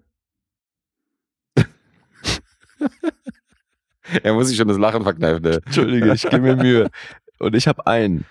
[4.23, 5.41] Er muss sich schon das Lachen verkneifen.
[5.41, 5.61] Ne?
[5.65, 6.89] Entschuldige, ich gebe mir Mühe.
[7.39, 8.25] Und ich habe einen.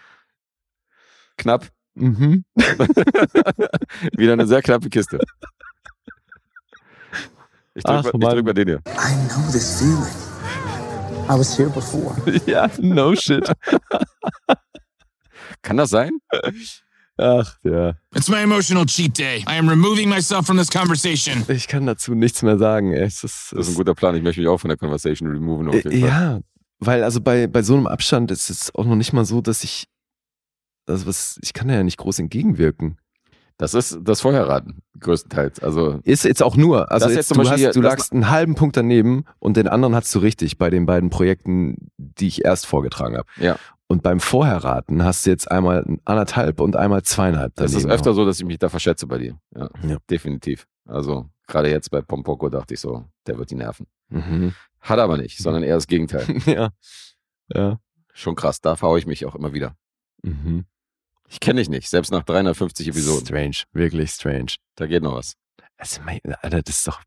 [1.36, 1.68] Knapp.
[1.94, 2.44] Mhm.
[4.16, 5.18] Wieder eine sehr knappe Kiste.
[7.74, 8.80] Ich drück, Ach, mal, ich drück mal den hier.
[8.86, 10.34] I know this feeling.
[11.28, 12.14] I was here before.
[12.46, 13.50] ja, no shit.
[15.62, 16.18] Kann das sein?
[17.16, 17.94] Ach, ja.
[18.14, 19.38] It's my emotional cheat day.
[19.48, 21.44] I am removing myself from this conversation.
[21.48, 22.92] Ich kann dazu nichts mehr sagen.
[22.92, 23.02] ey.
[23.04, 24.16] Es ist, Das ist ein guter Plan.
[24.16, 25.68] Ich möchte mich auch von der Conversation removen.
[25.68, 26.08] Auf jeden Äh, Fall.
[26.08, 26.40] ja,
[26.80, 29.62] weil also bei, bei so einem Abstand ist es auch noch nicht mal so, dass
[29.62, 29.86] ich,
[30.86, 32.98] also was, ich kann da ja nicht groß entgegenwirken.
[33.56, 35.60] Das ist das Vorherraten, größtenteils.
[35.62, 38.56] Also, Ist jetzt auch nur, also jetzt, du, Beispiel hast, hier- du lagst einen halben
[38.56, 42.66] Punkt daneben und den anderen hast du richtig bei den beiden Projekten, die ich erst
[42.66, 43.28] vorgetragen habe.
[43.38, 43.56] Ja.
[43.86, 48.14] Und beim Vorherraten hast du jetzt einmal ein anderthalb und einmal zweieinhalb das ist öfter
[48.14, 49.38] so, dass ich mich da verschätze bei dir.
[49.54, 49.98] Ja, Ja.
[50.10, 50.66] definitiv.
[50.86, 53.86] Also, gerade jetzt bei Pompoko dachte ich so, der wird die nerven.
[54.08, 54.54] Mhm.
[54.80, 56.24] Hat aber nicht, sondern eher das Gegenteil.
[56.46, 56.70] ja.
[57.48, 57.78] Ja.
[58.12, 59.76] Schon krass, da verhaue ich mich auch immer wieder.
[60.22, 60.64] Mhm.
[61.28, 63.26] Ich kenne dich nicht, selbst nach 350 Episoden.
[63.26, 64.54] Strange, wirklich strange.
[64.76, 65.34] Da geht noch was.
[65.76, 67.02] Also, mein, Alter, das ist doch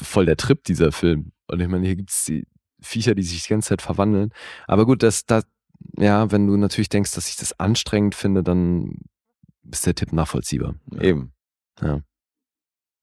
[0.00, 1.32] voll der Trip, dieser Film.
[1.48, 2.46] Und ich meine, hier gibt's die
[2.80, 4.32] Viecher, die sich die ganze Zeit verwandeln.
[4.66, 5.44] Aber gut, das, das,
[5.98, 8.98] ja, wenn du natürlich denkst, dass ich das anstrengend finde, dann
[9.70, 10.74] ist der Tipp nachvollziehbar.
[10.92, 11.00] Ja.
[11.02, 11.32] Eben.
[11.80, 12.00] Ja.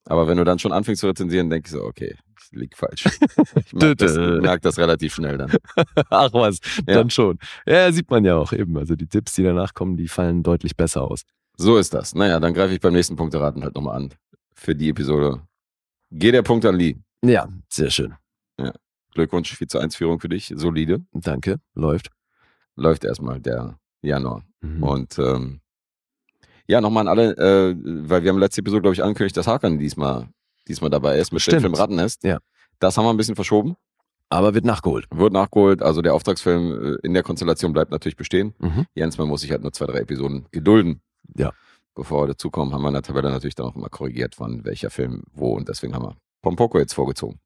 [0.07, 3.05] Aber wenn du dann schon anfängst zu rezensieren, denke ich so, okay, ich lieg falsch.
[3.65, 5.51] Ich merke das, merk das relativ schnell dann.
[6.09, 6.95] Ach was, Ja.
[6.95, 7.39] dann schon.
[7.65, 8.77] Ja, sieht man ja auch eben.
[8.77, 11.23] Also die Tipps, die danach kommen, die fallen deutlich besser aus.
[11.57, 12.13] So ist das.
[12.13, 14.13] Naja, dann greife ich beim nächsten Punkteraten halt nochmal an.
[14.53, 15.41] Für die Episode.
[16.11, 16.97] Geht der Punkt an Lee.
[17.23, 18.13] Ja, sehr schön.
[19.15, 20.53] Glückwunsch, 4 zu 1 Führung für dich.
[20.55, 21.03] Solide.
[21.13, 22.11] Danke, läuft.
[22.75, 24.43] Läuft erstmal der Januar.
[24.61, 24.83] Mhm.
[24.83, 25.61] Und ähm,
[26.67, 27.75] ja, nochmal an alle, äh,
[28.09, 30.27] weil wir haben letzte Episode, glaube ich, angekündigt, dass Hakan diesmal,
[30.67, 31.61] diesmal dabei ist mit dem Stimmt.
[31.61, 32.23] Film Rattennest.
[32.23, 32.39] Ja.
[32.79, 33.75] Das haben wir ein bisschen verschoben.
[34.29, 35.05] Aber wird nachgeholt.
[35.11, 35.81] Wird nachgeholt.
[35.81, 38.53] Also der Auftragsfilm äh, in der Konstellation bleibt natürlich bestehen.
[38.59, 38.85] Mhm.
[38.95, 41.01] Jens, man muss sich halt nur zwei, drei Episoden gedulden.
[41.35, 41.53] Ja.
[41.93, 44.89] Bevor wir dazukommen, haben wir in der Tabelle natürlich dann auch immer korrigiert, wann welcher
[44.89, 45.53] Film wo.
[45.55, 47.39] Und deswegen haben wir Pompoko jetzt vorgezogen.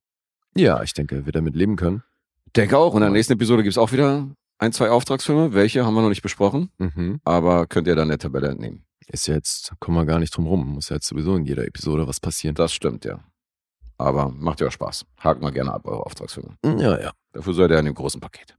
[0.56, 2.04] Ja, ich denke, wird damit leben können.
[2.56, 2.94] Denke auch.
[2.94, 4.28] Und in der nächsten Episode gibt's auch wieder
[4.58, 5.54] ein, zwei Auftragsfilme.
[5.54, 7.22] Welche haben wir noch nicht besprochen, Mhm.
[7.24, 8.86] aber könnt ihr dann in der Tabelle entnehmen.
[9.08, 10.68] Ist ja jetzt, kommen wir gar nicht drum rum.
[10.74, 12.56] Muss ja jetzt sowieso in jeder Episode was passieren.
[12.56, 13.20] Das stimmt, ja.
[13.98, 15.06] Aber macht ja auch Spaß.
[15.20, 16.56] Haken mal gerne ab eure Auftragsfilme.
[16.64, 17.12] Ja, ja.
[17.34, 18.56] Dafür seid ihr in dem großen Paket.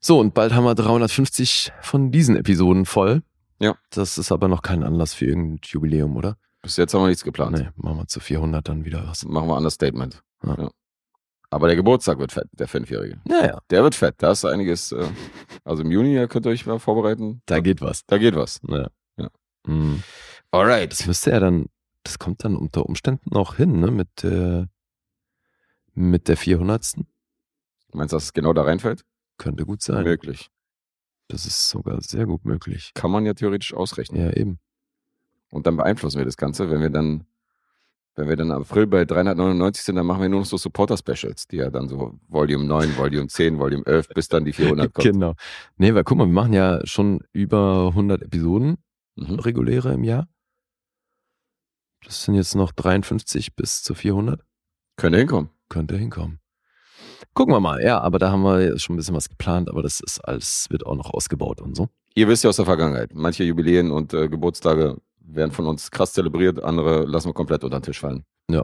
[0.00, 3.22] So, und bald haben wir 350 von diesen Episoden voll.
[3.60, 3.76] Ja.
[3.90, 6.36] Das ist aber noch kein Anlass für irgendein Jubiläum, oder?
[6.62, 7.56] Bis jetzt haben wir nichts geplant.
[7.58, 9.24] Nee, machen wir zu 400 dann wieder was.
[9.24, 10.22] Machen wir Understatement.
[10.44, 10.56] Ja.
[10.62, 10.70] Ja.
[11.52, 13.20] Aber der Geburtstag wird fett, der Fünfjährige.
[13.28, 14.14] Ja, ja, Der wird fett.
[14.18, 14.90] Da ist einiges.
[14.90, 15.06] Äh,
[15.64, 17.42] also im Juni ja, könnt ihr euch mal vorbereiten.
[17.44, 18.06] da geht was.
[18.06, 18.58] Da geht was.
[18.66, 18.88] Ja.
[19.18, 19.28] Ja.
[19.66, 20.02] Mhm.
[20.50, 20.92] Alright.
[20.92, 21.66] Das müsste ja dann,
[22.04, 24.64] das kommt dann unter Umständen auch hin, ne, mit, äh,
[25.92, 26.94] mit der 400.
[27.92, 29.04] Meinst du, dass es genau da reinfällt?
[29.36, 30.04] Könnte gut sein.
[30.04, 30.48] Möglich.
[31.28, 32.92] Das ist sogar sehr gut möglich.
[32.94, 34.22] Kann man ja theoretisch ausrechnen.
[34.22, 34.58] Ja, eben.
[35.50, 37.26] Und dann beeinflussen wir das Ganze, wenn wir dann,
[38.14, 41.46] wenn wir dann im April bei 399 sind, dann machen wir nur noch so Supporter-Specials,
[41.46, 45.04] die ja dann so Volume 9, Volume 10, Volume 11, bis dann die 400 kommt.
[45.06, 45.34] Genau.
[45.78, 48.76] Nee, weil guck mal, wir machen ja schon über 100 Episoden,
[49.14, 49.40] Mhm.
[49.40, 50.26] reguläre im Jahr.
[52.04, 54.40] Das sind jetzt noch 53 bis zu 400.
[54.96, 55.50] Könnte hinkommen.
[55.68, 56.40] Könnte hinkommen.
[57.34, 57.82] Gucken wir mal.
[57.82, 60.84] Ja, aber da haben wir schon ein bisschen was geplant, aber das ist alles, wird
[60.86, 61.88] auch noch ausgebaut und so.
[62.14, 66.12] Ihr wisst ja aus der Vergangenheit, manche Jubiläen und äh, Geburtstage werden von uns krass
[66.12, 68.24] zelebriert, andere lassen wir komplett unter den Tisch fallen.
[68.50, 68.62] Ja.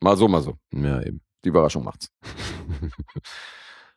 [0.00, 0.56] Mal so, mal so.
[0.72, 1.20] Ja, eben.
[1.44, 2.10] Die Überraschung macht's.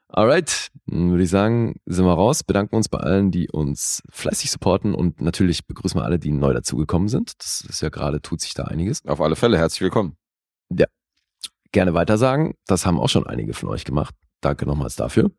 [0.08, 2.44] Alright, dann würde ich sagen, sind wir raus.
[2.44, 6.54] Bedanken uns bei allen, die uns fleißig supporten und natürlich begrüßen wir alle, die neu
[6.54, 7.34] dazugekommen sind.
[7.40, 9.06] Das ist ja gerade, tut sich da einiges.
[9.06, 10.18] Auf alle Fälle, herzlich willkommen.
[11.72, 12.56] Gerne weitersagen.
[12.68, 14.14] Das haben auch schon einige von euch gemacht.
[14.42, 15.32] Danke nochmals dafür.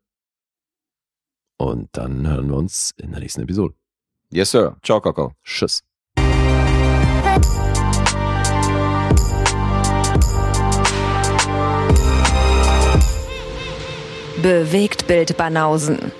[1.57, 3.75] Und dann hören wir uns in der nächsten Episode.
[4.35, 4.75] Yes, Sir.
[4.81, 5.31] Ciao, Kakao.
[5.43, 5.81] Tschüss.
[14.41, 16.11] Bewegt Bild Banausen.